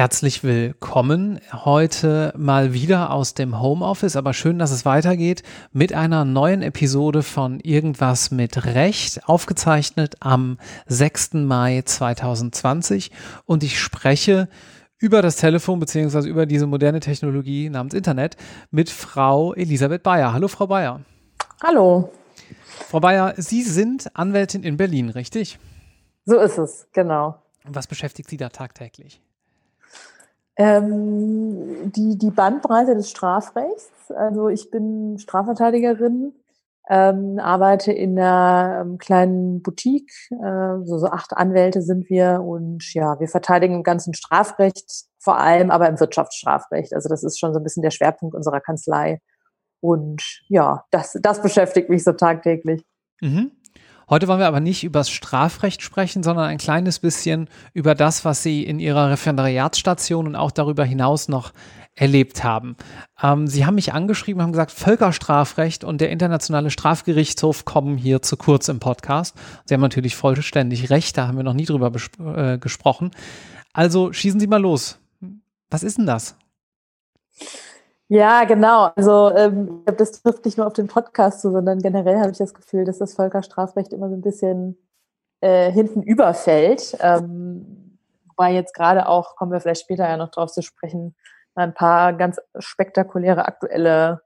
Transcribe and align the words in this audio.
Herzlich 0.00 0.42
willkommen 0.42 1.40
heute 1.52 2.32
mal 2.36 2.72
wieder 2.72 3.12
aus 3.12 3.34
dem 3.34 3.60
Homeoffice, 3.60 4.16
aber 4.16 4.32
schön, 4.32 4.58
dass 4.58 4.70
es 4.70 4.84
weitergeht 4.84 5.42
mit 5.72 5.92
einer 5.92 6.24
neuen 6.24 6.62
Episode 6.62 7.22
von 7.22 7.60
Irgendwas 7.60 8.30
mit 8.30 8.64
Recht, 8.64 9.28
aufgezeichnet 9.28 10.16
am 10.20 10.58
6. 10.86 11.34
Mai 11.34 11.82
2020 11.84 13.10
und 13.44 13.62
ich 13.62 13.78
spreche 13.78 14.48
über 14.98 15.22
das 15.22 15.36
Telefon 15.36 15.80
beziehungsweise 15.80 16.28
über 16.28 16.46
diese 16.46 16.66
moderne 16.66 17.00
Technologie 17.00 17.68
namens 17.68 17.94
Internet 17.94 18.36
mit 18.70 18.90
Frau 18.90 19.52
Elisabeth 19.54 20.02
Bayer. 20.02 20.32
Hallo, 20.32 20.48
Frau 20.48 20.66
Bayer. 20.66 21.00
Hallo. 21.62 22.10
Frau 22.88 23.00
Bayer, 23.00 23.34
Sie 23.36 23.62
sind 23.62 24.14
Anwältin 24.14 24.62
in 24.62 24.76
Berlin, 24.76 25.10
richtig? 25.10 25.58
So 26.24 26.38
ist 26.38 26.58
es, 26.58 26.86
genau. 26.92 27.36
Was 27.64 27.86
beschäftigt 27.86 28.28
Sie 28.30 28.36
da 28.36 28.48
tagtäglich? 28.48 29.20
Ähm, 30.56 31.90
die, 31.92 32.18
die 32.18 32.30
Bandbreite 32.30 32.94
des 32.94 33.10
Strafrechts. 33.10 34.10
Also 34.10 34.48
ich 34.48 34.70
bin 34.70 35.18
Strafverteidigerin, 35.18 36.34
ähm, 36.88 37.38
arbeite 37.38 37.92
in 37.92 38.18
einer 38.18 38.80
ähm, 38.82 38.98
kleinen 38.98 39.62
Boutique. 39.62 40.12
Äh, 40.30 40.84
so, 40.84 40.98
so 40.98 41.06
acht 41.06 41.36
Anwälte 41.36 41.82
sind 41.82 42.10
wir 42.10 42.42
und 42.42 42.92
ja, 42.92 43.18
wir 43.20 43.28
verteidigen 43.28 43.76
im 43.76 43.82
ganzen 43.82 44.12
Strafrecht, 44.12 45.06
vor 45.18 45.38
allem 45.38 45.70
aber 45.70 45.88
im 45.88 45.98
Wirtschaftsstrafrecht. 46.00 46.92
Also 46.92 47.08
das 47.08 47.22
ist 47.22 47.38
schon 47.38 47.54
so 47.54 47.60
ein 47.60 47.62
bisschen 47.62 47.82
der 47.82 47.90
Schwerpunkt 47.90 48.34
unserer 48.34 48.60
Kanzlei. 48.60 49.20
Und 49.80 50.22
ja, 50.48 50.84
das, 50.90 51.18
das 51.22 51.42
beschäftigt 51.42 51.88
mich 51.88 52.04
so 52.04 52.12
tagtäglich. 52.12 52.84
Mhm. 53.20 53.52
Heute 54.10 54.26
wollen 54.26 54.40
wir 54.40 54.48
aber 54.48 54.58
nicht 54.58 54.82
über 54.82 54.98
das 54.98 55.10
Strafrecht 55.10 55.82
sprechen, 55.82 56.24
sondern 56.24 56.46
ein 56.46 56.58
kleines 56.58 56.98
bisschen 56.98 57.48
über 57.74 57.94
das, 57.94 58.24
was 58.24 58.42
Sie 58.42 58.64
in 58.64 58.80
Ihrer 58.80 59.08
Referendariatsstation 59.10 60.26
und 60.26 60.34
auch 60.34 60.50
darüber 60.50 60.84
hinaus 60.84 61.28
noch 61.28 61.52
erlebt 61.94 62.42
haben. 62.42 62.76
Ähm, 63.22 63.46
Sie 63.46 63.64
haben 63.66 63.76
mich 63.76 63.92
angeschrieben, 63.92 64.42
haben 64.42 64.50
gesagt, 64.50 64.72
Völkerstrafrecht 64.72 65.84
und 65.84 66.00
der 66.00 66.10
Internationale 66.10 66.70
Strafgerichtshof 66.70 67.64
kommen 67.64 67.96
hier 67.96 68.20
zu 68.20 68.36
kurz 68.36 68.68
im 68.68 68.80
Podcast. 68.80 69.36
Sie 69.64 69.74
haben 69.74 69.80
natürlich 69.80 70.16
vollständig 70.16 70.90
recht, 70.90 71.16
da 71.16 71.28
haben 71.28 71.36
wir 71.36 71.44
noch 71.44 71.54
nie 71.54 71.66
drüber 71.66 71.92
äh, 72.18 72.58
gesprochen. 72.58 73.12
Also 73.72 74.12
schießen 74.12 74.40
Sie 74.40 74.48
mal 74.48 74.60
los. 74.60 74.98
Was 75.70 75.84
ist 75.84 75.98
denn 75.98 76.06
das? 76.06 76.36
Ja, 78.12 78.42
genau. 78.42 78.90
Also 78.96 79.30
ähm, 79.36 79.84
das 79.84 80.10
trifft 80.10 80.44
nicht 80.44 80.58
nur 80.58 80.66
auf 80.66 80.72
den 80.72 80.88
Podcast 80.88 81.40
zu, 81.40 81.52
sondern 81.52 81.78
generell 81.78 82.18
habe 82.18 82.32
ich 82.32 82.38
das 82.38 82.54
Gefühl, 82.54 82.84
dass 82.84 82.98
das 82.98 83.14
Völkerstrafrecht 83.14 83.92
immer 83.92 84.08
so 84.08 84.16
ein 84.16 84.20
bisschen 84.20 84.76
äh, 85.40 85.70
hinten 85.70 86.02
überfällt. 86.02 86.96
Ähm, 86.98 88.00
wobei 88.26 88.52
jetzt 88.52 88.74
gerade 88.74 89.06
auch, 89.06 89.36
kommen 89.36 89.52
wir 89.52 89.60
vielleicht 89.60 89.82
später 89.82 90.08
ja 90.08 90.16
noch 90.16 90.32
drauf 90.32 90.50
zu 90.50 90.60
sprechen, 90.60 91.14
ein 91.54 91.72
paar 91.72 92.12
ganz 92.12 92.40
spektakuläre 92.58 93.46
aktuelle 93.46 94.22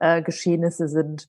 äh, 0.00 0.22
Geschehnisse 0.22 0.88
sind. 0.88 1.28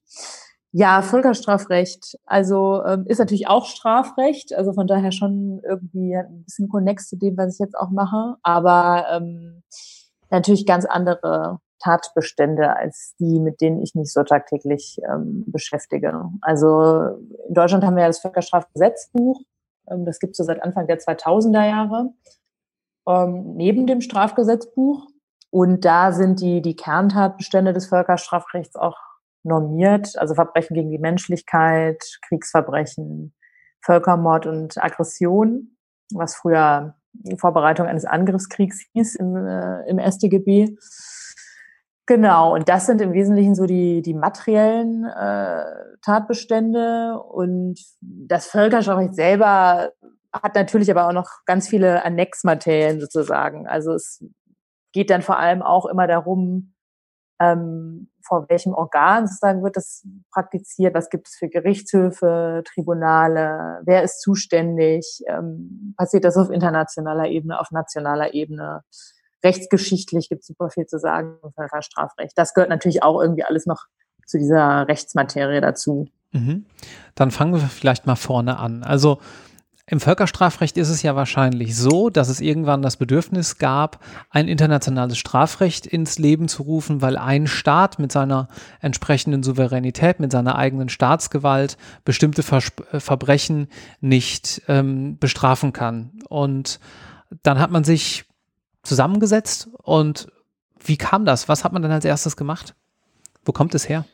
Ja, 0.72 1.04
Völkerstrafrecht, 1.04 2.18
also 2.26 2.84
ähm, 2.84 3.06
ist 3.06 3.20
natürlich 3.20 3.48
auch 3.48 3.66
Strafrecht, 3.66 4.56
also 4.56 4.74
von 4.74 4.88
daher 4.88 5.12
schon 5.12 5.62
irgendwie 5.64 6.16
ein 6.16 6.46
bisschen 6.46 6.68
konnex 6.68 7.10
zu 7.10 7.16
dem, 7.16 7.38
was 7.38 7.54
ich 7.54 7.60
jetzt 7.60 7.78
auch 7.78 7.92
mache, 7.92 8.38
aber 8.42 9.06
ähm, 9.12 9.62
natürlich 10.32 10.66
ganz 10.66 10.86
andere 10.86 11.60
Tatbestände 11.82 12.76
als 12.76 13.16
die, 13.20 13.40
mit 13.40 13.62
denen 13.62 13.82
ich 13.82 13.96
mich 13.96 14.12
so 14.12 14.24
tagtäglich 14.24 15.00
ähm, 15.10 15.44
beschäftige. 15.48 16.30
Also 16.42 17.18
in 17.48 17.54
Deutschland 17.54 17.84
haben 17.84 17.96
wir 17.96 18.04
ja 18.04 18.10
das 18.10 18.20
Völkerstrafgesetzbuch, 18.20 19.42
ähm, 19.90 20.06
das 20.06 20.20
gibt 20.20 20.32
es 20.32 20.38
so 20.38 20.44
seit 20.44 20.62
Anfang 20.64 20.88
der 20.88 21.00
2000er 21.00 21.68
Jahre, 21.68 22.14
ähm, 23.08 23.56
neben 23.56 23.88
dem 23.88 24.02
Strafgesetzbuch. 24.02 25.08
Und 25.50 25.84
da 25.84 26.14
sind 26.14 26.40
die, 26.40 26.62
die 26.62 26.76
Kerntatbestände 26.76 27.74
des 27.74 27.88
Völkerstrafrechts 27.88 28.76
auch 28.78 28.98
normiert, 29.44 30.18
also 30.18 30.34
Verbrechen 30.34 30.76
gegen 30.76 30.92
die 30.92 31.00
Menschlichkeit, 31.00 32.20
Kriegsverbrechen, 32.28 33.34
Völkermord 33.84 34.46
und 34.46 34.82
Aggression, 34.82 35.76
was 36.14 36.36
früher 36.36 36.96
die 37.14 37.38
Vorbereitung 37.38 37.88
eines 37.88 38.06
Angriffskriegs 38.06 38.86
hieß 38.94 39.16
im, 39.16 39.36
äh, 39.36 39.90
im 39.90 40.00
StGB. 40.00 40.78
Genau, 42.08 42.54
und 42.56 42.68
das 42.68 42.88
sind 42.88 43.00
im 43.00 43.14
Wesentlichen 43.14 43.56
so 43.56 43.66
die, 43.66 44.02
die 44.02 44.14
materiellen 44.14 45.06
äh, 45.06 45.64
Tatbestände. 46.04 47.22
Und 47.22 47.80
das 48.02 48.48
Völkerstrafrecht 48.48 49.16
selber 49.16 49.92
hat 50.34 50.56
natürlich 50.56 50.90
aber 50.90 51.08
auch 51.08 51.14
noch 51.14 51.30
ganz 51.46 51.68
viele 51.68 52.04
Annexmaterien 52.04 53.00
sozusagen. 53.00 53.68
Also 53.68 53.94
es 53.94 54.24
geht 54.94 55.10
dann 55.10 55.22
vor 55.22 55.38
allem 55.38 55.62
auch 55.62 55.86
immer 55.86 56.08
darum, 56.08 56.74
ähm, 57.40 58.10
vor 58.24 58.46
welchem 58.50 58.74
Organ 58.74 59.28
sozusagen 59.28 59.64
wird 59.64 59.76
das 59.76 60.06
praktiziert, 60.32 60.94
was 60.94 61.10
gibt 61.10 61.28
es 61.28 61.36
für 61.36 61.50
Gerichtshöfe, 61.50 62.64
Tribunale, 62.66 63.82
wer 63.84 64.04
ist 64.04 64.22
zuständig, 64.22 65.24
ähm, 65.28 65.96
passiert 65.98 66.24
das 66.24 66.38
auf 66.38 66.50
internationaler 66.50 67.28
Ebene, 67.28 67.60
auf 67.60 67.72
nationaler 67.72 68.34
Ebene 68.34 68.84
rechtsgeschichtlich 69.44 70.30
gibt 70.30 70.42
es 70.42 70.48
super 70.48 70.70
viel 70.70 70.86
zu 70.86 71.00
sagen 71.00 71.38
im 71.44 71.52
Völkerstrafrecht. 71.54 72.38
Das 72.38 72.54
gehört 72.54 72.70
natürlich 72.70 73.04
auch 73.04 73.22
irgendwie 73.22 73.44
alles 73.44 73.66
noch 73.66 73.86
zu 74.26 74.38
dieser 74.38 74.88
Rechtsmaterie 74.88 75.62
dazu. 75.62 76.08
Mhm. 76.32 76.66
Dann 77.16 77.32
fangen 77.32 77.54
wir 77.54 77.60
vielleicht 77.62 78.06
mal 78.06 78.16
vorne 78.16 78.58
an. 78.58 78.84
Also 78.84 79.20
im 79.92 80.00
Völkerstrafrecht 80.00 80.78
ist 80.78 80.88
es 80.88 81.02
ja 81.02 81.18
wahrscheinlich 81.18 81.76
so, 81.76 82.10
dass 82.10 82.30
es 82.30 82.40
irgendwann 82.40 82.82
das 82.82 82.96
Bedürfnis 82.96 83.58
gab, 83.58 84.00
ein 84.30 84.48
internationales 84.48 85.18
Strafrecht 85.18 85.86
ins 85.86 86.18
Leben 86.18 86.48
zu 86.48 86.64
rufen, 86.64 87.02
weil 87.02 87.18
ein 87.18 87.46
Staat 87.46 88.00
mit 88.00 88.10
seiner 88.10 88.48
entsprechenden 88.80 89.44
Souveränität, 89.44 90.22
mit 90.22 90.32
seiner 90.32 90.56
eigenen 90.56 90.88
Staatsgewalt 90.88 91.76
bestimmte 92.06 92.42
Vers 92.42 92.72
Verbrechen 93.00 93.68
nicht 94.00 94.62
ähm, 94.70 95.18
bestrafen 95.20 95.74
kann. 95.74 96.22
Und 96.30 96.80
dann 97.44 97.60
hat 97.60 97.72
man 97.72 97.84
sich 97.84 98.24
zusammengesetzt 98.84 99.70
und 99.84 100.28
wie 100.80 100.98
kam 100.98 101.26
das? 101.26 101.48
Was 101.48 101.64
hat 101.64 101.74
man 101.74 101.82
dann 101.82 101.92
als 101.92 102.06
erstes 102.06 102.36
gemacht? 102.36 102.76
Wo 103.46 103.52
kommt 103.52 103.76
es 103.76 103.88
her? 103.88 104.06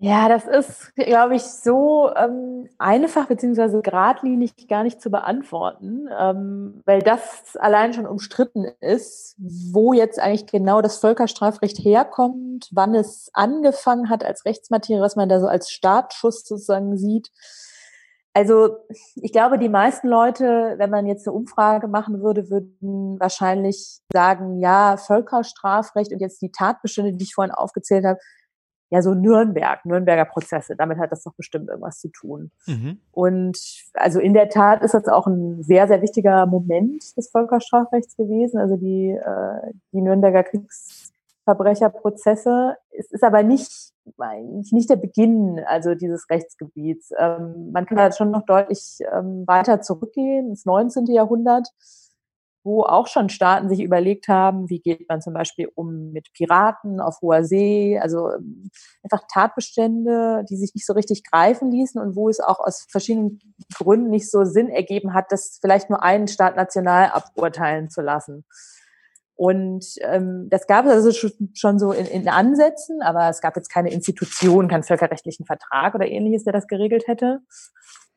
Ja, 0.00 0.28
das 0.28 0.46
ist, 0.46 0.94
glaube 0.94 1.34
ich, 1.34 1.42
so 1.42 2.14
ähm, 2.14 2.68
einfach 2.78 3.26
beziehungsweise 3.26 3.82
geradlinig 3.82 4.68
gar 4.68 4.84
nicht 4.84 5.02
zu 5.02 5.10
beantworten, 5.10 6.08
ähm, 6.16 6.82
weil 6.84 7.02
das 7.02 7.56
allein 7.56 7.92
schon 7.92 8.06
umstritten 8.06 8.64
ist, 8.80 9.34
wo 9.38 9.92
jetzt 9.92 10.20
eigentlich 10.20 10.46
genau 10.46 10.82
das 10.82 10.98
Völkerstrafrecht 10.98 11.78
herkommt, 11.78 12.68
wann 12.70 12.94
es 12.94 13.30
angefangen 13.32 14.08
hat 14.08 14.24
als 14.24 14.44
Rechtsmaterie, 14.44 15.00
was 15.00 15.16
man 15.16 15.28
da 15.28 15.40
so 15.40 15.48
als 15.48 15.68
Startschuss 15.68 16.44
sozusagen 16.44 16.96
sieht. 16.96 17.32
Also 18.38 18.76
ich 19.16 19.32
glaube, 19.32 19.58
die 19.58 19.68
meisten 19.68 20.06
Leute, 20.06 20.76
wenn 20.76 20.90
man 20.90 21.08
jetzt 21.08 21.26
eine 21.26 21.34
Umfrage 21.36 21.88
machen 21.88 22.22
würde, 22.22 22.50
würden 22.50 23.18
wahrscheinlich 23.18 23.98
sagen, 24.12 24.60
ja, 24.60 24.96
Völkerstrafrecht 24.96 26.12
und 26.12 26.20
jetzt 26.20 26.40
die 26.40 26.52
Tatbestände, 26.52 27.14
die 27.14 27.24
ich 27.24 27.34
vorhin 27.34 27.50
aufgezählt 27.50 28.04
habe, 28.04 28.20
ja, 28.90 29.02
so 29.02 29.12
Nürnberg, 29.12 29.84
Nürnberger 29.84 30.24
Prozesse, 30.24 30.76
damit 30.76 30.98
hat 30.98 31.10
das 31.10 31.24
doch 31.24 31.34
bestimmt 31.34 31.68
irgendwas 31.68 31.98
zu 31.98 32.10
tun. 32.10 32.52
Mhm. 32.66 33.00
Und 33.10 33.58
also 33.94 34.20
in 34.20 34.34
der 34.34 34.48
Tat 34.50 34.82
ist 34.82 34.94
das 34.94 35.08
auch 35.08 35.26
ein 35.26 35.64
sehr, 35.64 35.88
sehr 35.88 36.00
wichtiger 36.00 36.46
Moment 36.46 37.16
des 37.16 37.30
Völkerstrafrechts 37.30 38.16
gewesen. 38.16 38.60
Also 38.60 38.76
die, 38.76 39.10
äh, 39.10 39.72
die 39.92 40.00
Nürnberger 40.00 40.44
Kriegsverbrecherprozesse. 41.48 42.76
Es 42.90 43.10
ist 43.10 43.24
aber 43.24 43.42
nicht 43.42 43.92
nicht 44.72 44.88
der 44.88 44.96
Beginn 44.96 45.60
also 45.66 45.94
dieses 45.94 46.30
Rechtsgebiets. 46.30 47.10
Ähm, 47.18 47.72
man 47.72 47.84
kann 47.84 47.98
da 47.98 48.10
schon 48.10 48.30
noch 48.30 48.46
deutlich 48.46 48.98
ähm, 49.12 49.44
weiter 49.46 49.82
zurückgehen, 49.82 50.48
ins 50.48 50.64
19. 50.64 51.04
Jahrhundert, 51.06 51.68
wo 52.64 52.84
auch 52.84 53.06
schon 53.06 53.28
Staaten 53.28 53.68
sich 53.68 53.80
überlegt 53.80 54.28
haben, 54.28 54.70
wie 54.70 54.80
geht 54.80 55.06
man 55.10 55.20
zum 55.20 55.34
Beispiel 55.34 55.70
um 55.74 56.10
mit 56.12 56.32
Piraten 56.32 57.00
auf 57.00 57.20
hoher 57.20 57.44
See, 57.44 57.98
also 57.98 58.32
ähm, 58.32 58.70
einfach 59.02 59.26
Tatbestände, 59.30 60.42
die 60.48 60.56
sich 60.56 60.74
nicht 60.74 60.86
so 60.86 60.94
richtig 60.94 61.22
greifen 61.30 61.70
ließen 61.70 62.00
und 62.00 62.16
wo 62.16 62.30
es 62.30 62.40
auch 62.40 62.60
aus 62.60 62.86
verschiedenen 62.90 63.40
Gründen 63.74 64.08
nicht 64.08 64.30
so 64.30 64.44
Sinn 64.44 64.70
ergeben 64.70 65.12
hat, 65.12 65.26
das 65.30 65.58
vielleicht 65.60 65.90
nur 65.90 66.02
einen 66.02 66.28
Staat 66.28 66.56
national 66.56 67.10
aburteilen 67.10 67.90
zu 67.90 68.00
lassen. 68.00 68.46
Und 69.38 69.84
ähm, 70.00 70.48
das 70.50 70.66
gab 70.66 70.84
es 70.86 70.90
also 70.90 71.28
schon 71.54 71.78
so 71.78 71.92
in, 71.92 72.06
in 72.06 72.28
Ansätzen, 72.28 73.00
aber 73.02 73.28
es 73.28 73.40
gab 73.40 73.54
jetzt 73.54 73.72
keine 73.72 73.92
Institution, 73.92 74.66
keinen 74.66 74.82
völkerrechtlichen 74.82 75.46
Vertrag 75.46 75.94
oder 75.94 76.08
ähnliches, 76.08 76.42
der 76.42 76.52
das 76.52 76.66
geregelt 76.66 77.06
hätte. 77.06 77.38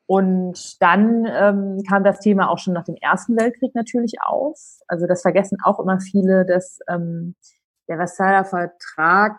Und 0.06 0.82
dann 0.82 1.24
ähm, 1.26 1.84
kam 1.88 2.02
das 2.02 2.18
Thema 2.18 2.50
auch 2.50 2.58
schon 2.58 2.74
nach 2.74 2.84
dem 2.84 2.96
Ersten 2.96 3.36
Weltkrieg 3.36 3.72
natürlich 3.76 4.14
auf. 4.20 4.58
Also 4.88 5.06
das 5.06 5.22
vergessen 5.22 5.58
auch 5.62 5.78
immer 5.78 6.00
viele, 6.00 6.44
dass 6.44 6.80
ähm, 6.88 7.36
der 7.88 7.98
Versailler 7.98 8.44
Vertrag 8.44 9.38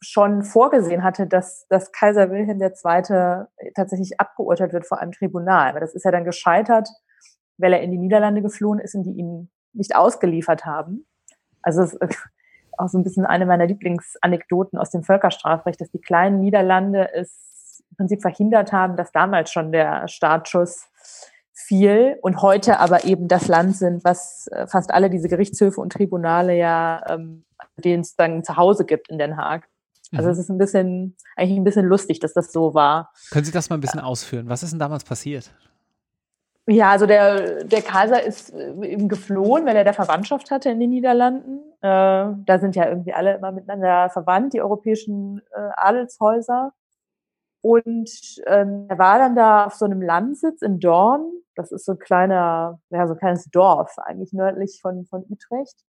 schon 0.00 0.42
vorgesehen 0.42 1.02
hatte, 1.02 1.26
dass, 1.26 1.66
dass 1.68 1.92
Kaiser 1.92 2.30
Wilhelm 2.30 2.60
II. 2.60 3.46
tatsächlich 3.74 4.18
abgeurteilt 4.20 4.72
wird 4.72 4.86
vor 4.86 4.98
einem 4.98 5.12
Tribunal. 5.12 5.70
Aber 5.70 5.80
das 5.80 5.94
ist 5.94 6.04
ja 6.04 6.10
dann 6.10 6.24
gescheitert, 6.24 6.88
weil 7.56 7.72
er 7.72 7.82
in 7.82 7.90
die 7.90 7.98
Niederlande 7.98 8.42
geflohen 8.42 8.78
ist 8.78 8.94
und 8.94 9.04
die 9.04 9.12
ihn 9.12 9.50
nicht 9.78 9.96
ausgeliefert 9.96 10.64
haben. 10.64 11.06
Also 11.62 11.82
es 11.82 11.94
ist 11.94 12.00
auch 12.78 12.88
so 12.88 12.98
ein 12.98 13.04
bisschen 13.04 13.26
eine 13.26 13.46
meiner 13.46 13.66
Lieblingsanekdoten 13.66 14.78
aus 14.78 14.90
dem 14.90 15.02
Völkerstrafrecht, 15.02 15.80
dass 15.80 15.90
die 15.90 16.00
kleinen 16.00 16.40
Niederlande 16.40 17.12
es 17.14 17.82
im 17.90 17.96
Prinzip 17.96 18.22
verhindert 18.22 18.72
haben, 18.72 18.96
dass 18.96 19.10
damals 19.12 19.50
schon 19.50 19.72
der 19.72 20.06
Startschuss 20.08 20.88
fiel 21.52 22.16
und 22.22 22.40
heute 22.40 22.78
aber 22.78 23.04
eben 23.04 23.26
das 23.26 23.48
Land 23.48 23.76
sind, 23.76 24.04
was 24.04 24.46
äh, 24.52 24.66
fast 24.68 24.92
alle 24.92 25.10
diese 25.10 25.28
Gerichtshöfe 25.28 25.80
und 25.80 25.92
Tribunale 25.92 26.56
ja, 26.56 27.02
ähm, 27.08 27.44
denen 27.76 28.02
es 28.02 28.14
dann 28.14 28.44
zu 28.44 28.56
Hause 28.56 28.84
gibt 28.84 29.08
in 29.08 29.18
Den 29.18 29.36
Haag. 29.36 29.68
Also 30.12 30.28
mhm. 30.28 30.32
es 30.32 30.38
ist 30.38 30.50
ein 30.50 30.58
bisschen, 30.58 31.16
eigentlich 31.36 31.58
ein 31.58 31.64
bisschen 31.64 31.84
lustig, 31.84 32.20
dass 32.20 32.32
das 32.32 32.52
so 32.52 32.74
war. 32.74 33.12
Können 33.30 33.44
Sie 33.44 33.52
das 33.52 33.68
mal 33.68 33.76
ein 33.76 33.80
bisschen 33.80 34.00
ausführen? 34.00 34.48
Was 34.48 34.62
ist 34.62 34.70
denn 34.70 34.78
damals 34.78 35.04
passiert? 35.04 35.50
Ja, 36.70 36.90
also 36.90 37.06
der, 37.06 37.64
der 37.64 37.80
Kaiser 37.80 38.22
ist 38.22 38.52
äh, 38.52 38.74
eben 38.84 39.08
geflohen, 39.08 39.64
weil 39.64 39.74
er 39.74 39.84
da 39.84 39.94
Verwandtschaft 39.94 40.50
hatte 40.50 40.68
in 40.68 40.78
den 40.78 40.90
Niederlanden. 40.90 41.60
Äh, 41.80 42.34
da 42.44 42.58
sind 42.58 42.76
ja 42.76 42.86
irgendwie 42.86 43.14
alle 43.14 43.36
immer 43.36 43.52
miteinander 43.52 44.10
verwandt, 44.10 44.52
die 44.52 44.60
europäischen 44.60 45.40
äh, 45.52 45.70
Adelshäuser. 45.76 46.74
Und 47.62 48.10
ähm, 48.46 48.84
er 48.88 48.98
war 48.98 49.18
dann 49.18 49.34
da 49.34 49.64
auf 49.64 49.74
so 49.74 49.86
einem 49.86 50.02
Landsitz 50.02 50.60
in 50.60 50.78
Dorn. 50.78 51.32
Das 51.54 51.72
ist 51.72 51.86
so 51.86 51.92
ein 51.92 51.98
kleiner, 51.98 52.78
ja, 52.90 53.06
so 53.06 53.14
ein 53.14 53.18
kleines 53.18 53.46
Dorf, 53.46 53.96
eigentlich 53.98 54.34
nördlich 54.34 54.80
von, 54.82 55.06
von 55.06 55.24
Utrecht. 55.30 55.86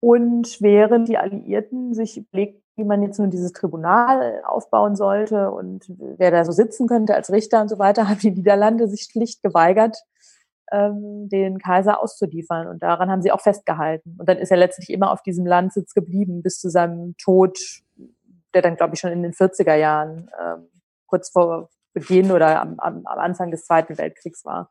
Und 0.00 0.60
während 0.60 1.08
die 1.08 1.18
Alliierten 1.18 1.94
sich 1.94 2.18
überlegten, 2.18 2.63
wie 2.76 2.84
man 2.84 3.02
jetzt 3.02 3.18
nun 3.18 3.30
dieses 3.30 3.52
Tribunal 3.52 4.42
aufbauen 4.44 4.96
sollte 4.96 5.50
und 5.50 5.84
wer 5.98 6.30
da 6.30 6.44
so 6.44 6.52
sitzen 6.52 6.88
könnte 6.88 7.14
als 7.14 7.30
Richter 7.30 7.60
und 7.60 7.68
so 7.68 7.78
weiter, 7.78 8.08
haben 8.08 8.18
die 8.18 8.32
Niederlande 8.32 8.88
sich 8.88 9.08
schlicht 9.10 9.42
geweigert, 9.42 9.98
ähm, 10.72 11.28
den 11.28 11.58
Kaiser 11.58 12.02
auszuliefern. 12.02 12.66
Und 12.66 12.82
daran 12.82 13.10
haben 13.10 13.22
sie 13.22 13.32
auch 13.32 13.40
festgehalten. 13.40 14.16
Und 14.18 14.28
dann 14.28 14.38
ist 14.38 14.50
er 14.50 14.56
letztlich 14.56 14.90
immer 14.90 15.12
auf 15.12 15.22
diesem 15.22 15.46
Landsitz 15.46 15.94
geblieben 15.94 16.42
bis 16.42 16.58
zu 16.58 16.68
seinem 16.68 17.14
Tod, 17.16 17.58
der 18.54 18.62
dann, 18.62 18.76
glaube 18.76 18.94
ich, 18.94 19.00
schon 19.00 19.12
in 19.12 19.22
den 19.22 19.32
40er 19.32 19.74
Jahren, 19.74 20.30
ähm, 20.40 20.68
kurz 21.06 21.30
vor 21.30 21.68
Beginn 21.92 22.32
oder 22.32 22.60
am, 22.60 22.74
am, 22.78 23.06
am 23.06 23.18
Anfang 23.18 23.50
des 23.50 23.66
Zweiten 23.66 23.96
Weltkriegs 23.98 24.44
war. 24.44 24.70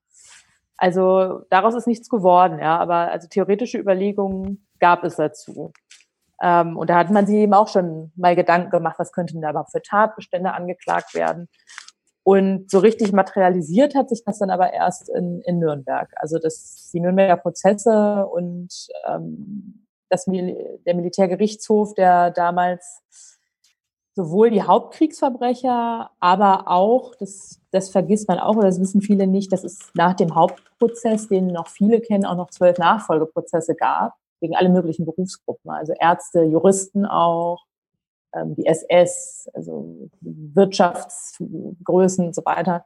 Also 0.76 1.44
daraus 1.50 1.76
ist 1.76 1.88
nichts 1.88 2.10
geworden, 2.10 2.60
ja, 2.60 2.78
aber 2.78 3.12
also 3.12 3.28
theoretische 3.30 3.78
Überlegungen 3.78 4.68
gab 4.80 5.04
es 5.06 5.16
dazu. 5.16 5.72
Ähm, 6.42 6.78
und 6.78 6.90
da 6.90 6.98
hat 6.98 7.12
man 7.12 7.26
sich 7.26 7.36
eben 7.36 7.54
auch 7.54 7.68
schon 7.68 8.12
mal 8.16 8.36
Gedanken 8.36 8.70
gemacht, 8.70 9.00
was 9.00 9.12
könnten 9.12 9.42
da 9.42 9.52
überhaupt 9.52 9.72
für 9.72 9.82
Tatbestände 9.82 10.54
angeklagt 10.54 11.14
werden. 11.14 11.48
Und 12.24 12.72
so 12.72 12.80
richtig 12.80 13.12
materialisiert 13.12 13.96
hat 13.96 14.10
sich 14.10 14.24
das 14.26 14.40
dann 14.40 14.50
aber 14.50 14.74
erst 14.74 15.10
in, 15.10 15.42
in 15.42 15.60
Nürnberg. 15.60 16.10
Also 16.16 16.40
das, 16.40 16.90
die 16.94 17.02
Nürnberger 17.02 17.38
Prozesse 17.38 18.26
und 18.26 18.70
ähm, 19.06 19.88
das, 20.10 20.26
der 20.26 20.96
Militärgerichtshof, 20.96 21.94
der 21.96 22.32
damals 22.32 23.02
sowohl 24.16 24.52
die 24.52 24.62
Hauptkriegsverbrecher, 24.62 26.12
aber 26.20 26.68
auch, 26.68 27.16
das, 27.16 27.60
das 27.72 27.90
vergisst 27.90 28.28
man 28.28 28.40
auch, 28.40 28.56
oder 28.56 28.68
das 28.68 28.80
wissen 28.80 29.02
viele 29.02 29.28
nicht, 29.28 29.52
dass 29.52 29.64
es 29.64 29.90
nach 29.96 30.14
dem 30.14 30.36
Hauptprozess, 30.36 31.28
den 31.28 31.48
noch 31.48 31.68
viele 31.68 32.00
kennen, 32.00 32.26
auch 32.26 32.38
noch 32.38 32.52
zwölf 32.52 32.78
Nachfolgeprozesse 32.78 33.76
gab 33.76 34.14
gegen 34.44 34.56
alle 34.58 34.68
möglichen 34.68 35.06
Berufsgruppen, 35.06 35.72
also 35.72 35.94
Ärzte, 35.98 36.44
Juristen 36.44 37.06
auch, 37.06 37.64
ähm, 38.36 38.56
die 38.56 38.66
SS, 38.66 39.50
also 39.54 40.10
Wirtschaftsgrößen 40.20 42.28
und 42.28 42.36
so 42.36 42.44
weiter. 42.44 42.86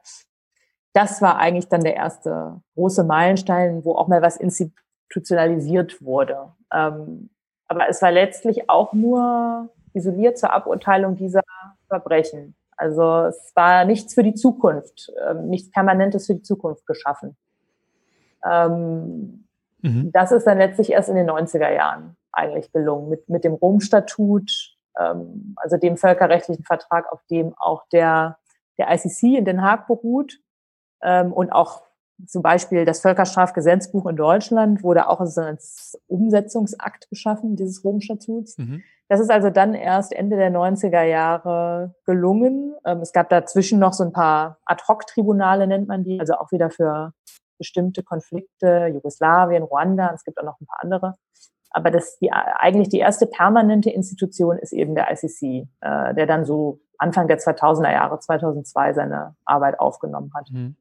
Das 0.92 1.20
war 1.20 1.36
eigentlich 1.36 1.68
dann 1.68 1.82
der 1.82 1.96
erste 1.96 2.60
große 2.76 3.02
Meilenstein, 3.02 3.84
wo 3.84 3.96
auch 3.96 4.06
mal 4.06 4.22
was 4.22 4.36
institutionalisiert 4.36 6.00
wurde. 6.00 6.52
Ähm, 6.72 7.28
aber 7.66 7.88
es 7.88 8.00
war 8.02 8.12
letztlich 8.12 8.70
auch 8.70 8.92
nur 8.92 9.68
isoliert 9.94 10.38
zur 10.38 10.52
Aburteilung 10.52 11.16
dieser 11.16 11.42
Verbrechen. 11.88 12.54
Also 12.76 13.24
es 13.24 13.50
war 13.56 13.84
nichts 13.84 14.14
für 14.14 14.22
die 14.22 14.34
Zukunft, 14.34 15.12
ähm, 15.28 15.48
nichts 15.48 15.72
Permanentes 15.72 16.26
für 16.26 16.36
die 16.36 16.42
Zukunft 16.42 16.86
geschaffen. 16.86 17.36
Ähm, 18.48 19.47
Mhm. 19.82 20.10
Das 20.12 20.32
ist 20.32 20.46
dann 20.46 20.58
letztlich 20.58 20.92
erst 20.92 21.08
in 21.08 21.16
den 21.16 21.28
90er 21.28 21.72
Jahren 21.72 22.16
eigentlich 22.32 22.72
gelungen, 22.72 23.08
mit, 23.08 23.28
mit 23.28 23.44
dem 23.44 23.54
Rom-Statut, 23.54 24.76
ähm, 24.98 25.54
also 25.56 25.76
dem 25.76 25.96
völkerrechtlichen 25.96 26.64
Vertrag, 26.64 27.10
auf 27.12 27.20
dem 27.30 27.54
auch 27.56 27.84
der, 27.92 28.38
der 28.78 28.92
ICC 28.92 29.38
in 29.38 29.44
Den 29.44 29.62
Haag 29.62 29.86
beruht 29.86 30.38
ähm, 31.02 31.32
und 31.32 31.52
auch 31.52 31.82
zum 32.26 32.42
Beispiel 32.42 32.84
das 32.84 33.00
Völkerstrafgesetzbuch 33.00 34.06
in 34.06 34.16
Deutschland 34.16 34.82
wurde 34.82 35.08
auch 35.08 35.20
als 35.20 36.00
Umsetzungsakt 36.08 37.08
geschaffen, 37.10 37.54
dieses 37.54 37.84
Rom-Statuts. 37.84 38.58
Mhm. 38.58 38.82
Das 39.08 39.20
ist 39.20 39.30
also 39.30 39.50
dann 39.50 39.74
erst 39.74 40.12
Ende 40.12 40.36
der 40.36 40.50
90er 40.50 41.02
Jahre 41.02 41.94
gelungen. 42.04 42.74
Ähm, 42.84 42.98
es 42.98 43.12
gab 43.12 43.30
dazwischen 43.30 43.78
noch 43.78 43.92
so 43.92 44.04
ein 44.04 44.12
paar 44.12 44.58
Ad-Hoc-Tribunale, 44.66 45.66
nennt 45.66 45.88
man 45.88 46.04
die, 46.04 46.20
also 46.20 46.34
auch 46.34 46.50
wieder 46.52 46.70
für 46.70 47.12
bestimmte 47.58 48.02
Konflikte, 48.02 48.90
Jugoslawien, 48.92 49.62
Ruanda, 49.62 50.12
es 50.14 50.24
gibt 50.24 50.38
auch 50.38 50.44
noch 50.44 50.60
ein 50.60 50.66
paar 50.66 50.80
andere. 50.82 51.14
Aber 51.70 51.90
das 51.90 52.18
die, 52.18 52.32
eigentlich 52.32 52.88
die 52.88 52.98
erste 52.98 53.26
permanente 53.26 53.90
Institution 53.90 54.58
ist 54.58 54.72
eben 54.72 54.94
der 54.94 55.12
ICC, 55.12 55.68
äh, 55.80 56.14
der 56.14 56.26
dann 56.26 56.44
so 56.44 56.80
Anfang 56.96 57.28
der 57.28 57.38
2000er 57.38 57.92
Jahre, 57.92 58.18
2002 58.18 58.94
seine 58.94 59.36
Arbeit 59.44 59.78
aufgenommen 59.78 60.32
hat. 60.34 60.50
Mhm. 60.50 60.76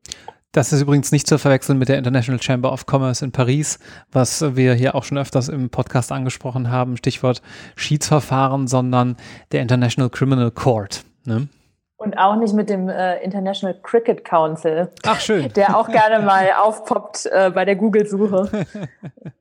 Das 0.53 0.73
ist 0.73 0.81
übrigens 0.81 1.11
nicht 1.11 1.27
zu 1.27 1.37
verwechseln 1.37 1.77
mit 1.77 1.89
der 1.89 1.97
International 1.97 2.41
Chamber 2.41 2.71
of 2.71 2.85
Commerce 2.89 3.23
in 3.23 3.31
Paris, 3.31 3.77
was 4.11 4.55
wir 4.55 4.73
hier 4.73 4.95
auch 4.95 5.03
schon 5.03 5.17
öfters 5.17 5.49
im 5.49 5.69
Podcast 5.69 6.11
angesprochen 6.11 6.71
haben, 6.71 6.97
Stichwort 6.97 7.43
Schiedsverfahren, 7.75 8.67
sondern 8.67 9.17
der 9.51 9.61
International 9.61 10.09
Criminal 10.09 10.49
Court. 10.49 11.03
Ne? 11.25 11.49
Und 11.97 12.17
auch 12.17 12.35
nicht 12.35 12.53
mit 12.53 12.69
dem 12.69 12.89
äh, 12.89 13.17
International 13.23 13.79
Cricket 13.81 14.23
Council. 14.23 14.91
Ach 15.03 15.19
schön. 15.19 15.51
Der 15.55 15.75
auch 15.77 15.89
gerne 15.89 16.23
mal 16.23 16.47
aufpoppt 16.61 17.25
äh, 17.25 17.49
bei 17.49 17.65
der 17.65 17.75
Google-Suche. 17.75 18.65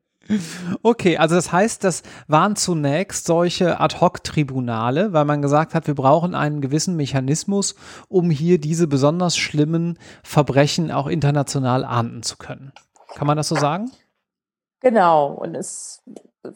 Okay, 0.83 1.19
also 1.19 1.37
das 1.37 1.53
heißt, 1.53 1.85
das 1.85 2.03
waren 2.27 2.57
zunächst 2.57 3.27
solche 3.27 3.79
Ad-hoc-Tribunale, 3.81 5.13
weil 5.13 5.25
man 5.25 5.43
gesagt 5.43 5.75
hat, 5.75 5.87
wir 5.87 5.95
brauchen 5.95 6.35
einen 6.35 6.61
gewissen 6.61 6.97
Mechanismus, 6.97 7.77
um 8.09 8.31
hier 8.31 8.59
diese 8.59 8.89
besonders 8.89 9.37
schlimmen 9.37 9.99
Verbrechen 10.25 10.91
auch 10.91 11.07
international 11.07 11.85
ahnden 11.85 12.23
zu 12.23 12.37
können. 12.37 12.73
Kann 13.15 13.27
man 13.27 13.37
das 13.37 13.49
so 13.49 13.55
sagen? 13.55 13.91
Genau. 14.81 15.29
Und 15.29 15.55
es 15.55 16.03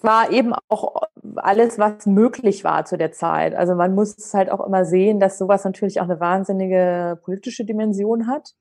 war 0.00 0.30
eben 0.30 0.52
auch 0.68 1.02
alles, 1.36 1.78
was 1.78 2.06
möglich 2.06 2.64
war 2.64 2.84
zu 2.84 2.96
der 2.96 3.12
Zeit. 3.12 3.54
Also 3.54 3.74
man 3.74 3.94
muss 3.94 4.16
es 4.16 4.34
halt 4.34 4.50
auch 4.50 4.64
immer 4.66 4.84
sehen, 4.84 5.20
dass 5.20 5.38
sowas 5.38 5.64
natürlich 5.64 6.00
auch 6.00 6.04
eine 6.04 6.20
wahnsinnige 6.20 7.18
politische 7.22 7.64
Dimension 7.64 8.26
hat. 8.26 8.54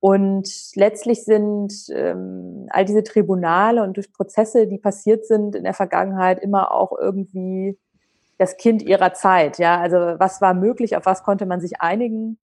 Und 0.00 0.48
letztlich 0.74 1.24
sind 1.24 1.72
ähm, 1.90 2.66
all 2.70 2.84
diese 2.84 3.02
Tribunale 3.02 3.82
und 3.82 3.96
durch 3.96 4.12
Prozesse, 4.12 4.66
die 4.66 4.78
passiert 4.78 5.26
sind 5.26 5.56
in 5.56 5.64
der 5.64 5.74
Vergangenheit, 5.74 6.38
immer 6.40 6.72
auch 6.72 6.92
irgendwie 6.98 7.78
das 8.38 8.56
Kind 8.56 8.82
ihrer 8.82 9.14
Zeit. 9.14 9.58
Ja, 9.58 9.80
also 9.80 9.96
was 9.96 10.40
war 10.40 10.54
möglich, 10.54 10.96
auf 10.96 11.06
was 11.06 11.22
konnte 11.22 11.46
man 11.46 11.60
sich 11.60 11.80
einigen? 11.80 12.38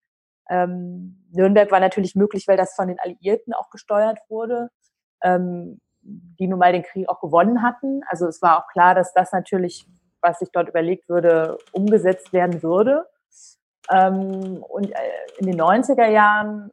Ähm, 0.48 1.24
Nürnberg 1.30 1.70
war 1.70 1.80
natürlich 1.80 2.14
möglich, 2.14 2.48
weil 2.48 2.56
das 2.56 2.74
von 2.74 2.88
den 2.88 2.98
Alliierten 2.98 3.52
auch 3.52 3.70
gesteuert 3.70 4.18
wurde. 4.28 4.70
Ähm, 5.22 5.80
die 6.02 6.48
nun 6.48 6.58
mal 6.58 6.72
den 6.72 6.82
Krieg 6.82 7.08
auch 7.08 7.20
gewonnen 7.20 7.62
hatten. 7.62 8.02
Also 8.08 8.26
es 8.26 8.42
war 8.42 8.58
auch 8.58 8.68
klar, 8.68 8.94
dass 8.94 9.12
das 9.14 9.32
natürlich, 9.32 9.86
was 10.20 10.38
sich 10.38 10.50
dort 10.52 10.68
überlegt 10.68 11.08
würde, 11.08 11.58
umgesetzt 11.72 12.32
werden 12.32 12.62
würde. 12.62 13.06
Ähm, 13.90 14.62
und 14.68 14.90
äh, 14.90 14.96
in 15.38 15.46
den 15.46 15.60
90er 15.60 16.06
Jahren 16.06 16.72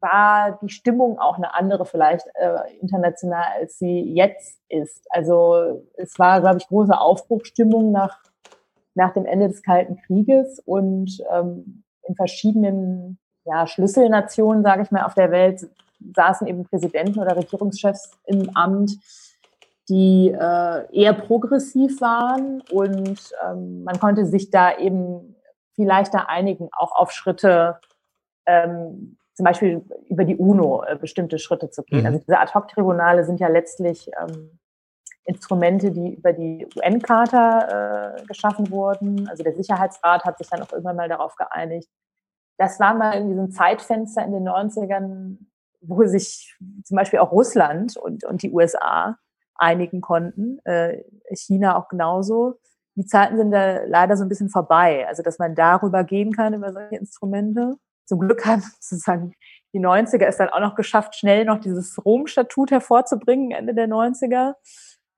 war 0.00 0.58
die 0.62 0.70
Stimmung 0.70 1.18
auch 1.18 1.36
eine 1.36 1.54
andere 1.54 1.84
vielleicht 1.84 2.26
äh, 2.34 2.74
international, 2.80 3.44
als 3.58 3.78
sie 3.78 4.00
jetzt 4.14 4.58
ist. 4.68 5.06
Also 5.10 5.86
es 5.96 6.18
war, 6.18 6.40
glaube 6.40 6.58
ich, 6.58 6.68
große 6.68 6.98
Aufbruchstimmung 6.98 7.92
nach, 7.92 8.18
nach 8.94 9.12
dem 9.12 9.26
Ende 9.26 9.48
des 9.48 9.62
Kalten 9.62 9.96
Krieges 10.06 10.58
und 10.60 11.22
ähm, 11.30 11.84
in 12.02 12.14
verschiedenen 12.14 13.18
ja, 13.44 13.66
Schlüsselnationen, 13.66 14.62
sage 14.62 14.82
ich 14.82 14.90
mal, 14.90 15.04
auf 15.04 15.14
der 15.14 15.30
Welt 15.30 15.68
saßen 16.14 16.46
eben 16.46 16.64
Präsidenten 16.64 17.18
oder 17.18 17.36
Regierungschefs 17.36 18.10
im 18.26 18.50
Amt, 18.56 18.92
die 19.88 20.28
äh, 20.28 20.96
eher 20.96 21.12
progressiv 21.14 22.00
waren 22.00 22.62
und 22.70 23.32
ähm, 23.44 23.82
man 23.84 23.98
konnte 23.98 24.24
sich 24.26 24.50
da 24.50 24.76
eben 24.78 25.34
viel 25.74 25.86
leichter 25.86 26.28
einigen, 26.28 26.68
auch 26.72 26.92
auf 26.94 27.10
Schritte, 27.10 27.80
ähm, 28.46 29.16
zum 29.34 29.44
Beispiel 29.44 29.82
über 30.08 30.24
die 30.24 30.36
UNO 30.36 30.84
äh, 30.84 30.96
bestimmte 30.96 31.38
Schritte 31.38 31.70
zu 31.70 31.82
gehen. 31.82 32.00
Mhm. 32.00 32.06
Also 32.06 32.18
diese 32.18 32.38
Ad-Hoc-Tribunale 32.38 33.24
sind 33.24 33.40
ja 33.40 33.48
letztlich 33.48 34.10
ähm, 34.20 34.58
Instrumente, 35.24 35.90
die 35.90 36.14
über 36.14 36.32
die 36.32 36.66
UN-Charta 36.76 38.16
äh, 38.16 38.24
geschaffen 38.26 38.70
wurden. 38.70 39.28
Also 39.28 39.42
der 39.42 39.54
Sicherheitsrat 39.54 40.24
hat 40.24 40.38
sich 40.38 40.48
dann 40.48 40.62
auch 40.62 40.72
irgendwann 40.72 40.96
mal 40.96 41.08
darauf 41.08 41.34
geeinigt. 41.36 41.88
Das 42.58 42.78
war 42.80 42.94
mal 42.94 43.12
in 43.12 43.28
diesem 43.28 43.50
Zeitfenster 43.50 44.24
in 44.24 44.32
den 44.32 44.48
90ern, 44.48 45.38
wo 45.80 46.04
sich 46.06 46.56
zum 46.84 46.96
Beispiel 46.96 47.18
auch 47.18 47.32
Russland 47.32 47.96
und, 47.96 48.24
und 48.24 48.42
die 48.42 48.50
USA 48.50 49.16
einigen 49.54 50.00
konnten, 50.00 50.58
äh, 50.64 51.02
China 51.34 51.76
auch 51.76 51.88
genauso. 51.88 52.58
Die 52.96 53.06
Zeiten 53.06 53.36
sind 53.36 53.50
da 53.50 53.84
leider 53.84 54.16
so 54.16 54.24
ein 54.24 54.28
bisschen 54.28 54.48
vorbei. 54.48 55.06
Also 55.06 55.22
dass 55.22 55.38
man 55.38 55.54
darüber 55.54 56.04
gehen 56.04 56.32
kann, 56.32 56.54
über 56.54 56.72
solche 56.72 56.96
Instrumente. 56.96 57.76
Zum 58.06 58.20
Glück 58.20 58.44
haben 58.46 58.62
sozusagen 58.80 59.34
die 59.72 59.80
90er 59.80 60.24
es 60.24 60.38
dann 60.38 60.48
auch 60.48 60.60
noch 60.60 60.74
geschafft, 60.74 61.14
schnell 61.14 61.44
noch 61.44 61.60
dieses 61.60 62.04
Rom-Statut 62.04 62.72
hervorzubringen, 62.72 63.52
Ende 63.52 63.74
der 63.74 63.88
90er. 63.88 64.54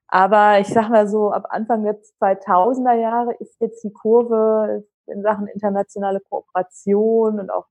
Aber 0.08 0.60
ich 0.60 0.68
sag 0.68 0.90
mal 0.90 1.08
so, 1.08 1.32
ab 1.32 1.46
Anfang 1.48 1.84
der 1.84 1.98
2000er 2.20 2.92
Jahre 2.92 3.34
ist 3.38 3.58
jetzt 3.60 3.82
die 3.82 3.92
Kurve 3.92 4.84
in 5.06 5.22
Sachen 5.22 5.46
internationale 5.46 6.20
Kooperation 6.20 7.40
und 7.40 7.50
auch 7.50 7.66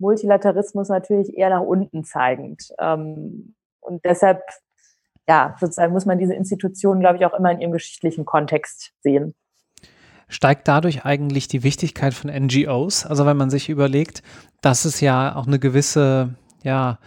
Multilateralismus 0.00 0.88
natürlich 0.88 1.36
eher 1.36 1.50
nach 1.50 1.60
unten 1.60 2.04
zeigend. 2.04 2.72
Ähm, 2.78 3.54
und 3.80 4.04
deshalb, 4.04 4.42
ja, 5.28 5.54
sozusagen 5.60 5.92
muss 5.92 6.06
man 6.06 6.18
diese 6.18 6.34
Institutionen, 6.34 7.00
glaube 7.00 7.16
ich, 7.16 7.24
auch 7.24 7.38
immer 7.38 7.52
in 7.52 7.60
ihrem 7.60 7.72
geschichtlichen 7.72 8.24
Kontext 8.24 8.92
sehen. 9.00 9.34
Steigt 10.28 10.68
dadurch 10.68 11.04
eigentlich 11.04 11.48
die 11.48 11.62
Wichtigkeit 11.62 12.14
von 12.14 12.30
NGOs? 12.30 13.04
Also 13.04 13.26
wenn 13.26 13.36
man 13.36 13.50
sich 13.50 13.68
überlegt, 13.68 14.22
dass 14.60 14.84
es 14.84 15.00
ja 15.00 15.34
auch 15.34 15.46
eine 15.46 15.58
gewisse, 15.58 16.34
ja, 16.62 16.98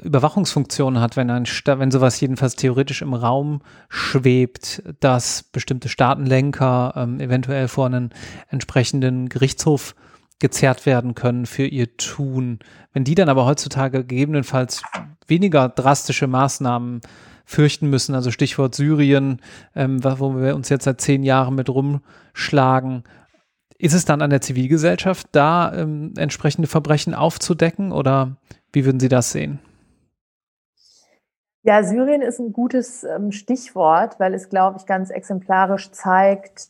Überwachungsfunktion 0.00 1.00
hat, 1.00 1.16
wenn 1.16 1.28
ein 1.28 1.44
wenn 1.44 1.90
sowas 1.90 2.18
jedenfalls 2.18 2.56
theoretisch 2.56 3.02
im 3.02 3.12
Raum 3.12 3.60
schwebt, 3.90 4.82
dass 5.00 5.42
bestimmte 5.42 5.90
Staatenlenker 5.90 6.94
ähm, 6.96 7.20
eventuell 7.20 7.68
vor 7.68 7.86
einen 7.86 8.10
entsprechenden 8.48 9.28
Gerichtshof 9.28 9.94
gezerrt 10.42 10.84
werden 10.84 11.14
können 11.14 11.46
für 11.46 11.64
ihr 11.64 11.96
Tun. 11.96 12.58
Wenn 12.92 13.04
die 13.04 13.14
dann 13.14 13.30
aber 13.30 13.46
heutzutage 13.46 14.04
gegebenenfalls 14.04 14.82
weniger 15.26 15.70
drastische 15.70 16.26
Maßnahmen 16.26 17.00
fürchten 17.46 17.88
müssen, 17.88 18.14
also 18.14 18.30
Stichwort 18.30 18.74
Syrien, 18.74 19.40
ähm, 19.74 20.04
wo 20.04 20.34
wir 20.36 20.54
uns 20.54 20.68
jetzt 20.68 20.84
seit 20.84 21.00
zehn 21.00 21.22
Jahren 21.22 21.54
mit 21.54 21.70
rumschlagen, 21.70 23.04
ist 23.78 23.94
es 23.94 24.04
dann 24.04 24.20
an 24.20 24.30
der 24.30 24.40
Zivilgesellschaft, 24.40 25.28
da 25.32 25.72
ähm, 25.74 26.12
entsprechende 26.16 26.68
Verbrechen 26.68 27.14
aufzudecken 27.14 27.92
oder 27.92 28.36
wie 28.72 28.84
würden 28.84 29.00
Sie 29.00 29.08
das 29.08 29.32
sehen? 29.32 29.60
Ja, 31.64 31.84
Syrien 31.84 32.22
ist 32.22 32.40
ein 32.40 32.52
gutes 32.52 33.04
ähm, 33.04 33.30
Stichwort, 33.30 34.18
weil 34.18 34.34
es, 34.34 34.48
glaube 34.48 34.78
ich, 34.78 34.86
ganz 34.86 35.10
exemplarisch 35.10 35.92
zeigt, 35.92 36.68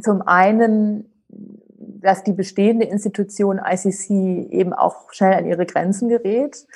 zum 0.00 0.22
einen, 0.22 1.10
dass 2.00 2.24
die 2.24 2.32
bestehende 2.32 2.86
Institution 2.86 3.60
ICC 3.64 4.50
eben 4.50 4.72
auch 4.72 5.12
schnell 5.12 5.34
an 5.34 5.46
ihre 5.46 5.66
Grenzen 5.66 6.08
gerät. 6.08 6.66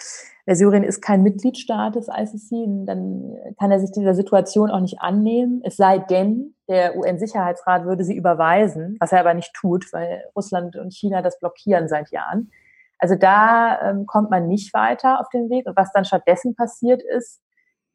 Der 0.47 0.57
Syrien 0.57 0.83
ist 0.83 1.01
kein 1.01 1.23
Mitgliedstaat 1.23 1.95
des 1.95 2.09
ICC, 2.09 2.87
dann 2.87 3.37
kann 3.59 3.71
er 3.71 3.79
sich 3.79 3.93
dieser 3.93 4.15
Situation 4.15 4.71
auch 4.71 4.81
nicht 4.81 5.01
annehmen. 5.01 5.61
Es 5.65 5.77
sei 5.77 5.99
denn, 5.99 6.55
der 6.69 6.97
UN-Sicherheitsrat 6.97 7.85
würde 7.85 8.05
sie 8.05 8.17
überweisen, 8.17 8.97
was 9.01 9.13
er 9.13 9.21
aber 9.21 9.35
nicht 9.35 9.53
tut, 9.55 9.93
weil 9.93 10.25
Russland 10.35 10.77
und 10.77 10.93
China 10.93 11.23
das 11.23 11.39
blockieren 11.39 11.89
seit 11.89 12.11
Jahren. 12.11 12.51
Also 12.99 13.15
da 13.15 13.91
ähm, 13.91 14.07
kommt 14.07 14.31
man 14.31 14.47
nicht 14.47 14.75
weiter 14.75 15.21
auf 15.21 15.29
den 15.31 15.49
Weg. 15.51 15.67
Und 15.67 15.77
was 15.77 15.93
dann 15.93 16.05
stattdessen 16.05 16.55
passiert 16.55 17.03
ist, 17.03 17.41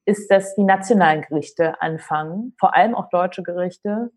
ist, 0.05 0.29
dass 0.32 0.55
die 0.55 0.63
nationalen 0.63 1.22
Gerichte 1.22 1.82
anfangen, 1.82 2.53
vor 2.60 2.75
allem 2.75 2.96
auch 2.96 3.10
deutsche 3.10 3.44
Gerichte, 3.44 4.12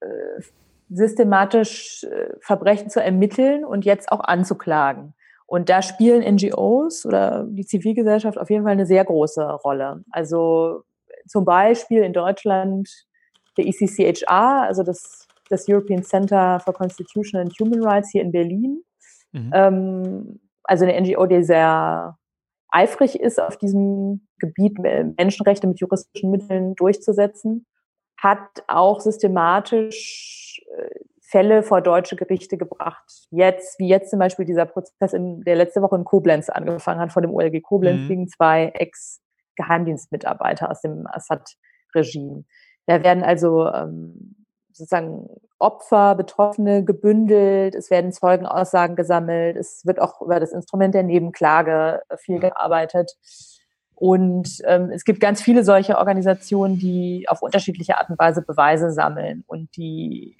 äh, 0.00 0.42
systematisch 0.90 2.04
äh, 2.04 2.34
Verbrechen 2.40 2.90
zu 2.90 3.02
ermitteln 3.02 3.64
und 3.64 3.84
jetzt 3.84 4.10
auch 4.10 4.20
anzuklagen. 4.20 5.14
Und 5.46 5.68
da 5.68 5.82
spielen 5.82 6.22
NGOs 6.34 7.06
oder 7.06 7.46
die 7.48 7.64
Zivilgesellschaft 7.64 8.38
auf 8.38 8.50
jeden 8.50 8.64
Fall 8.64 8.72
eine 8.72 8.86
sehr 8.86 9.04
große 9.04 9.42
Rolle. 9.42 10.04
Also 10.10 10.82
zum 11.26 11.44
Beispiel 11.44 12.02
in 12.02 12.12
Deutschland 12.12 12.88
der 13.56 13.66
ECCHR, 13.66 14.62
also 14.62 14.82
das, 14.82 15.26
das 15.48 15.66
European 15.68 16.02
Center 16.02 16.60
for 16.60 16.74
Constitutional 16.74 17.46
and 17.46 17.58
Human 17.58 17.82
Rights 17.82 18.10
hier 18.12 18.22
in 18.22 18.32
Berlin, 18.32 18.82
Mhm. 19.32 19.50
Ähm, 19.54 20.40
also 20.64 20.84
eine 20.84 21.00
NGO, 21.00 21.26
die 21.26 21.42
sehr 21.42 22.16
eifrig 22.70 23.18
ist, 23.18 23.40
auf 23.40 23.56
diesem 23.56 24.28
Gebiet 24.38 24.78
Menschenrechte 24.78 25.66
mit 25.66 25.80
juristischen 25.80 26.30
Mitteln 26.30 26.74
durchzusetzen, 26.74 27.66
hat 28.16 28.64
auch 28.66 29.00
systematisch 29.00 30.46
äh, 30.46 30.47
Fälle 31.20 31.62
vor 31.62 31.82
deutsche 31.82 32.16
Gerichte 32.16 32.56
gebracht. 32.56 33.26
Jetzt, 33.30 33.78
wie 33.78 33.86
jetzt 33.88 34.08
zum 34.10 34.18
Beispiel 34.18 34.46
dieser 34.46 34.64
Prozess, 34.64 35.12
in, 35.12 35.42
der 35.42 35.56
letzte 35.56 35.82
Woche 35.82 35.96
in 35.96 36.04
Koblenz 36.04 36.48
angefangen 36.48 37.00
hat, 37.00 37.12
vor 37.12 37.20
dem 37.20 37.34
OLG 37.34 37.60
Koblenz 37.62 38.00
mhm. 38.02 38.08
gegen 38.08 38.28
zwei 38.28 38.68
Ex-Geheimdienstmitarbeiter 38.74 40.70
aus 40.70 40.80
dem 40.80 41.06
Assad-Regime. 41.06 42.44
Da 42.86 43.02
werden 43.04 43.22
also 43.22 43.66
ähm, 43.68 44.46
sozusagen 44.72 45.28
Opfer, 45.58 46.14
Betroffene 46.14 46.82
gebündelt, 46.82 47.74
es 47.74 47.90
werden 47.90 48.10
Zeugenaussagen 48.10 48.96
gesammelt, 48.96 49.58
es 49.58 49.84
wird 49.84 50.00
auch 50.00 50.22
über 50.22 50.40
das 50.40 50.52
Instrument 50.52 50.94
der 50.94 51.02
Nebenklage 51.02 52.00
viel 52.16 52.38
gearbeitet. 52.38 53.12
Und 53.94 54.62
ähm, 54.64 54.90
es 54.94 55.04
gibt 55.04 55.20
ganz 55.20 55.42
viele 55.42 55.62
solche 55.62 55.98
Organisationen, 55.98 56.78
die 56.78 57.26
auf 57.28 57.42
unterschiedliche 57.42 57.98
Art 57.98 58.08
und 58.08 58.18
Weise 58.18 58.40
Beweise 58.40 58.92
sammeln 58.92 59.44
und 59.46 59.76
die 59.76 60.38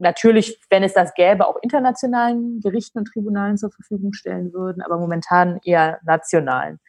natürlich, 0.00 0.58
wenn 0.70 0.82
es 0.82 0.94
das 0.94 1.14
gäbe, 1.14 1.46
auch 1.46 1.56
internationalen 1.62 2.60
Gerichten 2.60 2.98
und 2.98 3.06
Tribunalen 3.06 3.56
zur 3.56 3.70
Verfügung 3.70 4.12
stellen 4.12 4.52
würden, 4.52 4.82
aber 4.82 4.98
momentan 4.98 5.60
eher 5.62 6.00
nationalen. 6.04 6.80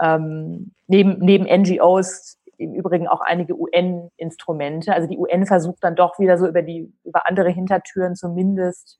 Ähm, 0.00 0.72
neben, 0.86 1.18
neben 1.18 1.44
NGOs 1.44 2.38
im 2.56 2.74
Übrigen 2.74 3.08
auch 3.08 3.20
einige 3.20 3.58
UN-Instrumente. 3.58 4.94
Also 4.94 5.08
die 5.08 5.18
UN 5.18 5.46
versucht 5.46 5.82
dann 5.82 5.96
doch 5.96 6.18
wieder 6.18 6.38
so 6.38 6.46
über 6.46 6.62
die, 6.62 6.92
über 7.04 7.26
andere 7.26 7.50
Hintertüren 7.50 8.14
zumindest 8.14 8.98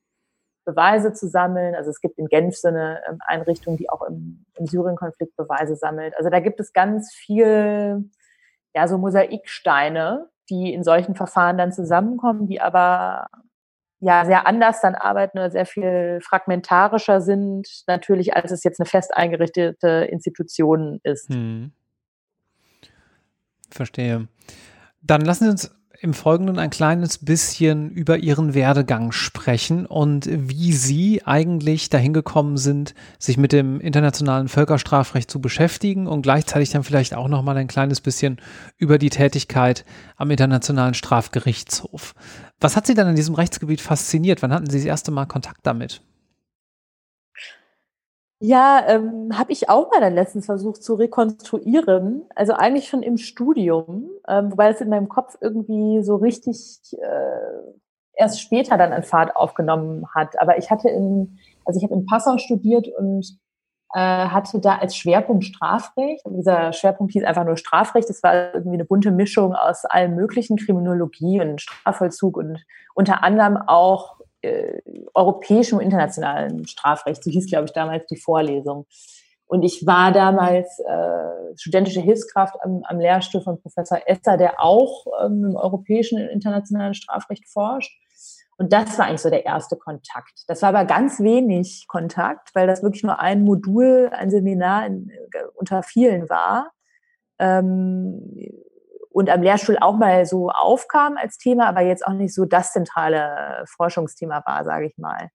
Beweise 0.65 1.13
zu 1.13 1.29
sammeln. 1.29 1.75
Also 1.75 1.91
es 1.91 2.01
gibt 2.01 2.19
in 2.19 2.27
Genf 2.27 2.57
so 2.57 2.69
eine 2.69 3.01
ähm, 3.09 3.19
Einrichtung, 3.27 3.77
die 3.77 3.91
auch 3.91 4.03
im, 4.03 4.45
im 4.55 4.67
Syrien-Konflikt 4.67 5.37
Beweise 5.37 5.77
sammelt. 5.77 6.17
Also 6.17 6.31
da 6.31 6.41
gibt 6.41 6.61
es 6.61 6.73
ganz 6.73 7.13
viel, 7.13 8.11
ja, 8.75 8.89
so 8.89 8.99
Mosaiksteine, 8.99 10.29
die 10.51 10.73
in 10.73 10.85
solchen 10.85 11.15
Verfahren 11.15 11.59
dann 11.59 11.73
zusammenkommen, 11.73 12.47
die 12.47 12.61
aber 12.61 13.27
ja 14.03 14.25
sehr 14.25 14.47
anders 14.47 14.81
dann 14.81 14.97
arbeiten 14.97 15.39
oder 15.39 15.51
sehr 15.51 15.65
viel 15.65 16.19
fragmentarischer 16.23 17.21
sind, 17.21 17.69
natürlich, 17.87 18.35
als 18.35 18.51
es 18.51 18.65
jetzt 18.65 18.81
eine 18.81 18.87
fest 18.87 19.17
eingerichtete 19.17 20.09
Institution 20.11 20.99
ist. 21.05 21.29
Hm. 21.29 21.73
Verstehe. 23.71 24.27
Dann 25.03 25.23
lassen 25.23 25.45
Sie 25.45 25.51
uns 25.51 25.75
im 26.03 26.15
Folgenden 26.15 26.59
ein 26.59 26.71
kleines 26.71 27.19
bisschen 27.19 27.89
über 27.89 28.19
Ihren 28.19 28.55
Werdegang 28.55 29.13
sprechen 29.13 29.87
und 29.87 30.29
wie 30.29 30.73
Sie 30.73 31.23
eigentlich 31.25 31.91
dahin 31.91 32.13
gekommen 32.13 32.57
sind, 32.57 32.95
sich 33.21 33.37
mit 33.37 33.53
dem 33.53 33.81
internationalen 33.81 34.49
Völkerstrafrecht 34.49 35.31
zu 35.31 35.41
beschäftigen 35.41 36.09
und 36.09 36.23
gleichzeitig 36.23 36.71
dann 36.71 36.83
vielleicht 36.83 37.15
auch 37.15 37.29
noch 37.29 37.43
mal 37.43 37.57
ein 37.57 37.69
kleines 37.69 38.01
bisschen 38.01 38.41
über 38.79 38.99
die 38.99 39.11
Tätigkeit 39.11 39.85
am 40.17 40.33
Internationalen 40.33 40.95
Strafgerichtshof. 40.95 42.15
Was 42.61 42.75
hat 42.75 42.89
Sie 42.89 42.95
dann 42.95 43.09
in 43.09 43.17
diesem 43.17 43.37
Rechtsgebiet 43.37 43.81
fasziniert? 43.81 44.43
Wann 44.43 44.53
hatten 44.53 44.69
Sie 44.69 44.79
das 44.79 44.87
erste 44.87 45.13
Mal 45.13 45.27
Kontakt 45.27 45.61
damit? 45.63 46.03
Ja, 48.45 48.83
ähm, 48.89 49.39
habe 49.39 49.53
ich 49.53 49.69
auch 49.69 49.93
mal 49.93 50.01
dann 50.01 50.17
letztens 50.17 50.47
versucht 50.47 50.83
zu 50.83 50.95
rekonstruieren. 50.95 52.25
Also 52.35 52.55
eigentlich 52.55 52.89
schon 52.89 53.05
im 53.05 53.17
Studium, 53.17 54.11
ähm, 54.27 54.51
wobei 54.51 54.71
es 54.71 54.81
in 54.81 54.89
meinem 54.89 55.09
Kopf 55.09 55.39
irgendwie 55.41 56.03
so 56.03 56.17
richtig 56.17 56.59
äh, 57.01 57.73
erst 58.15 58.41
später 58.41 58.77
dann 58.77 58.93
an 58.93 59.05
Fahrt 59.05 59.37
aufgenommen 59.37 60.07
hat. 60.13 60.41
Aber 60.41 60.59
ich 60.59 60.73
hatte 60.73 60.89
in, 60.89 61.39
also 61.65 61.79
ich 61.79 61.85
habe 61.85 61.95
in 61.95 62.05
Passau 62.05 62.37
studiert 62.39 62.89
und 62.89 63.39
äh, 63.95 64.01
hatte 64.01 64.59
da 64.59 64.77
als 64.79 64.97
Schwerpunkt 64.97 65.45
Strafrecht. 65.45 66.27
Und 66.27 66.37
dieser 66.37 66.73
Schwerpunkt 66.73 67.13
hieß 67.13 67.23
einfach 67.23 67.45
nur 67.45 67.57
Strafrecht. 67.57 68.09
Das 68.09 68.25
war 68.25 68.55
irgendwie 68.55 68.75
eine 68.75 68.85
bunte 68.85 69.13
Mischung 69.13 69.55
aus 69.55 69.85
allem 69.85 70.17
möglichen 70.17 70.57
Kriminologie 70.57 71.41
und 71.41 71.61
Strafvollzug 71.61 72.39
und 72.39 72.65
unter 72.95 73.23
anderem 73.23 73.57
auch 73.57 74.17
äh, 74.43 74.81
europäischem 75.15 75.79
und 75.79 75.85
internationalen 75.85 76.67
Strafrecht. 76.67 77.25
So 77.25 77.31
hieß, 77.31 77.49
glaube 77.49 77.67
ich, 77.67 77.73
damals 77.73 78.07
die 78.07 78.17
Vorlesung. 78.17 78.87
Und 79.47 79.63
ich 79.65 79.87
war 79.87 80.13
damals 80.13 80.79
äh, 80.79 81.57
studentische 81.57 82.01
Hilfskraft 82.01 82.57
am, 82.63 82.83
am 82.85 82.99
Lehrstuhl 82.99 83.43
von 83.43 83.61
Professor 83.61 84.01
Esser, 84.07 84.37
der 84.37 84.63
auch 84.63 85.07
ähm, 85.23 85.45
im 85.45 85.57
europäischen 85.57 86.21
und 86.23 86.29
internationalen 86.29 86.95
Strafrecht 86.95 87.47
forscht. 87.49 87.93
Und 88.57 88.73
das 88.73 88.99
war 88.99 89.07
eigentlich 89.07 89.21
so 89.21 89.31
der 89.31 89.45
erste 89.45 89.77
Kontakt. 89.77 90.45
Das 90.47 90.63
war 90.63 90.71
aber 90.71 90.85
ganz 90.85 91.21
wenig 91.21 91.87
Kontakt, 91.89 92.55
weil 92.55 92.67
das 92.67 92.83
wirklich 92.83 93.03
nur 93.03 93.19
ein 93.19 93.43
Modul, 93.43 94.11
ein 94.13 94.31
Seminar 94.31 94.87
in, 94.87 95.11
unter 95.55 95.83
vielen 95.83 96.31
war. 96.31 96.71
Ähm, 97.39 98.23
und 99.13 99.31
am 99.31 99.43
Lehrstuhl 99.43 99.79
auch 99.81 99.97
mal 99.97 100.27
so 100.27 100.51
aufkam 100.51 101.17
als 101.17 101.37
Thema, 101.37 101.69
aber 101.69 101.83
jetzt 101.83 102.07
auch 102.07 102.13
nicht 102.13 102.35
so 102.35 102.45
das 102.45 102.73
zentrale 102.73 103.65
Forschungsthema 103.67 104.43
war, 104.47 104.65
sage 104.65 104.87
ich 104.87 104.97
mal. 104.99 105.29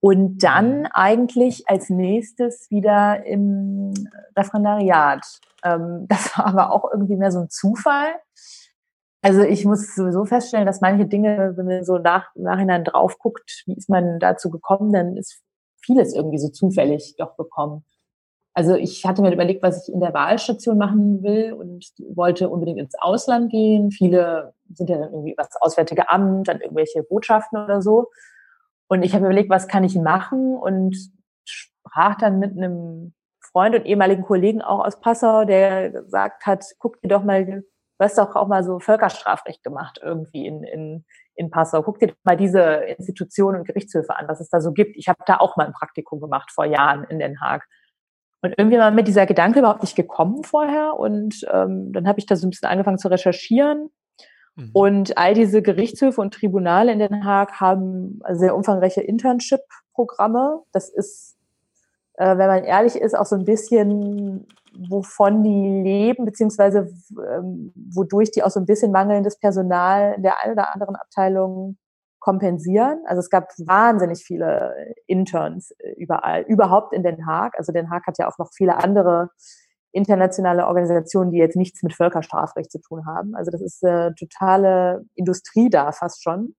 Und 0.00 0.38
dann 0.42 0.80
mhm. 0.80 0.88
eigentlich 0.92 1.68
als 1.68 1.90
nächstes 1.90 2.70
wieder 2.70 3.24
im 3.24 3.92
Referendariat. 4.36 5.24
Ähm, 5.64 6.06
das 6.08 6.36
war 6.36 6.46
aber 6.46 6.72
auch 6.72 6.90
irgendwie 6.92 7.16
mehr 7.16 7.32
so 7.32 7.40
ein 7.40 7.50
Zufall. 7.50 8.14
Also 9.22 9.42
ich 9.42 9.64
muss 9.64 9.94
sowieso 9.94 10.24
feststellen, 10.24 10.66
dass 10.66 10.80
manche 10.80 11.06
Dinge, 11.06 11.54
wenn 11.56 11.66
man 11.66 11.84
so 11.84 11.98
nach, 11.98 12.28
im 12.36 12.44
Nachhinein 12.44 12.84
drauf 12.84 13.18
guckt, 13.18 13.64
wie 13.66 13.74
ist 13.74 13.88
man 13.88 14.20
dazu 14.20 14.50
gekommen, 14.50 14.92
dann 14.92 15.16
ist 15.16 15.42
vieles 15.82 16.14
irgendwie 16.14 16.38
so 16.38 16.48
zufällig 16.48 17.16
doch 17.18 17.36
gekommen. 17.36 17.84
Also 18.56 18.74
ich 18.74 19.04
hatte 19.04 19.20
mir 19.20 19.34
überlegt, 19.34 19.62
was 19.62 19.86
ich 19.86 19.92
in 19.92 20.00
der 20.00 20.14
Wahlstation 20.14 20.78
machen 20.78 21.22
will 21.22 21.52
und 21.52 21.92
wollte 22.14 22.48
unbedingt 22.48 22.78
ins 22.78 22.94
Ausland 22.98 23.50
gehen. 23.50 23.90
Viele 23.90 24.54
sind 24.72 24.88
ja 24.88 24.96
dann 24.96 25.12
irgendwie 25.12 25.34
was 25.36 25.50
Auswärtige 25.60 26.08
Amt, 26.08 26.48
dann 26.48 26.62
irgendwelche 26.62 27.02
Botschaften 27.02 27.62
oder 27.62 27.82
so. 27.82 28.08
Und 28.88 29.02
ich 29.02 29.12
habe 29.12 29.26
überlegt, 29.26 29.50
was 29.50 29.68
kann 29.68 29.84
ich 29.84 29.94
machen 29.94 30.56
und 30.56 30.96
sprach 31.44 32.16
dann 32.16 32.38
mit 32.38 32.56
einem 32.56 33.12
Freund 33.40 33.74
und 33.74 33.84
ehemaligen 33.84 34.22
Kollegen 34.22 34.62
auch 34.62 34.86
aus 34.86 35.00
Passau, 35.00 35.44
der 35.44 35.90
gesagt 35.90 36.46
hat, 36.46 36.64
guck 36.78 36.98
dir 37.02 37.08
doch 37.08 37.24
mal, 37.24 37.44
du 37.44 37.62
hast 38.00 38.16
doch 38.16 38.36
auch 38.36 38.48
mal 38.48 38.64
so 38.64 38.78
Völkerstrafrecht 38.78 39.62
gemacht 39.64 40.00
irgendwie 40.02 40.46
in, 40.46 40.64
in, 40.64 41.04
in 41.34 41.50
Passau. 41.50 41.82
Guck 41.82 41.98
dir 41.98 42.08
doch 42.08 42.24
mal 42.24 42.38
diese 42.38 42.62
Institutionen 42.62 43.58
und 43.58 43.66
Gerichtshöfe 43.66 44.16
an, 44.16 44.28
was 44.28 44.40
es 44.40 44.48
da 44.48 44.62
so 44.62 44.72
gibt. 44.72 44.96
Ich 44.96 45.08
habe 45.08 45.18
da 45.26 45.36
auch 45.36 45.58
mal 45.58 45.66
ein 45.66 45.74
Praktikum 45.74 46.22
gemacht 46.22 46.50
vor 46.50 46.64
Jahren 46.64 47.04
in 47.04 47.18
Den 47.18 47.38
Haag. 47.42 47.68
Und 48.42 48.54
irgendwie 48.56 48.78
war 48.78 48.90
mir 48.90 49.02
dieser 49.02 49.26
Gedanke 49.26 49.60
überhaupt 49.60 49.82
nicht 49.82 49.96
gekommen 49.96 50.44
vorher. 50.44 50.98
Und 50.98 51.46
ähm, 51.52 51.92
dann 51.92 52.06
habe 52.06 52.18
ich 52.18 52.26
da 52.26 52.36
so 52.36 52.46
ein 52.46 52.50
bisschen 52.50 52.68
angefangen 52.68 52.98
zu 52.98 53.08
recherchieren. 53.08 53.90
Mhm. 54.56 54.70
Und 54.72 55.18
all 55.18 55.34
diese 55.34 55.62
Gerichtshöfe 55.62 56.20
und 56.20 56.34
Tribunale 56.34 56.92
in 56.92 56.98
Den 56.98 57.24
Haag 57.24 57.60
haben 57.60 58.20
sehr 58.32 58.54
umfangreiche 58.54 59.02
Internship-Programme. 59.02 60.62
Das 60.72 60.88
ist, 60.88 61.36
äh, 62.14 62.36
wenn 62.36 62.48
man 62.48 62.64
ehrlich 62.64 62.96
ist, 62.96 63.16
auch 63.16 63.26
so 63.26 63.36
ein 63.36 63.44
bisschen, 63.44 64.46
wovon 64.88 65.42
die 65.42 65.82
leben, 65.82 66.24
beziehungsweise 66.24 66.90
ähm, 67.32 67.72
wodurch 67.74 68.30
die 68.30 68.42
auch 68.42 68.50
so 68.50 68.60
ein 68.60 68.66
bisschen 68.66 68.92
mangelndes 68.92 69.38
Personal 69.38 70.14
in 70.16 70.22
der 70.22 70.42
einen 70.42 70.52
oder 70.52 70.74
anderen 70.74 70.96
Abteilung 70.96 71.78
kompensieren. 72.26 73.04
Also 73.06 73.20
es 73.20 73.30
gab 73.30 73.52
wahnsinnig 73.56 74.24
viele 74.24 74.74
Interns 75.06 75.70
äh, 75.78 75.92
überall, 75.92 76.42
überhaupt 76.42 76.92
in 76.92 77.04
Den 77.04 77.24
Haag. 77.24 77.56
Also 77.56 77.70
Den 77.72 77.88
Haag 77.88 78.04
hat 78.08 78.18
ja 78.18 78.26
auch 78.26 78.36
noch 78.38 78.50
viele 78.52 78.78
andere 78.78 79.30
internationale 79.92 80.66
Organisationen, 80.66 81.30
die 81.30 81.38
jetzt 81.38 81.54
nichts 81.54 81.84
mit 81.84 81.94
Völkerstrafrecht 81.94 82.72
zu 82.72 82.80
tun 82.80 83.06
haben. 83.06 83.36
Also 83.36 83.52
das 83.52 83.62
ist 83.62 83.84
eine 83.84 84.12
totale 84.16 85.04
Industrie 85.14 85.70
da 85.70 85.92
fast 85.92 86.24
schon. 86.24 86.56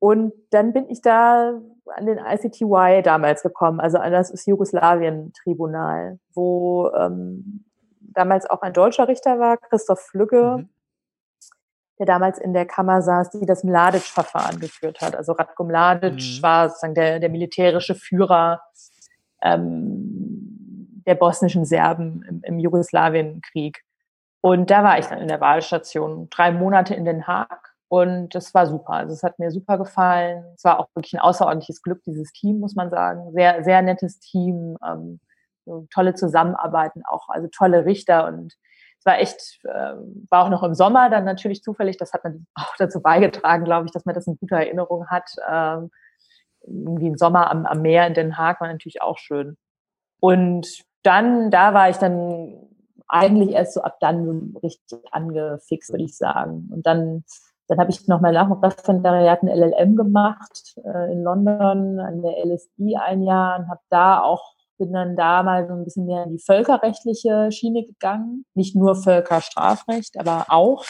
Und 0.00 0.32
dann 0.50 0.72
bin 0.72 0.88
ich 0.88 1.02
da 1.02 1.60
an 1.94 2.06
den 2.06 2.18
ICTY 2.18 3.02
damals 3.04 3.44
gekommen, 3.44 3.78
also 3.78 3.98
an 3.98 4.10
das 4.10 4.44
Jugoslawien-Tribunal, 4.44 6.18
wo 6.34 6.90
ähm, 6.96 7.64
damals 8.00 8.50
auch 8.50 8.62
ein 8.62 8.72
deutscher 8.72 9.06
Richter 9.06 9.38
war, 9.38 9.56
Christoph 9.56 10.00
Flügge, 10.00 10.56
mhm 10.58 10.68
der 11.98 12.06
damals 12.06 12.38
in 12.38 12.52
der 12.52 12.66
Kammer 12.66 13.02
saß, 13.02 13.30
die 13.30 13.46
das 13.46 13.64
Mladic-Verfahren 13.64 14.60
geführt 14.60 15.00
hat. 15.00 15.16
Also 15.16 15.32
Ratko 15.32 15.64
Mladic 15.64 16.14
mhm. 16.14 16.42
war 16.42 16.68
sozusagen 16.68 16.94
der, 16.94 17.18
der 17.20 17.28
militärische 17.28 17.94
Führer 17.94 18.62
ähm, 19.42 21.02
der 21.06 21.14
bosnischen 21.14 21.64
Serben 21.64 22.22
im, 22.28 22.40
im 22.44 22.58
Jugoslawienkrieg. 22.58 23.82
Und 24.40 24.70
da 24.70 24.84
war 24.84 24.98
ich 24.98 25.06
dann 25.06 25.18
in 25.18 25.28
der 25.28 25.40
Wahlstation, 25.40 26.28
drei 26.30 26.52
Monate 26.52 26.94
in 26.94 27.04
Den 27.04 27.26
Haag. 27.26 27.74
Und 27.88 28.34
das 28.34 28.52
war 28.54 28.66
super. 28.66 28.90
Also 28.90 29.14
es 29.14 29.22
hat 29.22 29.38
mir 29.38 29.50
super 29.50 29.78
gefallen. 29.78 30.44
Es 30.54 30.64
war 30.64 30.78
auch 30.78 30.88
wirklich 30.94 31.14
ein 31.14 31.20
außerordentliches 31.20 31.82
Glück, 31.82 32.02
dieses 32.04 32.32
Team, 32.32 32.60
muss 32.60 32.74
man 32.74 32.90
sagen. 32.90 33.32
Sehr, 33.32 33.64
sehr 33.64 33.82
nettes 33.82 34.20
Team. 34.20 34.76
Ähm, 34.86 35.20
so 35.68 35.86
tolle 35.92 36.14
Zusammenarbeiten 36.14 37.02
auch, 37.04 37.28
also 37.28 37.48
tolle 37.48 37.84
Richter 37.84 38.26
und 38.26 38.54
es 38.98 39.06
war 39.06 39.18
echt, 39.18 39.60
äh, 39.64 39.94
war 40.30 40.44
auch 40.44 40.50
noch 40.50 40.62
im 40.62 40.74
Sommer 40.74 41.08
dann 41.10 41.24
natürlich 41.24 41.62
zufällig. 41.62 41.96
Das 41.96 42.12
hat 42.12 42.24
dann 42.24 42.46
auch 42.54 42.74
dazu 42.78 43.00
beigetragen, 43.00 43.64
glaube 43.64 43.86
ich, 43.86 43.92
dass 43.92 44.04
man 44.04 44.14
das 44.14 44.26
in 44.26 44.36
guter 44.38 44.56
Erinnerung 44.56 45.06
hat. 45.08 45.30
Ähm, 45.48 45.90
irgendwie 46.66 47.10
ein 47.10 47.18
Sommer 47.18 47.50
am, 47.50 47.66
am 47.66 47.82
Meer 47.82 48.06
in 48.06 48.14
Den 48.14 48.36
Haag 48.36 48.60
war 48.60 48.68
natürlich 48.68 49.00
auch 49.00 49.18
schön. 49.18 49.56
Und 50.20 50.82
dann, 51.02 51.50
da 51.50 51.74
war 51.74 51.88
ich 51.88 51.96
dann 51.96 52.68
eigentlich 53.06 53.50
erst 53.50 53.74
so 53.74 53.82
ab 53.82 53.98
dann 54.00 54.54
richtig 54.62 55.00
angefixt, 55.12 55.90
würde 55.90 56.04
ich 56.04 56.16
sagen. 56.16 56.68
Und 56.72 56.86
dann, 56.86 57.24
dann 57.68 57.78
habe 57.78 57.90
ich 57.90 58.06
nochmal 58.08 58.32
nach 58.32 58.48
dem 58.48 58.52
Referendariat 58.52 59.42
ein 59.42 59.48
LLM 59.48 59.96
gemacht 59.96 60.74
äh, 60.84 61.12
in 61.12 61.22
London 61.22 62.00
an 62.00 62.22
der 62.22 62.44
LSI 62.44 62.96
ein 62.96 63.22
Jahr 63.22 63.58
und 63.58 63.68
habe 63.68 63.80
da 63.88 64.20
auch 64.20 64.54
bin 64.78 64.92
dann 64.92 65.16
da 65.16 65.42
mal 65.42 65.66
so 65.66 65.74
ein 65.74 65.84
bisschen 65.84 66.06
mehr 66.06 66.24
in 66.24 66.30
die 66.30 66.42
völkerrechtliche 66.42 67.50
Schiene 67.52 67.84
gegangen. 67.84 68.44
Nicht 68.54 68.74
nur 68.74 68.96
Völkerstrafrecht, 68.96 70.18
aber 70.18 70.46
auch. 70.48 70.84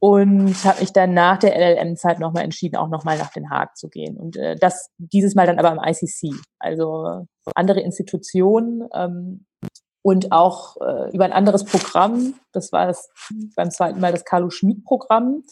Und 0.00 0.64
habe 0.64 0.80
mich 0.80 0.92
dann 0.92 1.12
nach 1.12 1.38
der 1.38 1.54
LLM-Zeit 1.56 2.20
nochmal 2.20 2.44
entschieden, 2.44 2.76
auch 2.76 2.88
nochmal 2.88 3.18
nach 3.18 3.32
Den 3.32 3.50
Haag 3.50 3.76
zu 3.76 3.88
gehen. 3.88 4.16
Und 4.16 4.36
äh, 4.36 4.56
das 4.56 4.88
dieses 4.98 5.34
Mal 5.34 5.46
dann 5.46 5.58
aber 5.58 5.70
im 5.72 5.78
ICC. 5.78 6.34
Also 6.58 7.26
andere 7.54 7.80
Institutionen 7.80 8.88
ähm, 8.94 9.46
und 10.02 10.32
auch 10.32 10.76
äh, 10.80 11.14
über 11.14 11.26
ein 11.26 11.32
anderes 11.32 11.64
Programm. 11.64 12.34
Das 12.52 12.72
war 12.72 12.86
das 12.86 13.10
beim 13.56 13.70
zweiten 13.70 14.00
Mal 14.00 14.12
das 14.12 14.24
Carlo 14.24 14.50
Schmid-Programm 14.50 15.42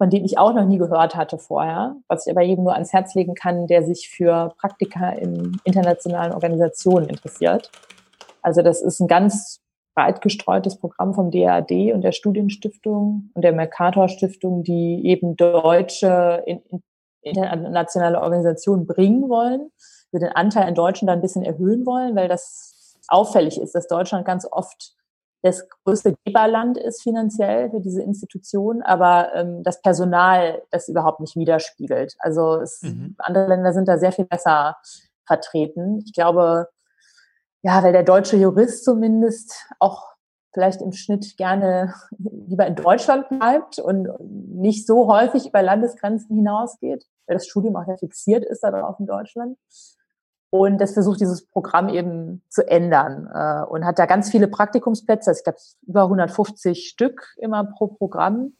von 0.00 0.08
dem 0.08 0.24
ich 0.24 0.38
auch 0.38 0.54
noch 0.54 0.64
nie 0.64 0.78
gehört 0.78 1.14
hatte 1.14 1.36
vorher, 1.36 1.94
was 2.08 2.26
ich 2.26 2.32
aber 2.32 2.40
jedem 2.40 2.64
nur 2.64 2.72
ans 2.72 2.90
Herz 2.90 3.14
legen 3.14 3.34
kann, 3.34 3.66
der 3.66 3.82
sich 3.82 4.08
für 4.08 4.54
Praktika 4.58 5.10
in 5.10 5.60
internationalen 5.64 6.32
Organisationen 6.32 7.10
interessiert. 7.10 7.70
Also 8.40 8.62
das 8.62 8.80
ist 8.80 9.00
ein 9.00 9.08
ganz 9.08 9.60
breit 9.94 10.22
gestreutes 10.22 10.78
Programm 10.78 11.12
vom 11.12 11.30
DAD 11.30 11.92
und 11.92 12.00
der 12.00 12.12
Studienstiftung 12.12 13.30
und 13.34 13.42
der 13.42 13.52
Mercator 13.52 14.08
Stiftung, 14.08 14.62
die 14.62 15.02
eben 15.04 15.36
deutsche 15.36 16.46
internationale 17.20 18.22
Organisationen 18.22 18.86
bringen 18.86 19.28
wollen, 19.28 19.70
wir 20.12 20.20
den 20.20 20.32
Anteil 20.32 20.66
in 20.66 20.74
Deutschen 20.74 21.08
da 21.08 21.12
ein 21.12 21.20
bisschen 21.20 21.42
erhöhen 21.42 21.84
wollen, 21.84 22.16
weil 22.16 22.28
das 22.28 22.96
auffällig 23.08 23.60
ist, 23.60 23.74
dass 23.74 23.86
Deutschland 23.86 24.24
ganz 24.24 24.48
oft 24.50 24.94
das 25.42 25.66
größte 25.84 26.14
Geberland 26.24 26.76
ist 26.76 27.02
finanziell 27.02 27.70
für 27.70 27.80
diese 27.80 28.02
Institution, 28.02 28.82
aber 28.82 29.34
ähm, 29.34 29.62
das 29.62 29.80
Personal 29.80 30.62
das 30.70 30.88
überhaupt 30.88 31.20
nicht 31.20 31.36
widerspiegelt. 31.36 32.16
Also 32.18 32.56
es, 32.56 32.82
mhm. 32.82 33.16
andere 33.18 33.48
Länder 33.48 33.72
sind 33.72 33.88
da 33.88 33.98
sehr 33.98 34.12
viel 34.12 34.26
besser 34.26 34.76
vertreten. 35.26 36.02
Ich 36.04 36.12
glaube, 36.12 36.68
ja, 37.62 37.82
weil 37.82 37.92
der 37.92 38.02
deutsche 38.02 38.36
Jurist 38.36 38.84
zumindest 38.84 39.66
auch 39.78 40.10
vielleicht 40.52 40.82
im 40.82 40.92
Schnitt 40.92 41.36
gerne 41.36 41.94
lieber 42.18 42.66
in 42.66 42.74
Deutschland 42.74 43.28
bleibt 43.28 43.78
und 43.78 44.08
nicht 44.20 44.86
so 44.86 45.06
häufig 45.06 45.46
über 45.46 45.62
Landesgrenzen 45.62 46.34
hinausgeht, 46.36 47.06
weil 47.26 47.36
das 47.36 47.46
Studium 47.46 47.76
auch 47.76 47.86
ja 47.86 47.96
fixiert 47.96 48.44
ist 48.44 48.62
darauf 48.62 48.98
in 48.98 49.06
Deutschland. 49.06 49.56
Und 50.50 50.80
das 50.80 50.94
versucht 50.94 51.20
dieses 51.20 51.46
Programm 51.46 51.88
eben 51.88 52.42
zu 52.48 52.66
ändern 52.66 53.30
äh, 53.32 53.64
und 53.70 53.84
hat 53.84 54.00
da 54.00 54.06
ganz 54.06 54.30
viele 54.30 54.48
Praktikumsplätze. 54.48 55.30
Es 55.30 55.44
gab 55.44 55.54
über 55.86 56.02
150 56.02 56.88
Stück 56.88 57.34
immer 57.38 57.64
pro 57.64 57.86
Programm, 57.86 58.54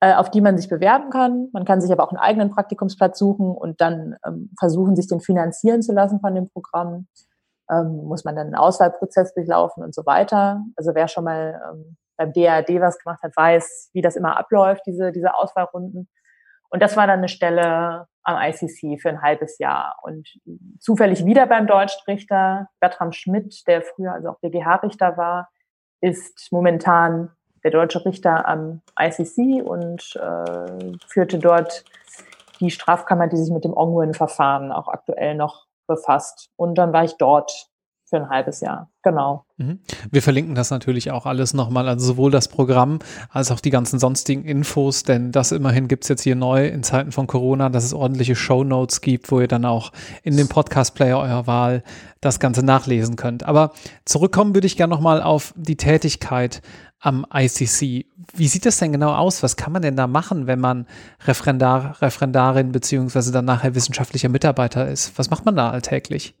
äh, 0.00 0.14
auf 0.14 0.30
die 0.30 0.40
man 0.40 0.56
sich 0.56 0.70
bewerben 0.70 1.10
kann. 1.10 1.50
Man 1.52 1.66
kann 1.66 1.82
sich 1.82 1.92
aber 1.92 2.04
auch 2.04 2.10
einen 2.10 2.18
eigenen 2.18 2.50
Praktikumsplatz 2.50 3.18
suchen 3.18 3.54
und 3.54 3.82
dann 3.82 4.16
ähm, 4.26 4.50
versuchen, 4.58 4.96
sich 4.96 5.08
den 5.08 5.20
finanzieren 5.20 5.82
zu 5.82 5.92
lassen 5.92 6.20
von 6.20 6.34
dem 6.34 6.48
Programm. 6.48 7.06
Ähm, 7.70 8.04
muss 8.04 8.24
man 8.24 8.34
dann 8.34 8.46
einen 8.46 8.56
Auswahlprozess 8.56 9.34
durchlaufen 9.34 9.84
und 9.84 9.94
so 9.94 10.06
weiter. 10.06 10.64
Also 10.76 10.94
wer 10.94 11.06
schon 11.06 11.24
mal 11.24 11.60
ähm, 11.70 11.96
beim 12.16 12.32
DAD 12.32 12.80
was 12.80 12.98
gemacht 12.98 13.22
hat, 13.22 13.36
weiß, 13.36 13.90
wie 13.92 14.00
das 14.00 14.16
immer 14.16 14.38
abläuft, 14.38 14.82
diese, 14.86 15.12
diese 15.12 15.34
Auswahlrunden. 15.34 16.08
Und 16.70 16.82
das 16.82 16.96
war 16.96 17.06
dann 17.06 17.18
eine 17.18 17.28
Stelle 17.28 18.06
am 18.22 18.36
ICC 18.40 19.00
für 19.00 19.08
ein 19.08 19.22
halbes 19.22 19.58
Jahr. 19.58 19.96
Und 20.02 20.28
zufällig 20.78 21.24
wieder 21.24 21.46
beim 21.46 21.66
Deutschrichter 21.66 22.68
Bertram 22.80 23.12
Schmidt, 23.12 23.66
der 23.66 23.82
früher 23.82 24.12
also 24.12 24.30
auch 24.30 24.40
BGH-Richter 24.40 25.16
war, 25.16 25.48
ist 26.00 26.50
momentan 26.50 27.30
der 27.62 27.70
deutsche 27.70 28.04
Richter 28.04 28.46
am 28.48 28.82
ICC 28.98 29.62
und 29.62 30.16
äh, 30.16 30.96
führte 31.06 31.38
dort 31.38 31.84
die 32.60 32.70
Strafkammer, 32.70 33.26
die 33.26 33.36
sich 33.36 33.52
mit 33.52 33.64
dem 33.64 33.74
Ongwen-Verfahren 33.74 34.72
auch 34.72 34.88
aktuell 34.88 35.34
noch 35.34 35.66
befasst. 35.86 36.50
Und 36.56 36.76
dann 36.76 36.92
war 36.92 37.04
ich 37.04 37.16
dort 37.16 37.69
für 38.10 38.16
ein 38.16 38.28
halbes 38.28 38.60
Jahr. 38.60 38.90
Genau. 39.02 39.46
Mhm. 39.56 39.78
Wir 40.10 40.20
verlinken 40.20 40.54
das 40.54 40.70
natürlich 40.70 41.10
auch 41.10 41.24
alles 41.24 41.54
nochmal, 41.54 41.88
also 41.88 42.04
sowohl 42.04 42.30
das 42.30 42.48
Programm 42.48 42.98
als 43.30 43.50
auch 43.50 43.60
die 43.60 43.70
ganzen 43.70 43.98
sonstigen 43.98 44.44
Infos, 44.44 45.04
denn 45.04 45.32
das 45.32 45.52
immerhin 45.52 45.88
gibt 45.88 46.04
es 46.04 46.08
jetzt 46.08 46.22
hier 46.22 46.36
neu 46.36 46.66
in 46.66 46.82
Zeiten 46.82 47.12
von 47.12 47.26
Corona, 47.26 47.70
dass 47.70 47.84
es 47.84 47.94
ordentliche 47.94 48.36
Show 48.36 48.64
Notes 48.64 49.00
gibt, 49.00 49.30
wo 49.30 49.40
ihr 49.40 49.48
dann 49.48 49.64
auch 49.64 49.92
in 50.22 50.36
dem 50.36 50.48
Podcast-Player 50.48 51.18
eurer 51.18 51.46
Wahl 51.46 51.82
das 52.20 52.40
Ganze 52.40 52.62
nachlesen 52.62 53.16
könnt. 53.16 53.44
Aber 53.44 53.72
zurückkommen 54.04 54.54
würde 54.54 54.66
ich 54.66 54.76
gerne 54.76 54.92
nochmal 54.92 55.22
auf 55.22 55.54
die 55.56 55.76
Tätigkeit 55.76 56.60
am 56.98 57.24
ICC. 57.32 58.06
Wie 58.34 58.48
sieht 58.48 58.66
das 58.66 58.78
denn 58.78 58.92
genau 58.92 59.14
aus? 59.14 59.42
Was 59.42 59.56
kann 59.56 59.72
man 59.72 59.82
denn 59.82 59.96
da 59.96 60.06
machen, 60.06 60.46
wenn 60.46 60.60
man 60.60 60.86
Referendar, 61.24 62.00
Referendarin 62.02 62.72
beziehungsweise 62.72 63.32
dann 63.32 63.46
nachher 63.46 63.74
wissenschaftlicher 63.74 64.28
Mitarbeiter 64.28 64.86
ist? 64.86 65.18
Was 65.18 65.30
macht 65.30 65.46
man 65.46 65.56
da 65.56 65.70
alltäglich? 65.70 66.34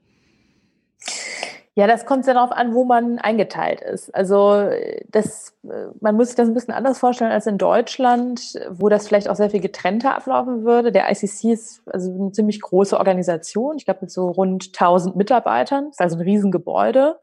Ja, 1.80 1.86
das 1.86 2.04
kommt 2.04 2.26
sehr 2.26 2.34
darauf 2.34 2.52
an, 2.52 2.74
wo 2.74 2.84
man 2.84 3.18
eingeteilt 3.18 3.80
ist. 3.80 4.14
Also 4.14 4.68
das, 5.08 5.54
man 5.62 6.14
muss 6.14 6.26
sich 6.26 6.36
das 6.36 6.46
ein 6.46 6.52
bisschen 6.52 6.74
anders 6.74 6.98
vorstellen 6.98 7.32
als 7.32 7.46
in 7.46 7.56
Deutschland, 7.56 8.52
wo 8.68 8.90
das 8.90 9.08
vielleicht 9.08 9.30
auch 9.30 9.34
sehr 9.34 9.48
viel 9.48 9.60
getrennter 9.62 10.14
ablaufen 10.14 10.64
würde. 10.64 10.92
Der 10.92 11.10
ICC 11.10 11.44
ist 11.44 11.80
also 11.86 12.12
eine 12.12 12.32
ziemlich 12.32 12.60
große 12.60 12.98
Organisation, 12.98 13.78
ich 13.78 13.86
glaube 13.86 14.00
mit 14.02 14.10
so 14.10 14.28
rund 14.28 14.72
1000 14.78 15.16
Mitarbeitern, 15.16 15.88
ist 15.88 16.02
also 16.02 16.16
ein 16.16 16.22
Riesengebäude 16.22 17.18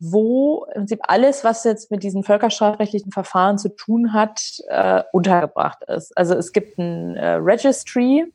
wo 0.00 0.64
im 0.66 0.82
Prinzip 0.82 1.00
alles, 1.08 1.42
was 1.42 1.64
jetzt 1.64 1.90
mit 1.90 2.04
diesen 2.04 2.22
völkerstrafrechtlichen 2.22 3.10
Verfahren 3.10 3.58
zu 3.58 3.68
tun 3.74 4.12
hat, 4.12 4.40
äh, 4.68 5.02
untergebracht 5.10 5.82
ist. 5.88 6.16
Also 6.16 6.34
es 6.34 6.52
gibt 6.52 6.78
ein 6.78 7.16
äh, 7.16 7.30
Registry, 7.32 8.32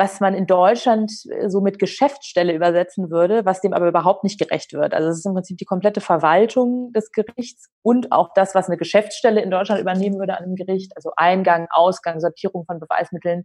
was 0.00 0.18
man 0.18 0.34
in 0.34 0.46
Deutschland 0.46 1.12
äh, 1.28 1.50
so 1.50 1.60
mit 1.60 1.78
Geschäftsstelle 1.78 2.54
übersetzen 2.54 3.10
würde, 3.10 3.44
was 3.44 3.60
dem 3.60 3.74
aber 3.74 3.86
überhaupt 3.86 4.24
nicht 4.24 4.40
gerecht 4.40 4.72
wird. 4.72 4.94
Also 4.94 5.10
es 5.10 5.18
ist 5.18 5.26
im 5.26 5.34
Prinzip 5.34 5.58
die 5.58 5.66
komplette 5.66 6.00
Verwaltung 6.00 6.90
des 6.94 7.12
Gerichts 7.12 7.68
und 7.82 8.10
auch 8.10 8.30
das, 8.34 8.54
was 8.54 8.68
eine 8.68 8.78
Geschäftsstelle 8.78 9.42
in 9.42 9.50
Deutschland 9.50 9.80
übernehmen 9.80 10.18
würde 10.18 10.38
an 10.38 10.44
einem 10.44 10.56
Gericht, 10.56 10.92
also 10.96 11.12
Eingang, 11.16 11.68
Ausgang, 11.70 12.18
Sortierung 12.18 12.64
von 12.64 12.80
Beweismitteln. 12.80 13.44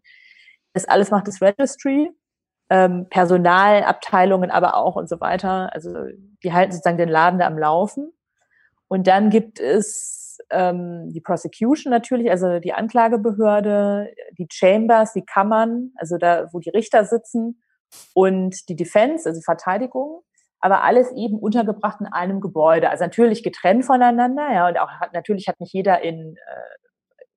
Das 0.73 0.85
alles 0.85 1.11
macht 1.11 1.27
das 1.27 1.41
Registry 1.41 2.09
ähm, 2.69 3.07
Personalabteilungen 3.09 4.49
aber 4.49 4.75
auch 4.75 4.95
und 4.95 5.09
so 5.09 5.19
weiter. 5.19 5.69
Also 5.73 5.93
die 6.43 6.53
halten 6.53 6.71
sozusagen 6.71 6.97
den 6.97 7.09
Laden 7.09 7.39
da 7.39 7.47
am 7.47 7.57
Laufen. 7.57 8.11
Und 8.87 9.07
dann 9.07 9.29
gibt 9.29 9.59
es 9.59 10.14
ähm, 10.49 11.11
die 11.11 11.21
Prosecution 11.21 11.91
natürlich, 11.91 12.29
also 12.29 12.59
die 12.59 12.73
Anklagebehörde, 12.73 14.13
die 14.37 14.47
Chambers, 14.51 15.13
die 15.13 15.25
Kammern, 15.25 15.91
also 15.95 16.17
da, 16.17 16.47
wo 16.51 16.59
die 16.59 16.69
Richter 16.69 17.05
sitzen 17.05 17.61
und 18.13 18.69
die 18.69 18.75
Defense, 18.75 19.27
also 19.27 19.41
Verteidigung, 19.41 20.21
aber 20.59 20.83
alles 20.83 21.11
eben 21.11 21.37
untergebracht 21.37 22.01
in 22.01 22.07
einem 22.07 22.41
Gebäude. 22.41 22.89
Also 22.89 23.03
natürlich 23.03 23.43
getrennt 23.43 23.85
voneinander, 23.85 24.51
ja, 24.51 24.67
und 24.67 24.79
auch 24.79 24.89
hat, 24.89 25.13
natürlich 25.13 25.47
hat 25.47 25.59
nicht 25.59 25.73
jeder 25.73 26.01
in 26.01 26.35
äh, 26.37 26.85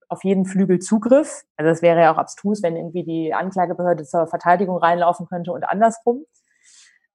auf 0.08 0.24
jeden 0.24 0.46
Flügel 0.46 0.78
Zugriff. 0.78 1.42
Also 1.56 1.70
es 1.70 1.82
wäre 1.82 2.00
ja 2.00 2.12
auch 2.12 2.18
abstrus, 2.18 2.62
wenn 2.62 2.76
irgendwie 2.76 3.04
die 3.04 3.34
Anklagebehörde 3.34 4.04
zur 4.04 4.26
Verteidigung 4.26 4.78
reinlaufen 4.78 5.26
könnte 5.26 5.52
und 5.52 5.64
andersrum. 5.64 6.24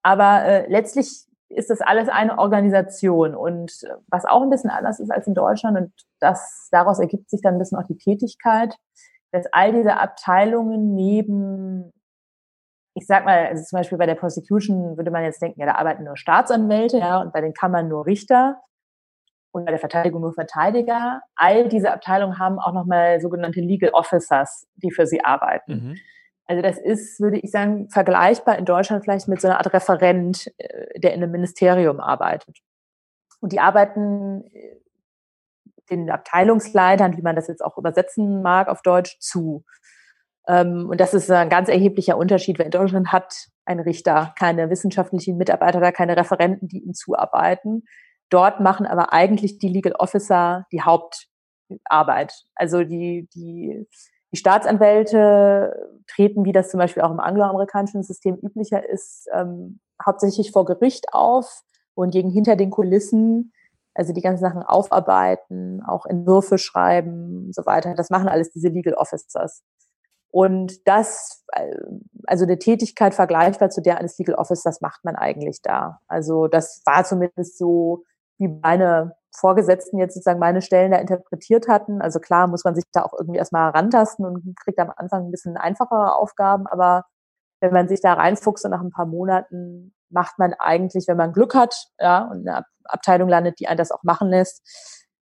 Aber 0.04 0.44
äh, 0.44 0.72
letztlich 0.72 1.26
ist 1.56 1.70
das 1.70 1.82
alles 1.82 2.10
eine 2.10 2.38
Organisation 2.38 3.36
und 3.36 3.72
äh, 3.84 3.96
was 4.08 4.26
auch 4.26 4.42
ein 4.42 4.50
bisschen 4.50 4.70
anders 4.70 5.00
ist 5.00 5.12
als 5.12 5.28
in 5.28 5.34
Deutschland 5.34 5.78
und 5.78 5.94
das 6.20 6.68
daraus 6.72 7.00
ergibt 7.00 7.30
sich 7.30 7.42
dann 7.42 7.56
ein 7.56 7.60
bisschen 7.60 7.78
auch 7.78 7.88
die 7.88 7.98
Tätigkeit, 7.98 8.76
dass 9.32 9.46
all 9.52 9.74
diese 9.74 9.98
Abteilungen 9.98 10.96
neben 10.96 11.92
ich 12.96 13.08
sag 13.08 13.26
mal, 13.26 13.48
also 13.48 13.64
zum 13.64 13.78
Beispiel 13.78 13.98
bei 13.98 14.06
der 14.06 14.16
Prosecution 14.16 14.98
würde 14.98 15.10
man 15.10 15.24
jetzt 15.24 15.42
denken, 15.42 15.60
ja, 15.60 15.66
da 15.66 15.76
arbeiten 15.76 16.04
nur 16.04 16.16
Staatsanwälte, 16.16 17.00
ja, 17.00 17.20
und 17.22 17.34
bei 17.34 17.42
den 17.42 17.54
Kammern 17.54 17.88
nur 17.88 18.06
Richter 18.06 18.62
und 19.52 19.66
bei 19.66 19.72
der 19.72 19.80
Verteidigung 19.80 20.22
nur 20.22 20.34
Verteidiger. 20.34 21.22
All 21.36 21.70
diese 21.70 21.92
Abteilungen 21.92 22.40
haben 22.40 22.60
auch 22.60 22.74
nochmal 22.74 23.20
sogenannte 23.20 23.62
Legal 23.62 23.92
Officers, 23.94 24.68
die 24.76 24.92
für 24.92 25.08
sie 25.08 25.24
arbeiten. 25.24 25.74
Mhm. 25.74 25.98
Also 26.46 26.62
das 26.62 26.78
ist, 26.78 27.20
würde 27.20 27.40
ich 27.40 27.52
sagen, 27.52 27.90
vergleichbar 27.90 28.58
in 28.58 28.66
Deutschland 28.66 29.04
vielleicht 29.04 29.28
mit 29.28 29.40
so 29.40 29.48
einer 29.48 29.58
Art 29.58 29.74
Referent, 29.74 30.52
äh, 30.58 31.00
der 31.00 31.14
in 31.14 31.24
einem 31.24 31.32
Ministerium 31.32 32.00
arbeitet. 32.00 32.60
Und 33.40 33.54
die 33.54 33.60
arbeiten 33.60 34.44
äh, 34.54 34.78
den 35.90 36.10
Abteilungsleitern, 36.10 37.18
wie 37.18 37.22
man 37.22 37.36
das 37.36 37.48
jetzt 37.48 37.64
auch 37.64 37.78
übersetzen 37.78 38.42
mag 38.42 38.68
auf 38.68 38.82
Deutsch, 38.82 39.18
zu. 39.20 39.64
Ähm, 40.48 40.90
und 40.90 41.00
das 41.00 41.14
ist 41.14 41.30
ein 41.32 41.50
ganz 41.50 41.70
erheblicher 41.70 42.18
Unterschied, 42.18 42.60
weil 42.60 42.66
in 42.66 42.72
Deutschland 42.72 43.12
hat 43.12 43.34
ein 43.66 43.80
Richter 43.80 44.34
keine 44.38 44.70
wissenschaftlichen 44.70 45.38
Mitarbeiter 45.38 45.78
oder 45.78 45.92
keine 45.92 46.18
Referenten, 46.18 46.68
die 46.68 46.84
ihm 46.84 46.94
zuarbeiten. 46.94 47.84
Dort 48.30 48.60
machen 48.60 48.86
aber 48.86 49.14
eigentlich 49.14 49.60
die 49.60 49.70
Legal 49.70 49.94
Officer 49.94 50.66
die 50.72 50.82
Hauptarbeit. 50.82 52.34
Also 52.56 52.84
die, 52.84 53.30
die, 53.34 53.88
die 54.34 54.38
Staatsanwälte 54.38 55.92
treten, 56.08 56.44
wie 56.44 56.52
das 56.52 56.70
zum 56.70 56.80
Beispiel 56.80 57.04
auch 57.04 57.12
im 57.12 57.20
angloamerikanischen 57.20 58.04
System 58.04 58.36
üblicher 58.36 58.88
ist, 58.88 59.30
ähm, 59.32 59.80
hauptsächlich 60.04 60.52
vor 60.52 60.66
Gericht 60.66 61.14
auf 61.14 61.62
und 61.94 62.12
gegen 62.12 62.32
hinter 62.32 62.56
den 62.56 62.72
Kulissen, 62.72 63.54
also 63.94 64.12
die 64.12 64.22
ganzen 64.22 64.42
Sachen 64.42 64.64
aufarbeiten, 64.64 65.84
auch 65.86 66.08
Entwürfe 66.08 66.58
schreiben 66.58 67.46
und 67.46 67.56
so 67.56 67.66
weiter. 67.68 67.94
Das 67.94 68.10
machen 68.10 68.28
alles 68.28 68.52
diese 68.52 68.70
Legal 68.70 68.96
Officers. 68.96 69.64
Und 70.32 70.88
das, 70.88 71.46
äh, 71.52 71.76
also 72.26 72.46
eine 72.46 72.58
Tätigkeit 72.58 73.14
vergleichbar 73.14 73.70
zu 73.70 73.84
der 73.84 74.00
eines 74.00 74.18
Legal 74.18 74.34
Officers 74.36 74.82
macht 74.82 75.06
man 75.06 75.16
eigentlich 75.16 75.62
da. 75.62 76.00
Also 76.08 76.48
das 76.48 76.82
war 76.86 77.04
zumindest 77.04 77.60
so 77.60 78.04
wie 78.40 78.48
meine 78.48 79.16
Vorgesetzten 79.36 79.98
jetzt 79.98 80.14
sozusagen 80.14 80.40
meine 80.40 80.62
Stellen 80.62 80.92
da 80.92 80.98
interpretiert 80.98 81.68
hatten. 81.68 82.02
Also 82.02 82.20
klar 82.20 82.48
muss 82.48 82.64
man 82.64 82.76
sich 82.76 82.84
da 82.92 83.04
auch 83.04 83.14
irgendwie 83.18 83.38
erstmal 83.38 83.72
rantasten 83.72 84.26
und 84.26 84.56
kriegt 84.64 84.80
am 84.80 84.92
Anfang 84.96 85.26
ein 85.26 85.32
bisschen 85.32 85.58
einfachere 85.58 86.16
Aufgaben, 86.16 86.68
aber 86.68 87.06
wenn 87.62 87.74
man 87.74 87.88
sich 87.88 88.02
da 88.02 88.14
reinfuchst 88.14 88.66
und 88.66 88.72
nach 88.72 88.82
ein 88.82 88.92
paar 88.92 89.06
Monaten 89.06 89.94
macht 90.10 90.38
man 90.38 90.54
eigentlich, 90.54 91.08
wenn 91.08 91.18
man 91.18 91.34
Glück 91.34 91.56
hat, 91.56 91.88
ja, 91.98 92.26
und 92.30 92.48
eine 92.48 92.66
Abteilung 92.84 93.30
landet, 93.30 93.60
die 93.60 93.68
einen 93.68 93.78
das 93.78 93.92
auch 93.92 94.04
machen 94.04 94.30
lässt, 94.30 94.62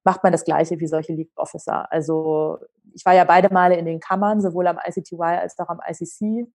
macht 0.03 0.23
man 0.23 0.31
das 0.31 0.43
Gleiche 0.43 0.79
wie 0.79 0.87
solche 0.87 1.13
League 1.13 1.31
Officer. 1.35 1.91
Also 1.91 2.57
ich 2.93 3.05
war 3.05 3.13
ja 3.13 3.23
beide 3.23 3.53
Male 3.53 3.75
in 3.77 3.85
den 3.85 3.99
Kammern, 3.99 4.41
sowohl 4.41 4.67
am 4.67 4.79
ICTY 4.83 5.21
als 5.21 5.57
auch 5.59 5.69
am 5.69 5.79
ICC 5.87 6.51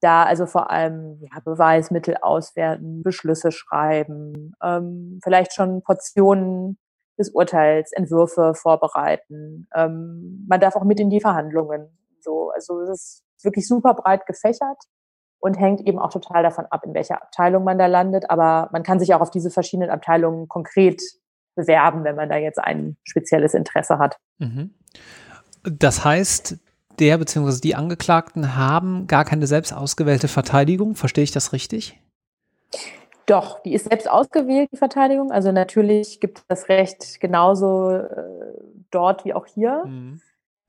da 0.00 0.24
also 0.24 0.46
vor 0.46 0.70
allem 0.70 1.18
ja, 1.20 1.40
Beweismittel 1.44 2.16
auswerten, 2.20 3.02
Beschlüsse 3.02 3.52
schreiben, 3.52 4.54
ähm, 4.62 5.20
vielleicht 5.22 5.54
schon 5.54 5.82
Portionen 5.82 6.78
des 7.18 7.30
Urteils, 7.30 7.92
Entwürfe 7.92 8.54
vorbereiten. 8.54 9.68
Ähm, 9.74 10.46
man 10.48 10.60
darf 10.60 10.74
auch 10.76 10.84
mit 10.84 11.00
in 11.00 11.10
die 11.10 11.20
Verhandlungen. 11.20 11.88
So, 12.20 12.50
also 12.50 12.80
es 12.80 12.90
ist 12.90 13.44
wirklich 13.44 13.68
super 13.68 13.94
breit 13.94 14.26
gefächert 14.26 14.82
und 15.38 15.58
hängt 15.58 15.80
eben 15.86 15.98
auch 15.98 16.10
total 16.10 16.42
davon 16.42 16.66
ab, 16.66 16.84
in 16.84 16.94
welcher 16.94 17.22
Abteilung 17.22 17.64
man 17.64 17.78
da 17.78 17.86
landet. 17.86 18.30
Aber 18.30 18.68
man 18.72 18.82
kann 18.82 18.98
sich 19.00 19.14
auch 19.14 19.20
auf 19.20 19.30
diese 19.30 19.50
verschiedenen 19.50 19.90
Abteilungen 19.90 20.48
konkret 20.48 21.00
bewerben, 21.54 22.04
wenn 22.04 22.16
man 22.16 22.28
da 22.28 22.36
jetzt 22.36 22.58
ein 22.58 22.96
spezielles 23.04 23.54
Interesse 23.54 23.98
hat. 23.98 24.16
Mhm. 24.38 24.74
Das 25.62 26.04
heißt, 26.04 26.58
der 27.00 27.18
bzw. 27.18 27.60
die 27.60 27.74
Angeklagten 27.74 28.56
haben 28.56 29.06
gar 29.06 29.24
keine 29.24 29.46
selbst 29.46 29.72
ausgewählte 29.72 30.28
Verteidigung. 30.28 30.94
Verstehe 30.94 31.24
ich 31.24 31.32
das 31.32 31.52
richtig? 31.52 31.98
Doch, 33.26 33.60
die 33.60 33.74
ist 33.74 33.88
selbst 33.88 34.10
ausgewählt, 34.10 34.70
die 34.72 34.76
Verteidigung. 34.76 35.30
Also 35.30 35.52
natürlich 35.52 36.20
gibt 36.20 36.38
es 36.38 36.46
das 36.48 36.68
Recht 36.68 37.20
genauso 37.20 37.90
äh, 37.92 38.06
dort 38.90 39.24
wie 39.24 39.34
auch 39.34 39.46
hier. 39.46 39.84
Mhm. 39.86 40.20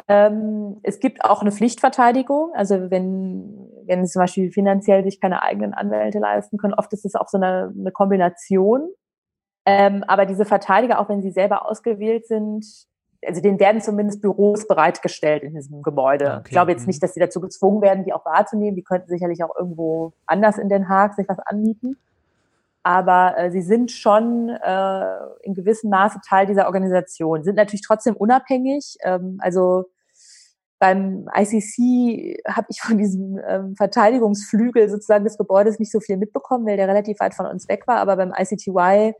Ähm, 0.08 0.80
es 0.84 1.00
gibt 1.00 1.24
auch 1.24 1.42
eine 1.42 1.52
Pflichtverteidigung. 1.52 2.52
Also 2.54 2.92
wenn, 2.92 3.68
wenn 3.86 4.06
sie 4.06 4.12
zum 4.12 4.22
Beispiel 4.22 4.52
finanziell 4.52 5.04
sich 5.04 5.20
keine 5.20 5.42
eigenen 5.42 5.74
Anwälte 5.74 6.20
leisten 6.20 6.58
können, 6.58 6.74
oft 6.74 6.94
ist 6.94 7.06
es 7.06 7.16
auch 7.16 7.28
so 7.28 7.38
eine, 7.38 7.74
eine 7.78 7.92
Kombination. 7.92 8.90
Ähm, 9.66 10.04
aber 10.08 10.26
diese 10.26 10.46
Verteidiger, 10.46 11.00
auch 11.00 11.10
wenn 11.10 11.22
sie 11.22 11.32
selber 11.32 11.68
ausgewählt 11.68 12.28
sind, 12.28 12.66
also 13.26 13.42
denen 13.42 13.60
werden 13.60 13.82
zumindest 13.82 14.22
Büros 14.22 14.68
bereitgestellt 14.68 15.44
in 15.44 15.54
diesem 15.54 15.82
Gebäude. 15.84 16.26
Okay. 16.26 16.42
Ich 16.46 16.52
glaube 16.52 16.72
jetzt 16.72 16.88
nicht, 16.88 17.02
mhm. 17.02 17.02
dass 17.02 17.14
sie 17.14 17.20
dazu 17.20 17.40
gezwungen 17.40 17.82
werden, 17.82 18.04
die 18.04 18.14
auch 18.14 18.26
wahrzunehmen. 18.26 18.76
Die 18.76 18.84
könnten 18.84 19.10
sicherlich 19.10 19.44
auch 19.44 19.56
irgendwo 19.58 20.14
anders 20.26 20.58
in 20.58 20.70
Den 20.70 20.90
Haag 20.90 21.14
sich 21.14 21.28
was 21.28 21.40
anmieten. 21.40 21.98
Aber 22.84 23.38
äh, 23.38 23.52
sie 23.52 23.62
sind 23.62 23.92
schon 23.92 24.50
äh, 24.50 25.16
in 25.44 25.54
gewissem 25.54 25.92
Maße 25.92 26.20
Teil 26.28 26.48
dieser 26.48 26.66
Organisation, 26.66 27.44
sind 27.44 27.56
natürlich 27.56 27.84
trotzdem 27.86 28.16
unabhängig. 28.16 28.98
Ähm, 29.04 29.38
also 29.40 29.86
beim 30.80 31.30
ICC 31.36 32.42
habe 32.48 32.66
ich 32.70 32.82
von 32.82 32.98
diesem 32.98 33.40
ähm, 33.48 33.76
Verteidigungsflügel 33.76 34.90
sozusagen 34.90 35.24
des 35.24 35.38
Gebäudes 35.38 35.78
nicht 35.78 35.92
so 35.92 36.00
viel 36.00 36.18
mitbekommen, 36.18 36.66
weil 36.66 36.76
der 36.76 36.88
relativ 36.88 37.20
weit 37.20 37.36
von 37.36 37.46
uns 37.46 37.70
weg 37.70 37.84
war. 37.86 37.98
Aber 37.98 38.16
beim 38.16 38.34
ICTY 38.36 39.14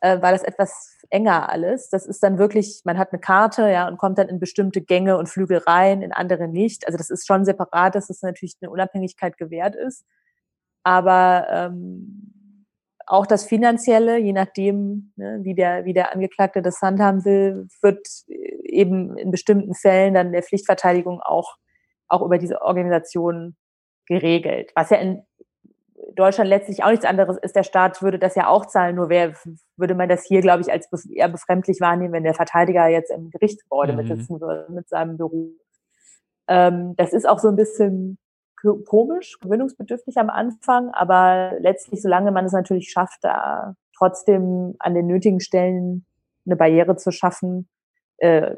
äh, 0.00 0.20
war 0.22 0.32
das 0.32 0.42
etwas 0.42 0.98
enger 1.10 1.48
alles. 1.50 1.90
Das 1.90 2.06
ist 2.06 2.22
dann 2.22 2.38
wirklich, 2.38 2.82
man 2.84 2.98
hat 2.98 3.12
eine 3.12 3.20
Karte, 3.20 3.70
ja, 3.70 3.88
und 3.88 3.98
kommt 3.98 4.18
dann 4.18 4.28
in 4.28 4.38
bestimmte 4.38 4.80
Gänge 4.80 5.16
und 5.18 5.28
Flügel 5.28 5.58
rein, 5.58 6.02
in 6.02 6.12
andere 6.12 6.48
nicht. 6.48 6.86
Also 6.86 6.96
das 6.96 7.10
ist 7.10 7.26
schon 7.26 7.44
separat, 7.44 7.94
dass 7.94 8.08
das 8.08 8.22
natürlich 8.22 8.56
eine 8.60 8.70
Unabhängigkeit 8.70 9.36
gewährt 9.36 9.76
ist. 9.76 10.04
Aber 10.82 11.46
ähm, 11.50 12.34
auch 13.06 13.26
das 13.26 13.44
Finanzielle, 13.44 14.18
je 14.18 14.32
nachdem, 14.32 15.12
ne, 15.16 15.40
wie, 15.42 15.54
der, 15.54 15.84
wie 15.84 15.92
der 15.92 16.12
Angeklagte 16.12 16.62
das 16.62 16.80
handhaben 16.80 17.24
will, 17.24 17.66
wird 17.82 18.06
eben 18.64 19.16
in 19.18 19.30
bestimmten 19.30 19.74
Fällen 19.74 20.14
dann 20.14 20.32
der 20.32 20.42
Pflichtverteidigung 20.42 21.20
auch, 21.20 21.56
auch 22.08 22.22
über 22.22 22.38
diese 22.38 22.62
Organisation 22.62 23.56
geregelt. 24.06 24.70
Was 24.74 24.90
ja 24.90 24.98
in 24.98 25.22
Deutschland 26.14 26.48
letztlich 26.48 26.82
auch 26.84 26.90
nichts 26.90 27.04
anderes 27.04 27.36
ist. 27.38 27.56
Der 27.56 27.62
Staat 27.62 28.02
würde 28.02 28.18
das 28.18 28.34
ja 28.34 28.48
auch 28.48 28.66
zahlen, 28.66 28.96
nur 28.96 29.08
wer, 29.08 29.34
würde 29.76 29.94
man 29.94 30.08
das 30.08 30.24
hier, 30.24 30.40
glaube 30.40 30.62
ich, 30.62 30.70
als 30.70 30.88
eher 31.06 31.28
befremdlich 31.28 31.80
wahrnehmen, 31.80 32.12
wenn 32.12 32.24
der 32.24 32.34
Verteidiger 32.34 32.86
jetzt 32.88 33.10
im 33.10 33.30
Gerichtsgebäude 33.30 33.92
mhm. 33.92 33.98
mitsitzen 33.98 34.40
würde 34.40 34.72
mit 34.72 34.88
seinem 34.88 35.16
Büro. 35.16 35.50
Ähm, 36.48 36.94
das 36.96 37.12
ist 37.12 37.28
auch 37.28 37.38
so 37.38 37.48
ein 37.48 37.56
bisschen 37.56 38.18
komisch, 38.86 39.38
gewöhnungsbedürftig 39.40 40.18
am 40.18 40.28
Anfang, 40.28 40.90
aber 40.90 41.52
letztlich, 41.60 42.02
solange 42.02 42.30
man 42.30 42.44
es 42.44 42.52
natürlich 42.52 42.90
schafft, 42.90 43.20
da 43.22 43.74
trotzdem 43.96 44.74
an 44.78 44.94
den 44.94 45.06
nötigen 45.06 45.40
Stellen 45.40 46.04
eine 46.44 46.56
Barriere 46.56 46.96
zu 46.96 47.10
schaffen, 47.10 47.68
äh, 48.18 48.54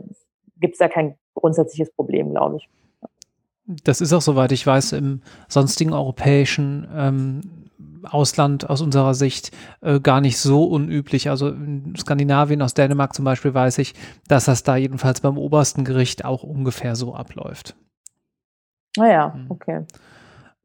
gibt 0.56 0.74
es 0.74 0.78
da 0.78 0.88
kein 0.88 1.16
grundsätzliches 1.34 1.92
Problem, 1.94 2.30
glaube 2.30 2.56
ich. 2.56 2.68
Das 3.66 4.00
ist 4.00 4.12
auch, 4.12 4.22
soweit 4.22 4.52
ich 4.52 4.66
weiß, 4.66 4.92
im 4.92 5.20
sonstigen 5.48 5.92
europäischen 5.92 6.86
ähm, 6.94 7.40
Ausland 8.04 8.68
aus 8.68 8.80
unserer 8.80 9.14
Sicht 9.14 9.52
äh, 9.80 10.00
gar 10.00 10.20
nicht 10.20 10.38
so 10.38 10.64
unüblich. 10.64 11.30
Also 11.30 11.48
in 11.48 11.94
Skandinavien, 11.96 12.62
aus 12.62 12.74
Dänemark 12.74 13.14
zum 13.14 13.24
Beispiel, 13.24 13.54
weiß 13.54 13.78
ich, 13.78 13.94
dass 14.26 14.46
das 14.46 14.62
da 14.64 14.76
jedenfalls 14.76 15.20
beim 15.20 15.38
obersten 15.38 15.84
Gericht 15.84 16.24
auch 16.24 16.42
ungefähr 16.42 16.96
so 16.96 17.14
abläuft. 17.14 17.76
Naja, 18.96 19.26
ah 19.26 19.34
hm. 19.34 19.46
okay. 19.48 19.86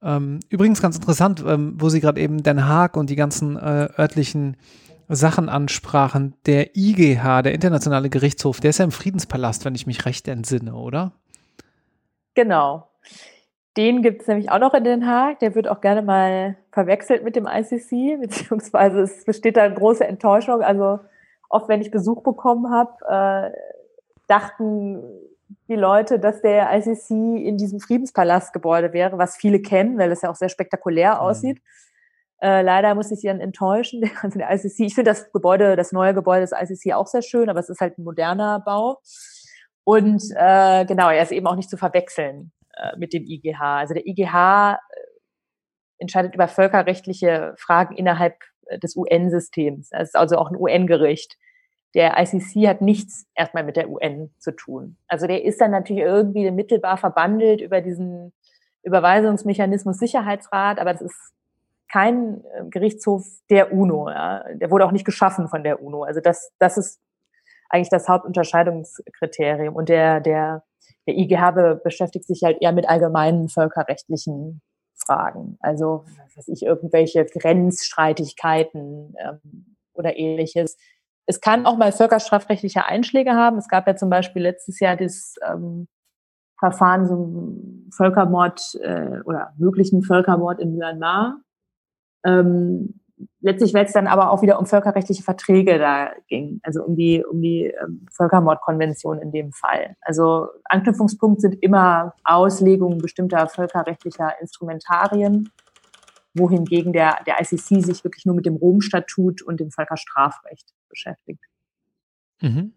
Ähm, 0.02 0.40
übrigens 0.50 0.82
ganz 0.82 0.96
interessant, 0.96 1.44
ähm, 1.46 1.76
wo 1.78 1.90
Sie 1.90 2.02
gerade 2.02 2.22
eben 2.22 2.44
Den 2.44 2.68
Haag 2.68 2.98
und 2.98 3.10
die 3.10 3.16
ganzen 3.16 3.58
äh, 3.58 3.90
örtlichen 3.98 4.58
Sachen 5.08 5.50
ansprachen. 5.50 6.36
Der 6.46 6.76
IGH, 6.76 7.42
der 7.42 7.54
Internationale 7.54 8.10
Gerichtshof, 8.10 8.60
der 8.60 8.72
ist 8.72 8.80
ja 8.80 8.86
im 8.86 8.92
Friedenspalast, 8.92 9.66
wenn 9.66 9.76
ich 9.76 9.88
mich 9.88 10.06
recht 10.06 10.28
entsinne, 10.28 10.76
oder? 10.76 11.14
Genau. 12.38 12.88
Den 13.78 14.04
gibt 14.04 14.22
es 14.22 14.28
nämlich 14.28 14.52
auch 14.52 14.60
noch 14.60 14.76
in 14.76 14.84
Den 14.84 15.08
Haag. 15.08 15.40
Der 15.40 15.56
wird 15.56 15.68
auch 15.68 15.82
gerne 15.82 16.04
mal 16.04 16.56
verwechselt 16.72 17.24
mit 17.24 17.36
dem 17.36 17.48
ICC, 17.48 18.18
beziehungsweise 18.22 19.02
es 19.02 19.26
besteht 19.26 19.58
da 19.58 19.64
eine 19.64 19.74
große 19.74 20.06
Enttäuschung. 20.06 20.62
Also 20.62 21.00
oft, 21.50 21.68
wenn 21.68 21.82
ich 21.82 21.90
Besuch 21.90 22.22
bekommen 22.22 22.72
habe, 22.72 23.52
äh, 23.52 23.58
dachten 24.28 25.02
die 25.68 25.76
Leute, 25.76 26.20
dass 26.20 26.42
der 26.42 26.70
ICC 26.78 27.10
in 27.10 27.58
diesem 27.58 27.80
Friedenspalastgebäude 27.80 28.94
wäre, 28.94 29.18
was 29.18 29.36
viele 29.36 29.60
kennen, 29.60 29.98
weil 29.98 30.12
es 30.12 30.22
ja 30.22 30.30
auch 30.30 30.36
sehr 30.36 30.50
spektakulär 30.50 31.16
mhm. 31.16 31.20
aussieht. 31.22 31.62
Äh, 32.40 32.62
leider 32.62 32.94
muss 32.94 33.10
ich 33.10 33.22
sie 33.22 33.28
dann 33.28 33.40
enttäuschen. 33.40 34.08
Also 34.22 34.38
der 34.38 34.54
ICC, 34.54 34.82
ich 34.82 34.94
finde 34.94 35.10
das 35.10 35.32
Gebäude, 35.32 35.76
das 35.76 35.92
neue 35.92 36.14
Gebäude 36.14 36.42
des 36.42 36.52
ICC 36.52 36.94
auch 36.94 37.08
sehr 37.08 37.24
schön, 37.24 37.50
aber 37.50 37.62
es 37.62 37.70
ist 37.70 37.82
halt 37.82 37.98
ein 37.98 38.04
moderner 38.04 38.60
Bau. 38.60 39.00
Und 39.88 40.22
äh, 40.36 40.84
genau, 40.84 41.10
er 41.10 41.24
ist 41.24 41.32
eben 41.32 41.48
auch 41.48 41.56
nicht 41.56 41.70
zu 41.70 41.78
verwechseln 41.78 42.52
äh, 42.76 42.98
mit 42.98 43.14
dem 43.14 43.24
IGH. 43.24 43.62
Also 43.62 43.94
der 43.94 44.06
IGH 44.06 44.74
äh, 44.74 44.78
entscheidet 45.98 46.36
über 46.36 46.50
völkerrechtliche 46.50 47.54
Fragen 47.58 47.96
innerhalb 47.96 48.36
äh, 48.66 48.80
des 48.80 48.98
UN-Systems. 48.98 49.92
Es 49.94 50.10
ist 50.10 50.18
also 50.18 50.36
auch 50.40 50.52
ein 50.52 50.58
UN-Gericht. 50.58 51.38
Der 51.96 52.20
ICC 52.20 52.68
hat 52.68 52.82
nichts 52.82 53.28
erstmal 53.34 53.64
mit 53.64 53.78
der 53.78 53.90
UN 53.90 54.34
zu 54.40 54.54
tun. 54.54 54.98
Also 55.08 55.26
der 55.26 55.46
ist 55.46 55.62
dann 55.62 55.72
natürlich 55.72 56.04
irgendwie 56.04 56.52
mittelbar 56.52 56.98
verbandelt 56.98 57.62
über 57.62 57.80
diesen 57.80 58.34
Überweisungsmechanismus 58.84 60.00
Sicherheitsrat, 60.00 60.80
aber 60.80 60.92
das 60.92 61.02
ist 61.02 61.34
kein 61.90 62.44
äh, 62.44 62.66
Gerichtshof 62.70 63.26
der 63.50 63.72
UNO. 63.72 64.10
Ja. 64.10 64.44
Der 64.54 64.70
wurde 64.70 64.86
auch 64.86 64.92
nicht 64.92 65.06
geschaffen 65.06 65.48
von 65.48 65.64
der 65.64 65.82
UNO. 65.82 66.04
Also 66.04 66.20
das, 66.20 66.52
das 66.60 66.78
ist 66.78 67.00
eigentlich 67.70 67.90
das 67.90 68.08
Hauptunterscheidungskriterium. 68.08 69.76
Und 69.76 69.90
der, 69.90 70.20
der, 70.20 70.64
der 71.08 71.18
IGH 71.18 71.52
be 71.52 71.82
beschäftigt 71.84 72.26
sich 72.26 72.44
halt 72.44 72.58
eher 72.62 72.72
mit 72.72 72.88
allgemeinen 72.90 73.50
völkerrechtlichen 73.50 74.62
Fragen. 74.96 75.58
Also, 75.62 76.06
was 76.24 76.38
weiß 76.38 76.48
ich, 76.50 76.64
irgendwelche 76.64 77.26
Grenzstreitigkeiten 77.26 79.16
ähm, 79.20 79.76
oder 79.94 80.18
ähnliches. 80.18 80.78
Es 81.26 81.42
kann 81.42 81.66
auch 81.66 81.78
mal 81.78 81.92
völkerstrafrechtliche 81.92 82.86
Einschläge 82.86 83.32
haben. 83.32 83.58
Es 83.58 83.68
gab 83.68 83.88
ja 83.88 83.96
zum 83.96 84.10
Beispiel 84.10 84.42
letztes 84.44 84.80
Jahr 84.80 84.96
das 84.96 85.36
ähm, 85.46 85.88
Verfahren 86.60 87.06
zum 87.06 87.90
Völkermord 87.96 88.76
äh, 88.82 89.22
oder 89.26 89.54
möglichen 89.58 90.04
Völkermord 90.04 90.60
in 90.60 90.76
Myanmar. 90.76 91.42
Ähm, 92.26 93.02
letztlich, 93.42 93.74
weil 93.74 93.86
es 93.86 93.94
dann 93.94 94.08
aber 94.08 94.32
auch 94.32 94.42
wieder 94.42 94.60
um 94.60 94.66
völkerrechtliche 94.66 95.24
Verträge 95.24 95.80
da 95.80 96.12
ging, 96.28 96.60
also 96.64 96.84
um 96.84 96.96
die, 96.96 97.24
um 97.26 97.42
die 97.42 97.66
ähm, 97.66 98.06
Völkermordkonvention 98.12 99.20
in 99.20 99.32
dem 99.32 99.52
Fall. 99.52 99.96
Also 100.02 100.48
Anknüpfungspunkt 100.66 101.42
sind 101.42 101.56
immer 101.62 102.14
Auslegungen 102.24 103.00
bestimmter 103.00 103.48
völkerrechtlicher 103.48 104.34
Instrumentarien, 104.42 105.50
wohingegen 106.34 106.94
der, 106.94 107.18
der 107.26 107.40
ICC 107.40 107.84
sich 107.84 108.04
wirklich 108.04 108.26
nur 108.26 108.36
mit 108.36 108.46
dem 108.46 108.56
Rom-Statut 108.56 109.42
und 109.42 109.60
dem 109.60 109.72
Völkerstrafrecht 109.72 110.74
beschäftigt. 110.90 111.44
Mhm. 112.42 112.74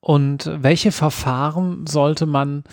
Und 0.00 0.50
welche 0.62 0.92
Verfahren 0.92 1.86
sollte 1.86 2.26
man 2.26 2.64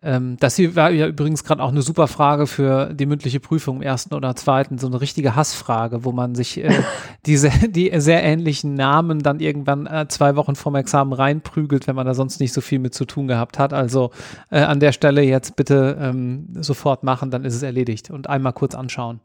ähm, 0.00 0.36
das 0.38 0.54
hier 0.54 0.76
war 0.76 0.90
ja 0.90 1.08
übrigens 1.08 1.42
gerade 1.42 1.62
auch 1.62 1.70
eine 1.70 1.82
super 1.82 2.06
Frage 2.06 2.46
für 2.46 2.94
die 2.94 3.06
mündliche 3.06 3.40
Prüfung 3.40 3.76
im 3.76 3.82
ersten 3.82 4.14
oder 4.14 4.36
zweiten, 4.36 4.78
so 4.78 4.86
eine 4.86 5.00
richtige 5.00 5.34
Hassfrage, 5.34 6.04
wo 6.04 6.12
man 6.12 6.36
sich 6.36 6.62
äh, 6.62 6.70
diese, 7.26 7.50
die 7.68 7.90
sehr 7.96 8.22
ähnlichen 8.22 8.74
Namen 8.74 9.20
dann 9.20 9.40
irgendwann 9.40 9.86
äh, 9.86 10.06
zwei 10.08 10.36
Wochen 10.36 10.54
vorm 10.54 10.76
Examen 10.76 11.12
reinprügelt, 11.12 11.88
wenn 11.88 11.96
man 11.96 12.06
da 12.06 12.14
sonst 12.14 12.38
nicht 12.38 12.52
so 12.52 12.60
viel 12.60 12.78
mit 12.78 12.94
zu 12.94 13.06
tun 13.06 13.26
gehabt 13.26 13.58
hat. 13.58 13.72
Also 13.72 14.10
äh, 14.50 14.60
an 14.60 14.78
der 14.78 14.92
Stelle 14.92 15.22
jetzt 15.22 15.56
bitte 15.56 15.98
ähm, 16.00 16.46
sofort 16.54 17.02
machen, 17.02 17.30
dann 17.30 17.44
ist 17.44 17.54
es 17.54 17.62
erledigt 17.62 18.10
und 18.10 18.28
einmal 18.28 18.52
kurz 18.52 18.76
anschauen. 18.76 19.20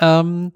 Ähm, 0.00 0.52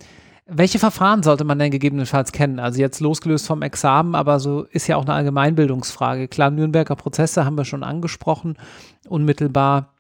welche 0.52 0.78
Verfahren 0.78 1.22
sollte 1.22 1.44
man 1.44 1.58
denn 1.58 1.70
gegebenenfalls 1.70 2.32
kennen? 2.32 2.58
Also 2.58 2.80
jetzt 2.80 3.00
losgelöst 3.00 3.46
vom 3.46 3.62
Examen, 3.62 4.14
aber 4.14 4.40
so 4.40 4.64
ist 4.64 4.88
ja 4.88 4.96
auch 4.96 5.02
eine 5.02 5.14
Allgemeinbildungsfrage. 5.14 6.28
Klar, 6.28 6.50
Nürnberger 6.50 6.96
Prozesse 6.96 7.44
haben 7.44 7.56
wir 7.56 7.64
schon 7.64 7.84
angesprochen, 7.84 8.56
unmittelbar 9.08 9.94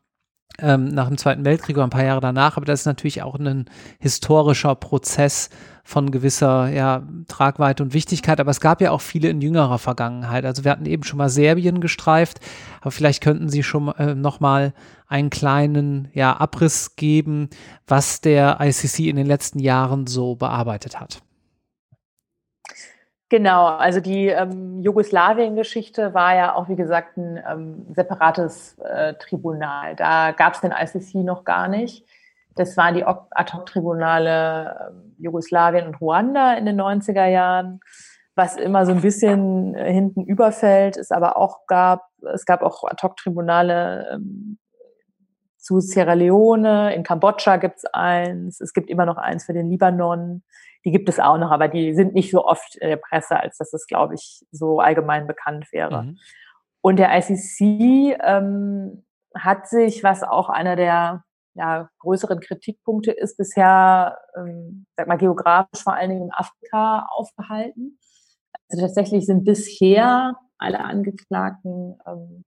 ähm, 0.58 0.88
nach 0.88 1.08
dem 1.08 1.18
Zweiten 1.18 1.44
Weltkrieg 1.44 1.76
oder 1.76 1.84
ein 1.84 1.90
paar 1.90 2.04
Jahre 2.04 2.20
danach, 2.20 2.56
aber 2.56 2.66
das 2.66 2.80
ist 2.80 2.86
natürlich 2.86 3.22
auch 3.22 3.36
ein 3.36 3.70
historischer 4.00 4.74
Prozess 4.74 5.50
von 5.90 6.12
gewisser 6.12 6.68
ja, 6.68 7.02
Tragweite 7.26 7.82
und 7.82 7.92
Wichtigkeit, 7.92 8.38
aber 8.38 8.52
es 8.52 8.60
gab 8.60 8.80
ja 8.80 8.92
auch 8.92 9.00
viele 9.00 9.28
in 9.28 9.40
jüngerer 9.40 9.78
Vergangenheit. 9.78 10.44
Also 10.44 10.64
wir 10.64 10.70
hatten 10.70 10.86
eben 10.86 11.02
schon 11.02 11.18
mal 11.18 11.28
Serbien 11.28 11.80
gestreift, 11.80 12.38
aber 12.80 12.92
vielleicht 12.92 13.22
könnten 13.22 13.48
Sie 13.48 13.64
schon 13.64 13.88
äh, 13.98 14.14
noch 14.14 14.38
mal 14.38 14.72
einen 15.08 15.30
kleinen 15.30 16.08
ja, 16.14 16.32
Abriss 16.38 16.94
geben, 16.94 17.50
was 17.88 18.20
der 18.20 18.58
ICC 18.60 19.08
in 19.08 19.16
den 19.16 19.26
letzten 19.26 19.58
Jahren 19.58 20.06
so 20.06 20.36
bearbeitet 20.36 21.00
hat. 21.00 21.22
Genau, 23.28 23.66
also 23.66 24.00
die 24.00 24.28
ähm, 24.28 24.80
Jugoslawien-Geschichte 24.82 26.14
war 26.14 26.36
ja 26.36 26.54
auch, 26.54 26.68
wie 26.68 26.76
gesagt, 26.76 27.16
ein 27.16 27.40
ähm, 27.48 27.86
separates 27.94 28.78
äh, 28.78 29.14
Tribunal. 29.14 29.96
Da 29.96 30.32
gab 30.32 30.54
es 30.54 30.60
den 30.60 30.72
ICC 30.72 31.24
noch 31.24 31.44
gar 31.44 31.66
nicht. 31.68 32.04
Das 32.56 32.76
waren 32.76 32.94
die 32.94 33.04
Ad-Hoc-Tribunale 33.04 34.92
äh, 34.92 35.22
Jugoslawien 35.22 35.86
und 35.86 36.00
Ruanda 36.00 36.54
in 36.54 36.66
den 36.66 36.80
90er 36.80 37.26
Jahren, 37.26 37.80
was 38.34 38.56
immer 38.56 38.86
so 38.86 38.92
ein 38.92 39.00
bisschen 39.00 39.74
äh, 39.74 39.92
hinten 39.92 40.24
überfällt, 40.24 40.96
es 40.96 41.10
aber 41.10 41.36
auch 41.36 41.66
gab, 41.66 42.06
es 42.34 42.44
gab 42.44 42.62
auch 42.62 42.84
Ad-Hoc-Tribunale 42.84 44.10
ähm, 44.14 44.58
zu 45.56 45.80
Sierra 45.80 46.14
Leone, 46.14 46.94
in 46.94 47.02
Kambodscha 47.02 47.56
gibt 47.58 47.78
es 47.78 47.84
eins, 47.86 48.60
es 48.60 48.72
gibt 48.72 48.88
immer 48.88 49.04
noch 49.06 49.18
eins 49.18 49.44
für 49.44 49.52
den 49.52 49.68
Libanon 49.68 50.42
die 50.84 50.90
gibt 50.90 51.08
es 51.08 51.20
auch 51.20 51.38
noch, 51.38 51.50
aber 51.50 51.68
die 51.68 51.94
sind 51.94 52.14
nicht 52.14 52.30
so 52.30 52.46
oft 52.46 52.76
in 52.76 52.88
der 52.88 52.96
Presse, 52.96 53.38
als 53.38 53.58
dass 53.58 53.72
es, 53.72 53.86
glaube 53.86 54.14
ich, 54.14 54.44
so 54.50 54.80
allgemein 54.80 55.26
bekannt 55.26 55.66
wäre. 55.72 56.04
Mhm. 56.04 56.18
Und 56.80 56.98
der 56.98 57.16
ICC 57.16 58.18
ähm, 58.22 59.04
hat 59.34 59.68
sich, 59.68 60.02
was 60.02 60.22
auch 60.22 60.48
einer 60.48 60.76
der 60.76 61.24
ja, 61.54 61.88
größeren 61.98 62.40
Kritikpunkte 62.40 63.12
ist, 63.12 63.36
bisher, 63.36 64.18
ähm, 64.36 64.86
sag 64.96 65.08
mal, 65.08 65.18
geografisch 65.18 65.82
vor 65.82 65.94
allen 65.94 66.10
Dingen 66.10 66.24
in 66.24 66.32
Afrika 66.32 67.06
aufgehalten. 67.10 67.98
Also 68.70 68.86
tatsächlich 68.86 69.26
sind 69.26 69.44
bisher 69.44 70.36
alle 70.58 70.80
Angeklagten 70.80 71.98
ähm, 72.06 72.44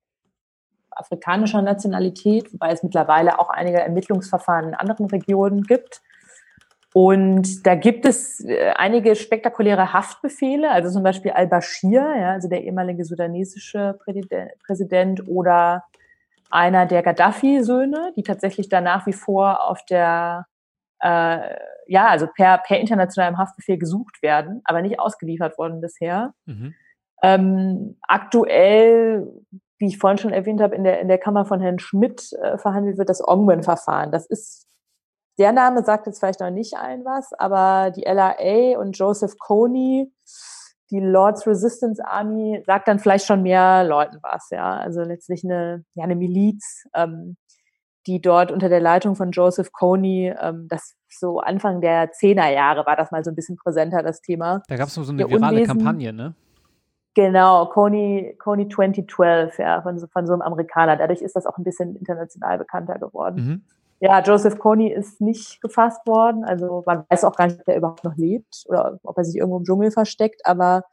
afrikanischer 0.91 1.61
Nationalität, 1.61 2.53
wobei 2.53 2.71
es 2.71 2.83
mittlerweile 2.83 3.39
auch 3.39 3.49
einige 3.49 3.79
Ermittlungsverfahren 3.79 4.69
in 4.69 4.75
anderen 4.75 5.07
Regionen 5.07 5.63
gibt. 5.63 6.01
Und 6.93 7.65
da 7.65 7.73
gibt 7.73 8.05
es 8.05 8.39
äh, 8.45 8.71
einige 8.75 9.15
spektakuläre 9.15 9.93
Haftbefehle, 9.93 10.69
also 10.69 10.91
zum 10.91 11.03
Beispiel 11.03 11.31
al-Bashir, 11.31 12.15
ja, 12.19 12.31
also 12.33 12.47
der 12.47 12.63
ehemalige 12.63 13.03
sudanesische 13.03 13.97
Präsident 14.65 15.27
oder 15.27 15.83
einer 16.53 16.85
der 16.85 17.01
Gaddafi-Söhne, 17.01 18.13
die 18.15 18.23
tatsächlich 18.23 18.69
da 18.69 18.79
nach 18.79 19.07
wie 19.07 19.13
vor 19.13 19.67
auf 19.67 19.83
der, 19.85 20.45
äh, 20.99 21.55
ja, 21.87 22.07
also 22.07 22.27
per, 22.27 22.59
per 22.59 22.79
internationalem 22.79 23.37
Haftbefehl 23.37 23.77
gesucht 23.77 24.21
werden, 24.21 24.61
aber 24.65 24.81
nicht 24.81 24.99
ausgeliefert 24.99 25.57
worden 25.57 25.81
bisher. 25.81 26.33
Mhm. 26.45 26.75
Ähm, 27.23 27.99
aktuell, 28.07 29.27
wie 29.79 29.87
ich 29.87 29.97
vorhin 29.97 30.19
schon 30.19 30.33
erwähnt 30.33 30.61
habe, 30.61 30.75
in 30.75 30.83
der, 30.83 30.99
in 31.01 31.07
der 31.07 31.17
Kammer 31.17 31.45
von 31.45 31.59
Herrn 31.59 31.79
Schmidt 31.79 32.31
äh, 32.33 32.57
verhandelt 32.57 32.97
wird 32.97 33.09
das 33.09 33.27
Ongwen-Verfahren. 33.27 34.11
Das 34.11 34.27
ist 34.27 34.67
der 35.39 35.51
Name 35.51 35.83
sagt 35.83 36.05
jetzt 36.05 36.19
vielleicht 36.19 36.41
noch 36.41 36.51
nicht 36.51 36.75
ein 36.75 37.03
was, 37.05 37.33
aber 37.33 37.89
die 37.89 38.03
LRA 38.03 38.77
und 38.77 38.95
Joseph 38.97 39.39
Kony, 39.39 40.13
die 40.91 40.99
Lord's 40.99 41.47
Resistance 41.47 42.03
Army, 42.05 42.61
sagt 42.65 42.87
dann 42.87 42.99
vielleicht 42.99 43.25
schon 43.25 43.41
mehr 43.41 43.83
Leuten 43.83 44.17
was, 44.21 44.49
ja. 44.51 44.77
Also 44.77 45.01
letztlich 45.01 45.43
eine, 45.43 45.83
ja, 45.95 46.03
eine 46.03 46.15
Miliz, 46.15 46.87
ähm, 46.93 47.37
die 48.05 48.21
dort 48.21 48.51
unter 48.51 48.69
der 48.69 48.81
Leitung 48.81 49.15
von 49.15 49.31
Joseph 49.31 49.71
Kony, 49.71 50.33
ähm, 50.39 50.67
das 50.69 50.95
so 51.09 51.39
Anfang 51.39 51.81
der 51.81 52.11
Zehnerjahre 52.11 52.85
war 52.85 52.95
das 52.95 53.11
mal 53.11 53.23
so 53.23 53.31
ein 53.31 53.35
bisschen 53.35 53.55
präsenter, 53.55 54.03
das 54.03 54.21
Thema. 54.21 54.61
Da 54.67 54.75
gab 54.75 54.87
es 54.87 54.95
so 54.95 55.01
eine 55.01 55.29
virale 55.29 55.61
Unwesen, 55.61 55.67
Kampagne, 55.67 56.13
ne? 56.13 56.35
Genau, 57.15 57.67
Kony, 57.67 58.35
Kony 58.39 58.67
2012, 58.67 59.59
ja, 59.59 59.81
von 59.83 59.99
so, 59.99 60.07
von 60.07 60.25
so 60.25 60.33
einem 60.33 60.41
Amerikaner. 60.41 60.97
Dadurch 60.97 61.21
ist 61.21 61.35
das 61.35 61.45
auch 61.45 61.57
ein 61.57 61.63
bisschen 61.63 61.95
international 61.95 62.57
bekannter 62.57 62.97
geworden. 62.97 63.35
Mhm. 63.35 63.61
Ja, 64.03 64.19
Joseph 64.19 64.59
Kony 64.59 64.91
ist 64.91 65.21
nicht 65.21 65.61
gefasst 65.61 66.05
worden. 66.05 66.43
Also 66.43 66.83
man 66.85 67.05
weiß 67.07 67.23
auch 67.23 67.37
gar 67.37 67.47
nicht, 67.47 67.61
ob 67.61 67.67
er 67.69 67.77
überhaupt 67.77 68.03
noch 68.03 68.17
lebt 68.17 68.65
oder 68.67 68.99
ob 69.01 69.17
er 69.17 69.23
sich 69.23 69.37
irgendwo 69.37 69.59
im 69.59 69.63
Dschungel 69.63 69.91
versteckt. 69.91 70.45
Aber 70.45 70.83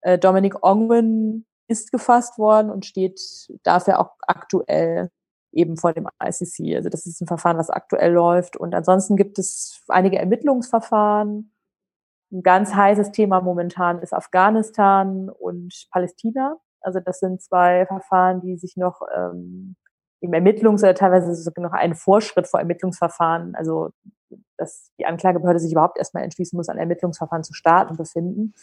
äh, 0.00 0.18
Dominic 0.18 0.64
Ongwen 0.64 1.46
ist 1.68 1.92
gefasst 1.92 2.38
worden 2.38 2.72
und 2.72 2.84
steht 2.84 3.20
dafür 3.62 4.00
auch 4.00 4.16
aktuell 4.26 5.10
eben 5.52 5.76
vor 5.76 5.92
dem 5.92 6.08
ICC. 6.20 6.74
Also 6.74 6.88
das 6.88 7.06
ist 7.06 7.20
ein 7.20 7.28
Verfahren, 7.28 7.56
was 7.56 7.70
aktuell 7.70 8.12
läuft. 8.12 8.56
Und 8.56 8.74
ansonsten 8.74 9.16
gibt 9.16 9.38
es 9.38 9.84
einige 9.86 10.18
Ermittlungsverfahren. 10.18 11.52
Ein 12.32 12.42
ganz 12.42 12.74
heißes 12.74 13.12
Thema 13.12 13.40
momentan 13.42 14.00
ist 14.00 14.12
Afghanistan 14.12 15.30
und 15.30 15.86
Palästina. 15.92 16.56
Also 16.80 16.98
das 16.98 17.20
sind 17.20 17.40
zwei 17.40 17.86
Verfahren, 17.86 18.40
die 18.40 18.56
sich 18.56 18.76
noch 18.76 19.02
ähm, 19.16 19.76
im 20.20 20.32
Ermittlungs- 20.32 20.82
oder 20.82 20.94
teilweise 20.94 21.34
sogar 21.34 21.62
noch 21.62 21.72
einen 21.72 21.94
Vorschritt 21.94 22.46
vor 22.46 22.60
Ermittlungsverfahren, 22.60 23.54
also 23.54 23.90
dass 24.56 24.90
die 24.98 25.06
Anklagebehörde 25.06 25.60
sich 25.60 25.72
überhaupt 25.72 25.98
erstmal 25.98 26.24
entschließen 26.24 26.56
muss, 26.56 26.68
ein 26.68 26.78
Ermittlungsverfahren 26.78 27.44
zu 27.44 27.52
starten, 27.52 27.96
befinden. 27.96 28.54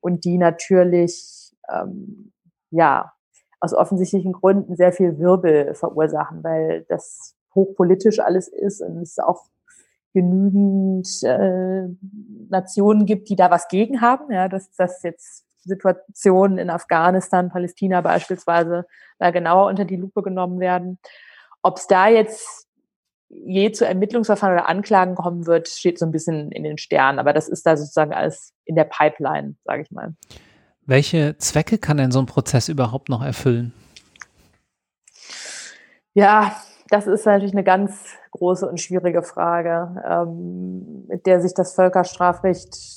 Und 0.00 0.24
die 0.24 0.38
natürlich, 0.38 1.54
ähm, 1.70 2.32
ja, 2.70 3.12
aus 3.60 3.74
offensichtlichen 3.74 4.32
Gründen 4.32 4.74
sehr 4.74 4.92
viel 4.92 5.18
Wirbel 5.18 5.74
verursachen, 5.74 6.42
weil 6.42 6.84
das 6.88 7.36
hochpolitisch 7.54 8.18
alles 8.18 8.48
ist 8.48 8.80
und 8.80 9.02
es 9.02 9.18
auch 9.18 9.44
genügend 10.12 11.08
äh, 11.22 11.88
Nationen 12.48 13.06
gibt, 13.06 13.28
die 13.28 13.36
da 13.36 13.50
was 13.50 13.68
gegen 13.68 14.00
haben, 14.00 14.32
ja, 14.32 14.48
dass 14.48 14.72
das 14.72 15.02
jetzt 15.02 15.46
Situationen 15.64 16.58
in 16.58 16.70
Afghanistan, 16.70 17.50
Palästina 17.50 18.00
beispielsweise 18.00 18.86
da 19.18 19.30
genauer 19.30 19.68
unter 19.68 19.84
die 19.84 19.96
Lupe 19.96 20.22
genommen 20.22 20.60
werden. 20.60 20.98
Ob 21.62 21.78
es 21.78 21.86
da 21.86 22.08
jetzt 22.08 22.68
je 23.28 23.72
zu 23.72 23.86
Ermittlungsverfahren 23.86 24.58
oder 24.58 24.68
Anklagen 24.68 25.14
kommen 25.14 25.46
wird, 25.46 25.68
steht 25.68 25.98
so 25.98 26.04
ein 26.04 26.12
bisschen 26.12 26.52
in 26.52 26.64
den 26.64 26.78
Sternen. 26.78 27.18
Aber 27.18 27.32
das 27.32 27.48
ist 27.48 27.66
da 27.66 27.76
sozusagen 27.76 28.12
alles 28.12 28.52
in 28.64 28.76
der 28.76 28.84
Pipeline, 28.84 29.56
sage 29.64 29.82
ich 29.82 29.90
mal. 29.90 30.14
Welche 30.84 31.36
Zwecke 31.38 31.78
kann 31.78 31.96
denn 31.96 32.10
so 32.10 32.18
ein 32.18 32.26
Prozess 32.26 32.68
überhaupt 32.68 33.08
noch 33.08 33.24
erfüllen? 33.24 33.72
Ja, 36.14 36.56
das 36.88 37.06
ist 37.06 37.24
natürlich 37.24 37.52
eine 37.52 37.64
ganz 37.64 38.16
große 38.32 38.68
und 38.68 38.80
schwierige 38.80 39.22
Frage, 39.22 40.02
ähm, 40.06 41.06
mit 41.06 41.26
der 41.26 41.40
sich 41.40 41.54
das 41.54 41.74
Völkerstrafrecht 41.74 42.91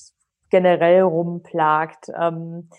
generell 0.55 1.01
rumplagt. 1.01 2.09
Ähm, 2.17 2.69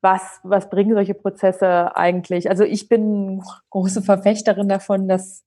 was, 0.00 0.40
was 0.42 0.70
bringen 0.70 0.94
solche 0.94 1.14
Prozesse 1.14 1.94
eigentlich? 1.94 2.48
Also 2.48 2.64
ich 2.64 2.88
bin 2.88 3.42
große 3.70 4.02
Verfechterin 4.02 4.68
davon, 4.68 5.08
das 5.08 5.44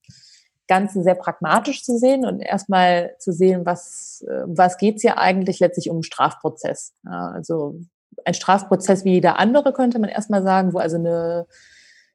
Ganze 0.68 1.02
sehr 1.02 1.16
pragmatisch 1.16 1.82
zu 1.82 1.98
sehen 1.98 2.24
und 2.24 2.40
erstmal 2.40 3.16
zu 3.18 3.32
sehen, 3.32 3.66
was, 3.66 4.24
was 4.46 4.78
geht's 4.78 5.02
hier 5.02 5.18
eigentlich 5.18 5.60
letztlich 5.60 5.90
um 5.90 6.02
Strafprozess. 6.02 6.94
Ja, 7.04 7.32
also 7.34 7.80
ein 8.24 8.34
Strafprozess 8.34 9.04
wie 9.04 9.14
jeder 9.14 9.38
andere, 9.38 9.72
könnte 9.72 9.98
man 9.98 10.08
erstmal 10.08 10.42
sagen, 10.42 10.72
wo 10.72 10.78
also 10.78 10.96
eine, 10.96 11.46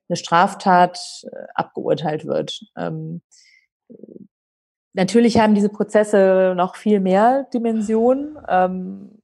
eine 0.09 0.15
Straftat 0.15 0.99
äh, 1.31 1.45
abgeurteilt 1.53 2.25
wird. 2.25 2.61
Ähm, 2.75 3.21
natürlich 4.93 5.37
haben 5.37 5.55
diese 5.55 5.69
Prozesse 5.69 6.53
noch 6.55 6.75
viel 6.75 6.99
mehr 6.99 7.47
Dimensionen. 7.53 8.37
Ähm, 8.49 9.20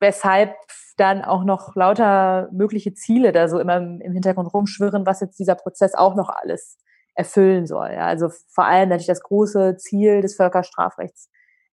weshalb 0.00 0.56
dann 0.96 1.22
auch 1.22 1.44
noch 1.44 1.76
lauter 1.76 2.48
mögliche 2.52 2.94
Ziele 2.94 3.32
da 3.32 3.48
so 3.48 3.58
immer 3.58 3.76
im, 3.76 4.12
Hintergrund 4.12 4.52
rumschwirren, 4.52 5.06
was 5.06 5.20
jetzt 5.20 5.38
dieser 5.38 5.54
Prozess 5.54 5.94
auch 5.94 6.14
noch 6.14 6.28
alles 6.28 6.78
erfüllen 7.14 7.66
soll. 7.66 7.92
Ja. 7.92 8.06
Also 8.06 8.28
vor 8.48 8.64
allem 8.64 8.88
natürlich 8.88 9.06
das 9.06 9.22
große 9.22 9.76
Ziel 9.76 10.20
des 10.22 10.36
Völkerstrafrechts, 10.36 11.30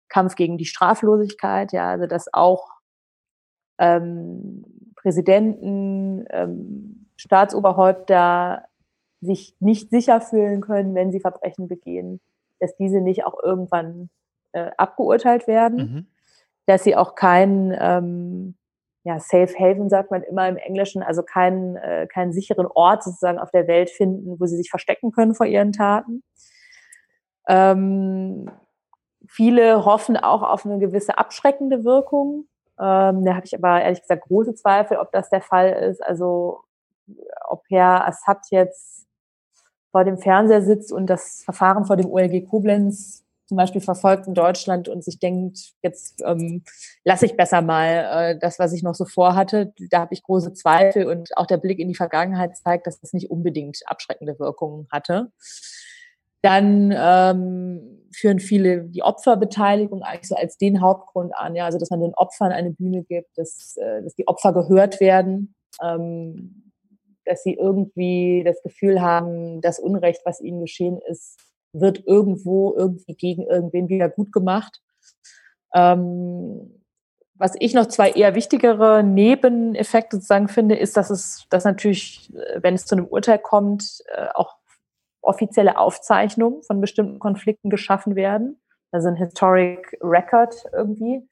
Kampf 0.09 0.35
gegen 0.35 0.59
die 0.59 0.65
Straflosigkeit, 0.65 1.73
ja, 1.73 1.91
also 1.91 2.07
dass 2.07 2.33
auch 2.33 2.71
ähm, 3.79 4.93
Präsidenten, 4.97 6.25
ähm, 6.31 7.11
Staatsoberhäupter 7.17 8.65
sich 9.21 9.57
nicht 9.61 9.91
sicher 9.91 10.21
fühlen 10.21 10.61
können, 10.61 10.95
wenn 10.95 11.11
sie 11.11 11.21
Verbrechen 11.21 11.69
begehen, 11.69 12.21
dass 12.61 12.77
diese 12.77 13.01
nicht 13.01 13.25
auch 13.25 13.43
irgendwann 13.43 14.11
äh, 14.53 14.71
abgeurteilt 14.77 15.47
werden. 15.47 15.77
Mhm 15.77 16.07
dass 16.67 16.85
sie 16.85 16.97
auch 16.97 17.15
keinen 17.15 17.75
ähm, 17.79 18.57
ja, 19.05 19.21
Safe 19.21 19.55
Haven, 19.59 19.89
sagt 19.89 20.11
man 20.11 20.23
immer 20.23 20.49
im 20.49 20.57
Englischen, 20.57 21.03
also 21.03 21.23
keinen, 21.23 21.77
äh, 21.77 22.09
keinen 22.13 22.33
sicheren 22.33 22.67
Ort 22.67 23.05
sozusagen 23.05 23.39
auf 23.39 23.53
der 23.53 23.69
Welt 23.69 23.89
finden, 23.89 24.41
wo 24.41 24.47
sie 24.47 24.57
sich 24.57 24.69
verstecken 24.69 25.13
können 25.13 25.35
vor 25.35 25.47
ihren 25.47 25.73
Taten. 25.73 26.25
Ähm, 27.49 28.51
viele 29.29 29.85
hoffen 29.85 30.17
auch 30.17 30.43
auf 30.43 30.67
eine 30.67 30.81
gewisse 30.81 31.19
abschreckende 31.19 31.85
Wirkung. 31.85 32.49
Ähm, 32.81 33.25
da 33.25 33.35
habe 33.37 33.47
ich 33.47 33.55
aber 33.55 33.81
ehrlich 33.81 34.01
gesagt 34.01 34.25
große 34.27 34.55
Zweifel, 34.57 34.97
ob 34.97 35.13
das 35.13 35.31
der 35.31 35.41
Fall 35.41 35.71
ist. 35.73 36.03
Also 36.05 36.65
ob 37.49 37.63
Herr 37.69 38.07
Assad 38.09 38.47
jetzt 38.51 39.07
vor 39.93 40.05
dem 40.05 40.19
Fernseher 40.19 40.63
sitzt 40.63 40.93
und 40.93 41.07
das 41.07 41.43
Verfahren 41.45 41.85
vor 41.85 41.97
dem 41.97 42.11
OLG 42.11 42.45
Koblenz 42.49 43.26
zum 43.47 43.57
Beispiel 43.57 43.81
verfolgt 43.81 44.27
in 44.27 44.35
Deutschland 44.35 44.89
und 44.89 45.05
sich 45.05 45.19
denkt, 45.19 45.73
jetzt 45.83 46.23
ähm, 46.25 46.65
lasse 47.05 47.27
ich 47.27 47.37
besser 47.37 47.63
mal 47.63 48.33
äh, 48.35 48.39
das, 48.39 48.59
was 48.59 48.73
ich 48.73 48.83
noch 48.83 48.95
so 48.95 49.05
vorhatte. 49.05 49.73
Da 49.91 50.01
habe 50.01 50.15
ich 50.15 50.23
große 50.23 50.53
Zweifel 50.53 51.07
und 51.07 51.37
auch 51.37 51.47
der 51.47 51.59
Blick 51.59 51.79
in 51.79 51.89
die 51.89 51.95
Vergangenheit 51.95 52.57
zeigt, 52.57 52.87
dass 52.87 53.01
das 53.01 53.13
nicht 53.13 53.31
unbedingt 53.31 53.81
abschreckende 53.87 54.39
Wirkungen 54.39 54.89
hatte. 54.91 55.31
Dann 56.43 56.93
ähm, 56.97 58.09
führen 58.13 58.41
viele 58.41 58.85
die 58.85 59.03
Opferbeteiligung 59.03 60.03
eigentlich 60.03 60.29
so 60.29 60.35
als 60.35 60.59
den 60.59 60.81
Hauptgrund 60.81 61.35
an, 61.35 61.55
ja, 61.55 61.65
also 61.65 61.79
dass 61.79 61.91
man 61.91 62.01
den 62.01 62.15
Opfern 62.15 62.53
eine 62.53 62.71
Bühne 62.71 63.05
gibt, 63.05 63.37
dass, 63.37 63.77
äh, 63.77 64.03
dass 64.03 64.15
die 64.15 64.27
Opfer 64.29 64.53
gehört 64.53 65.01
werden, 65.01 65.55
ähm, 65.83 66.73
dass 67.25 67.43
sie 67.43 67.55
irgendwie 67.55 68.43
das 68.45 68.63
Gefühl 68.63 69.01
haben, 69.01 69.61
das 69.61 69.79
Unrecht, 69.79 70.23
was 70.25 70.41
ihnen 70.41 70.61
geschehen 70.61 71.01
ist, 71.09 71.41
wird 71.73 72.07
irgendwo 72.07 72.75
irgendwie 72.77 73.15
gegen 73.15 73.43
irgendwen 73.43 73.89
wieder 73.89 74.09
gut 74.09 74.33
gemacht. 74.33 74.81
Ähm, 75.75 76.83
was 77.35 77.55
ich 77.59 77.75
noch 77.75 77.87
zwei 77.87 78.11
eher 78.11 78.35
wichtigere 78.35 79.03
Nebeneffekte 79.03 80.17
sozusagen 80.17 80.49
finde, 80.49 80.77
ist, 80.77 80.97
dass 80.97 81.11
es, 81.11 81.47
dass 81.51 81.65
natürlich, 81.65 82.33
äh, 82.35 82.63
wenn 82.63 82.75
es 82.75 82.87
zu 82.87 82.97
einem 82.97 83.07
Urteil 83.07 83.39
kommt, 83.39 84.03
äh, 84.15 84.29
auch 84.35 84.57
offizielle 85.21 85.77
Aufzeichnungen 85.77 86.63
von 86.63 86.81
bestimmten 86.81 87.19
Konflikten 87.19 87.69
geschaffen 87.69 88.17
werden. 88.17 88.61
Also 88.93 89.09
ein 89.09 89.17
Historic 89.17 89.99
Record 90.01 90.55
irgendwie. 90.73 91.29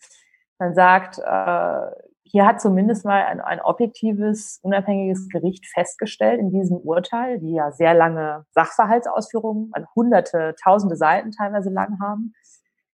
Man 0.58 0.74
sagt, 0.74 1.18
äh, 1.18 2.04
hier 2.26 2.46
hat 2.46 2.60
zumindest 2.60 3.04
mal 3.04 3.22
ein, 3.24 3.40
ein 3.40 3.60
objektives, 3.60 4.58
unabhängiges 4.62 5.28
Gericht 5.28 5.66
festgestellt 5.66 6.40
in 6.40 6.50
diesem 6.50 6.78
Urteil, 6.78 7.38
die 7.38 7.52
ja 7.52 7.70
sehr 7.70 7.94
lange 7.94 8.46
Sachverhaltsausführungen, 8.52 9.70
also 9.72 9.86
hunderte, 9.94 10.54
tausende 10.62 10.96
Seiten 10.96 11.30
teilweise 11.32 11.70
lang 11.70 12.00
haben, 12.00 12.32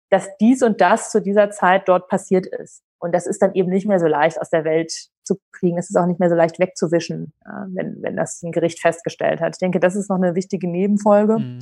dass 0.10 0.36
dies 0.38 0.64
und 0.64 0.82
das 0.82 1.12
zu 1.12 1.22
dieser 1.22 1.52
Zeit 1.52 1.88
dort 1.88 2.08
passiert 2.08 2.48
ist. 2.48 2.84
Und 2.98 3.14
das 3.14 3.28
ist 3.28 3.42
dann 3.42 3.54
eben 3.54 3.70
nicht 3.70 3.88
mehr 3.88 4.00
so 4.00 4.08
leicht 4.08 4.42
aus 4.42 4.50
der 4.50 4.66
Welt 4.66 4.92
zu 5.24 5.38
kriegen. 5.52 5.78
Es 5.78 5.90
ist 5.90 5.96
auch 5.96 6.08
nicht 6.08 6.20
mehr 6.20 6.30
so 6.30 6.36
leicht 6.36 6.60
wegzuwischen, 6.60 7.34
wenn, 7.68 8.02
wenn 8.02 8.18
das 8.18 8.42
ein 8.42 8.52
Gericht 8.52 8.82
festgestellt 8.82 9.40
hat. 9.40 9.56
Ich 9.56 9.60
denke, 9.60 9.80
das 9.80 9.96
ist 9.96 10.10
noch 10.10 10.18
eine 10.18 10.36
wichtige 10.36 10.68
Nebenfolge. 10.68 11.38
Mhm. 11.38 11.60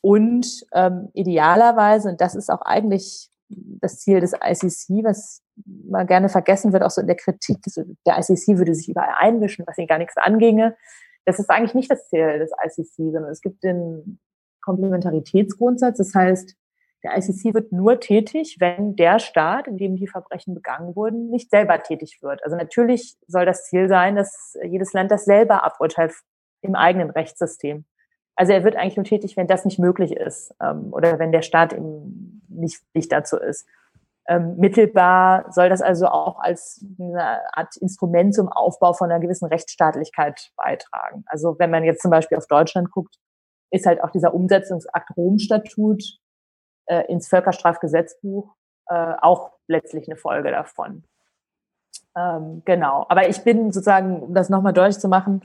Und 0.00 0.64
ähm, 0.72 1.10
idealerweise, 1.14 2.08
und 2.08 2.20
das 2.20 2.36
ist 2.36 2.48
auch 2.48 2.62
eigentlich 2.62 3.28
das 3.48 3.98
Ziel 3.98 4.20
des 4.20 4.32
ICC, 4.32 5.04
was 5.04 5.42
mal 5.64 6.06
gerne 6.06 6.28
vergessen 6.28 6.72
wird, 6.72 6.82
auch 6.82 6.90
so 6.90 7.00
in 7.00 7.06
der 7.06 7.16
Kritik, 7.16 7.58
der 8.06 8.18
ICC 8.18 8.58
würde 8.58 8.74
sich 8.74 8.88
überall 8.88 9.14
einmischen, 9.18 9.64
was 9.66 9.78
ihnen 9.78 9.86
gar 9.86 9.98
nichts 9.98 10.16
anginge. 10.16 10.76
Das 11.24 11.38
ist 11.38 11.50
eigentlich 11.50 11.74
nicht 11.74 11.90
das 11.90 12.08
Ziel 12.08 12.38
des 12.38 12.52
ICC, 12.52 13.12
sondern 13.12 13.30
es 13.30 13.40
gibt 13.40 13.62
den 13.64 14.20
Komplementaritätsgrundsatz. 14.60 15.98
Das 15.98 16.14
heißt, 16.14 16.54
der 17.02 17.16
ICC 17.16 17.54
wird 17.54 17.72
nur 17.72 18.00
tätig, 18.00 18.56
wenn 18.58 18.96
der 18.96 19.18
Staat, 19.18 19.68
in 19.68 19.76
dem 19.76 19.96
die 19.96 20.08
Verbrechen 20.08 20.54
begangen 20.54 20.96
wurden, 20.96 21.30
nicht 21.30 21.50
selber 21.50 21.82
tätig 21.82 22.18
wird. 22.20 22.42
Also 22.44 22.56
natürlich 22.56 23.16
soll 23.26 23.46
das 23.46 23.64
Ziel 23.64 23.88
sein, 23.88 24.16
dass 24.16 24.56
jedes 24.64 24.92
Land 24.92 25.10
das 25.10 25.24
selber 25.24 25.64
aburteilt 25.64 26.12
im 26.62 26.74
eigenen 26.74 27.10
Rechtssystem. 27.10 27.84
Also 28.34 28.52
er 28.52 28.64
wird 28.64 28.76
eigentlich 28.76 28.96
nur 28.96 29.04
tätig, 29.04 29.36
wenn 29.36 29.46
das 29.46 29.64
nicht 29.64 29.78
möglich 29.78 30.12
ist 30.16 30.54
ähm, 30.60 30.92
oder 30.92 31.18
wenn 31.18 31.32
der 31.32 31.42
Staat 31.42 31.72
im 31.72 32.42
nicht 32.48 32.82
fähig 32.92 33.08
dazu 33.08 33.36
ist. 33.36 33.66
Ähm, 34.28 34.56
mittelbar 34.56 35.52
soll 35.52 35.68
das 35.68 35.80
also 35.82 36.08
auch 36.08 36.40
als 36.40 36.84
eine 36.98 37.42
Art 37.54 37.76
Instrument 37.76 38.34
zum 38.34 38.48
Aufbau 38.48 38.92
von 38.92 39.10
einer 39.10 39.20
gewissen 39.20 39.46
Rechtsstaatlichkeit 39.46 40.50
beitragen. 40.56 41.24
Also 41.26 41.56
wenn 41.58 41.70
man 41.70 41.84
jetzt 41.84 42.02
zum 42.02 42.10
Beispiel 42.10 42.36
auf 42.36 42.48
Deutschland 42.48 42.90
guckt, 42.90 43.16
ist 43.70 43.86
halt 43.86 44.02
auch 44.02 44.10
dieser 44.10 44.34
Umsetzungsakt 44.34 45.16
Rom-Statut 45.16 46.02
äh, 46.86 47.04
ins 47.06 47.28
Völkerstrafgesetzbuch 47.28 48.54
äh, 48.88 49.14
auch 49.20 49.52
letztlich 49.68 50.08
eine 50.08 50.16
Folge 50.16 50.50
davon. 50.50 51.04
Ähm, 52.16 52.62
genau. 52.64 53.06
Aber 53.08 53.28
ich 53.28 53.42
bin 53.44 53.72
sozusagen, 53.72 54.22
um 54.22 54.34
das 54.34 54.48
nochmal 54.48 54.72
deutlich 54.72 54.98
zu 54.98 55.08
machen, 55.08 55.42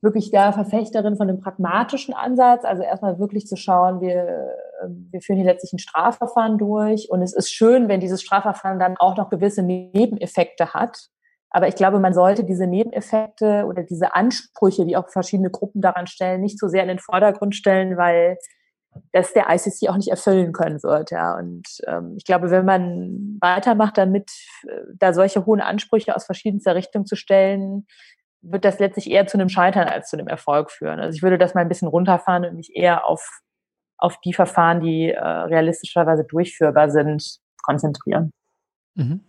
wirklich 0.00 0.30
da 0.30 0.52
Verfechterin 0.52 1.16
von 1.16 1.28
einem 1.28 1.40
pragmatischen 1.40 2.14
Ansatz. 2.14 2.64
Also 2.64 2.82
erstmal 2.82 3.18
wirklich 3.18 3.46
zu 3.46 3.56
schauen, 3.56 4.00
wir, 4.00 4.54
ähm, 4.82 5.08
wir 5.10 5.20
führen 5.20 5.36
hier 5.36 5.46
letztlich 5.46 5.72
ein 5.72 5.78
Strafverfahren 5.78 6.58
durch. 6.58 7.08
Und 7.10 7.22
es 7.22 7.34
ist 7.34 7.50
schön, 7.50 7.88
wenn 7.88 8.00
dieses 8.00 8.22
Strafverfahren 8.22 8.78
dann 8.78 8.96
auch 8.98 9.16
noch 9.16 9.30
gewisse 9.30 9.62
Nebeneffekte 9.62 10.72
hat. 10.72 11.08
Aber 11.50 11.66
ich 11.66 11.74
glaube, 11.74 11.98
man 11.98 12.12
sollte 12.12 12.44
diese 12.44 12.66
Nebeneffekte 12.66 13.64
oder 13.66 13.82
diese 13.82 14.14
Ansprüche, 14.14 14.84
die 14.84 14.96
auch 14.96 15.08
verschiedene 15.08 15.50
Gruppen 15.50 15.80
daran 15.80 16.06
stellen, 16.06 16.42
nicht 16.42 16.58
so 16.58 16.68
sehr 16.68 16.82
in 16.82 16.88
den 16.88 16.98
Vordergrund 16.98 17.54
stellen, 17.54 17.96
weil 17.96 18.36
das 19.12 19.32
der 19.32 19.46
ICC 19.48 19.88
auch 19.88 19.96
nicht 19.96 20.10
erfüllen 20.10 20.52
können 20.52 20.82
wird. 20.82 21.10
Ja. 21.10 21.36
Und 21.36 21.66
ähm, 21.86 22.14
ich 22.16 22.24
glaube, 22.24 22.50
wenn 22.50 22.64
man 22.64 23.38
weitermacht 23.40 23.96
damit, 23.96 24.30
äh, 24.64 24.80
da 24.98 25.12
solche 25.12 25.46
hohen 25.46 25.60
Ansprüche 25.60 26.14
aus 26.14 26.24
verschiedenster 26.24 26.74
Richtung 26.74 27.06
zu 27.06 27.16
stellen, 27.16 27.86
wird 28.42 28.64
das 28.64 28.78
letztlich 28.78 29.10
eher 29.10 29.26
zu 29.26 29.36
einem 29.36 29.48
Scheitern 29.48 29.88
als 29.88 30.10
zu 30.10 30.16
einem 30.16 30.28
Erfolg 30.28 30.70
führen. 30.70 31.00
Also 31.00 31.16
ich 31.16 31.22
würde 31.22 31.38
das 31.38 31.54
mal 31.54 31.62
ein 31.62 31.68
bisschen 31.68 31.88
runterfahren 31.88 32.44
und 32.44 32.56
mich 32.56 32.74
eher 32.74 33.06
auf, 33.06 33.40
auf 33.96 34.20
die 34.20 34.32
Verfahren, 34.32 34.80
die 34.80 35.10
äh, 35.10 35.20
realistischerweise 35.20 36.24
durchführbar 36.24 36.90
sind, 36.90 37.38
konzentrieren. 37.62 38.32
Mhm. 38.94 39.20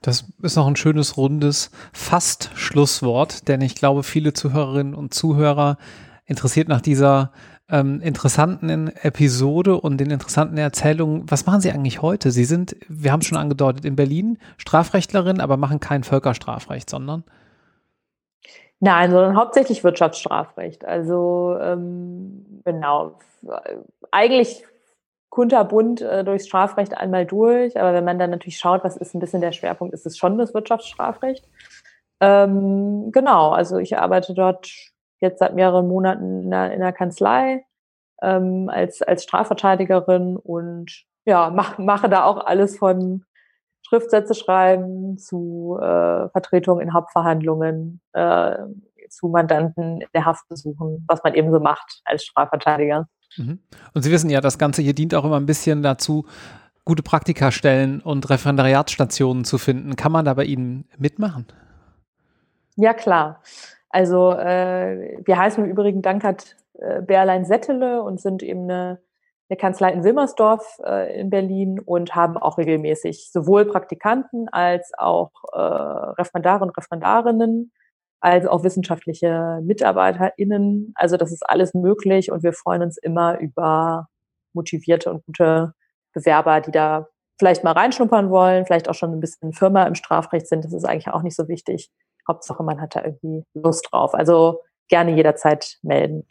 Das 0.00 0.26
ist 0.42 0.56
noch 0.56 0.68
ein 0.68 0.76
schönes, 0.76 1.16
rundes 1.16 1.72
Fast-Schlusswort, 1.92 3.48
denn 3.48 3.60
ich 3.60 3.74
glaube, 3.74 4.04
viele 4.04 4.32
Zuhörerinnen 4.32 4.94
und 4.94 5.12
Zuhörer 5.12 5.76
interessiert 6.24 6.68
nach 6.68 6.80
dieser 6.80 7.32
ähm, 7.68 8.00
interessanten 8.00 8.88
Episode 9.02 9.80
und 9.80 9.98
den 9.98 10.10
interessanten 10.10 10.56
Erzählungen. 10.56 11.28
Was 11.28 11.46
machen 11.46 11.60
Sie 11.60 11.72
eigentlich 11.72 12.00
heute? 12.00 12.30
Sie 12.30 12.44
sind, 12.44 12.76
wir 12.88 13.10
haben 13.10 13.20
es 13.20 13.26
schon 13.26 13.38
angedeutet, 13.38 13.84
in 13.84 13.96
Berlin 13.96 14.38
Strafrechtlerin, 14.56 15.40
aber 15.40 15.56
machen 15.56 15.80
kein 15.80 16.04
Völkerstrafrecht, 16.04 16.88
sondern? 16.88 17.24
Nein, 18.80 19.10
sondern 19.10 19.36
hauptsächlich 19.36 19.82
Wirtschaftsstrafrecht. 19.82 20.84
Also 20.84 21.56
ähm, 21.60 22.62
genau, 22.64 23.18
eigentlich 24.10 24.64
kunterbunt 25.30 26.00
äh, 26.00 26.24
durchs 26.24 26.46
Strafrecht 26.46 26.96
einmal 26.96 27.26
durch, 27.26 27.78
aber 27.78 27.92
wenn 27.92 28.04
man 28.04 28.18
dann 28.18 28.30
natürlich 28.30 28.58
schaut, 28.58 28.84
was 28.84 28.96
ist 28.96 29.14
ein 29.14 29.20
bisschen 29.20 29.40
der 29.40 29.52
Schwerpunkt, 29.52 29.94
ist 29.94 30.06
es 30.06 30.16
schon 30.16 30.38
das 30.38 30.54
Wirtschaftsstrafrecht. 30.54 31.46
Ähm, 32.20 33.10
genau, 33.12 33.50
also 33.50 33.78
ich 33.78 33.98
arbeite 33.98 34.34
dort 34.34 34.70
jetzt 35.20 35.40
seit 35.40 35.54
mehreren 35.54 35.88
Monaten 35.88 36.44
in 36.44 36.50
der, 36.50 36.72
in 36.72 36.80
der 36.80 36.92
Kanzlei 36.92 37.64
ähm, 38.22 38.68
als, 38.68 39.02
als 39.02 39.24
Strafverteidigerin 39.24 40.36
und 40.36 41.04
ja, 41.24 41.50
mach, 41.50 41.78
mache 41.78 42.08
da 42.08 42.24
auch 42.24 42.44
alles 42.46 42.78
von 42.78 43.24
Schriftsätze 43.82 44.34
schreiben 44.34 45.18
zu 45.18 45.78
äh, 45.80 46.28
Vertretung 46.28 46.80
in 46.80 46.92
Hauptverhandlungen, 46.92 48.00
äh, 48.12 48.56
zu 49.08 49.28
Mandanten 49.28 50.02
in 50.02 50.08
der 50.14 50.26
Haft 50.26 50.48
besuchen, 50.48 51.04
was 51.08 51.22
man 51.24 51.34
eben 51.34 51.50
so 51.50 51.60
macht 51.60 52.02
als 52.04 52.24
Strafverteidiger. 52.24 53.08
Mhm. 53.36 53.60
Und 53.94 54.02
Sie 54.02 54.10
wissen 54.10 54.30
ja, 54.30 54.40
das 54.40 54.58
Ganze 54.58 54.82
hier 54.82 54.94
dient 54.94 55.14
auch 55.14 55.24
immer 55.24 55.36
ein 55.36 55.46
bisschen 55.46 55.82
dazu, 55.82 56.26
gute 56.84 57.02
Praktikastellen 57.02 58.00
und 58.00 58.28
Referendariatsstationen 58.30 59.44
zu 59.44 59.58
finden. 59.58 59.96
Kann 59.96 60.12
man 60.12 60.24
da 60.24 60.34
bei 60.34 60.44
Ihnen 60.44 60.88
mitmachen? 60.96 61.46
Ja, 62.76 62.94
klar. 62.94 63.42
Also 63.90 64.32
äh, 64.32 65.18
wir 65.24 65.38
heißen 65.38 65.64
im 65.64 65.70
Übrigen 65.70 66.02
Dankert 66.02 66.56
äh, 66.78 67.02
Bärlein 67.02 67.44
Settele 67.44 68.02
und 68.02 68.20
sind 68.20 68.42
eben 68.42 68.64
eine, 68.64 69.00
eine 69.50 69.56
Kanzlei 69.56 69.92
in 69.92 70.04
Wilmersdorf 70.04 70.78
äh, 70.84 71.18
in 71.18 71.30
Berlin 71.30 71.80
und 71.80 72.14
haben 72.14 72.36
auch 72.36 72.58
regelmäßig 72.58 73.30
sowohl 73.32 73.66
Praktikanten 73.66 74.48
als 74.50 74.92
auch 74.98 75.30
äh, 75.52 75.58
Referendare 75.58 76.64
und 76.64 76.76
Referendarinnen, 76.76 77.72
als 78.20 78.46
auch 78.46 78.62
wissenschaftliche 78.64 79.60
MitarbeiterInnen. 79.62 80.92
Also 80.96 81.16
das 81.16 81.32
ist 81.32 81.48
alles 81.48 81.72
möglich 81.74 82.30
und 82.30 82.42
wir 82.42 82.52
freuen 82.52 82.82
uns 82.82 82.98
immer 82.98 83.38
über 83.38 84.08
motivierte 84.52 85.10
und 85.10 85.24
gute 85.24 85.72
Bewerber, 86.12 86.60
die 86.60 86.72
da 86.72 87.06
vielleicht 87.38 87.64
mal 87.64 87.72
reinschnuppern 87.72 88.30
wollen, 88.30 88.66
vielleicht 88.66 88.88
auch 88.88 88.94
schon 88.94 89.12
ein 89.12 89.20
bisschen 89.20 89.52
Firma 89.52 89.84
im 89.84 89.94
Strafrecht 89.94 90.48
sind. 90.48 90.64
Das 90.64 90.72
ist 90.72 90.84
eigentlich 90.84 91.08
auch 91.08 91.22
nicht 91.22 91.36
so 91.36 91.48
wichtig. 91.48 91.90
Hauptsache, 92.26 92.62
man 92.62 92.80
hat 92.80 92.96
da 92.96 93.04
irgendwie 93.04 93.44
Lust 93.54 93.88
drauf. 93.90 94.14
Also 94.14 94.60
gerne 94.88 95.14
jederzeit 95.14 95.78
melden. 95.82 96.26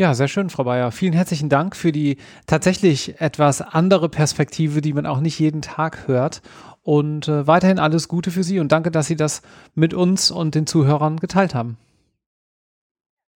Ja, 0.00 0.14
sehr 0.14 0.28
schön, 0.28 0.48
Frau 0.48 0.64
Bayer. 0.64 0.92
Vielen 0.92 1.12
herzlichen 1.12 1.50
Dank 1.50 1.76
für 1.76 1.92
die 1.92 2.16
tatsächlich 2.46 3.20
etwas 3.20 3.60
andere 3.60 4.08
Perspektive, 4.08 4.80
die 4.80 4.94
man 4.94 5.04
auch 5.04 5.20
nicht 5.20 5.38
jeden 5.38 5.60
Tag 5.60 6.08
hört. 6.08 6.40
Und 6.80 7.28
äh, 7.28 7.46
weiterhin 7.46 7.78
alles 7.78 8.08
Gute 8.08 8.30
für 8.30 8.42
Sie 8.42 8.60
und 8.60 8.72
danke, 8.72 8.90
dass 8.90 9.08
Sie 9.08 9.16
das 9.16 9.42
mit 9.74 9.92
uns 9.92 10.30
und 10.30 10.54
den 10.54 10.66
Zuhörern 10.66 11.18
geteilt 11.18 11.54
haben. 11.54 11.76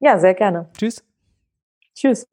Ja, 0.00 0.18
sehr 0.18 0.32
gerne. 0.32 0.70
Tschüss. 0.74 1.04
Tschüss. 1.94 2.26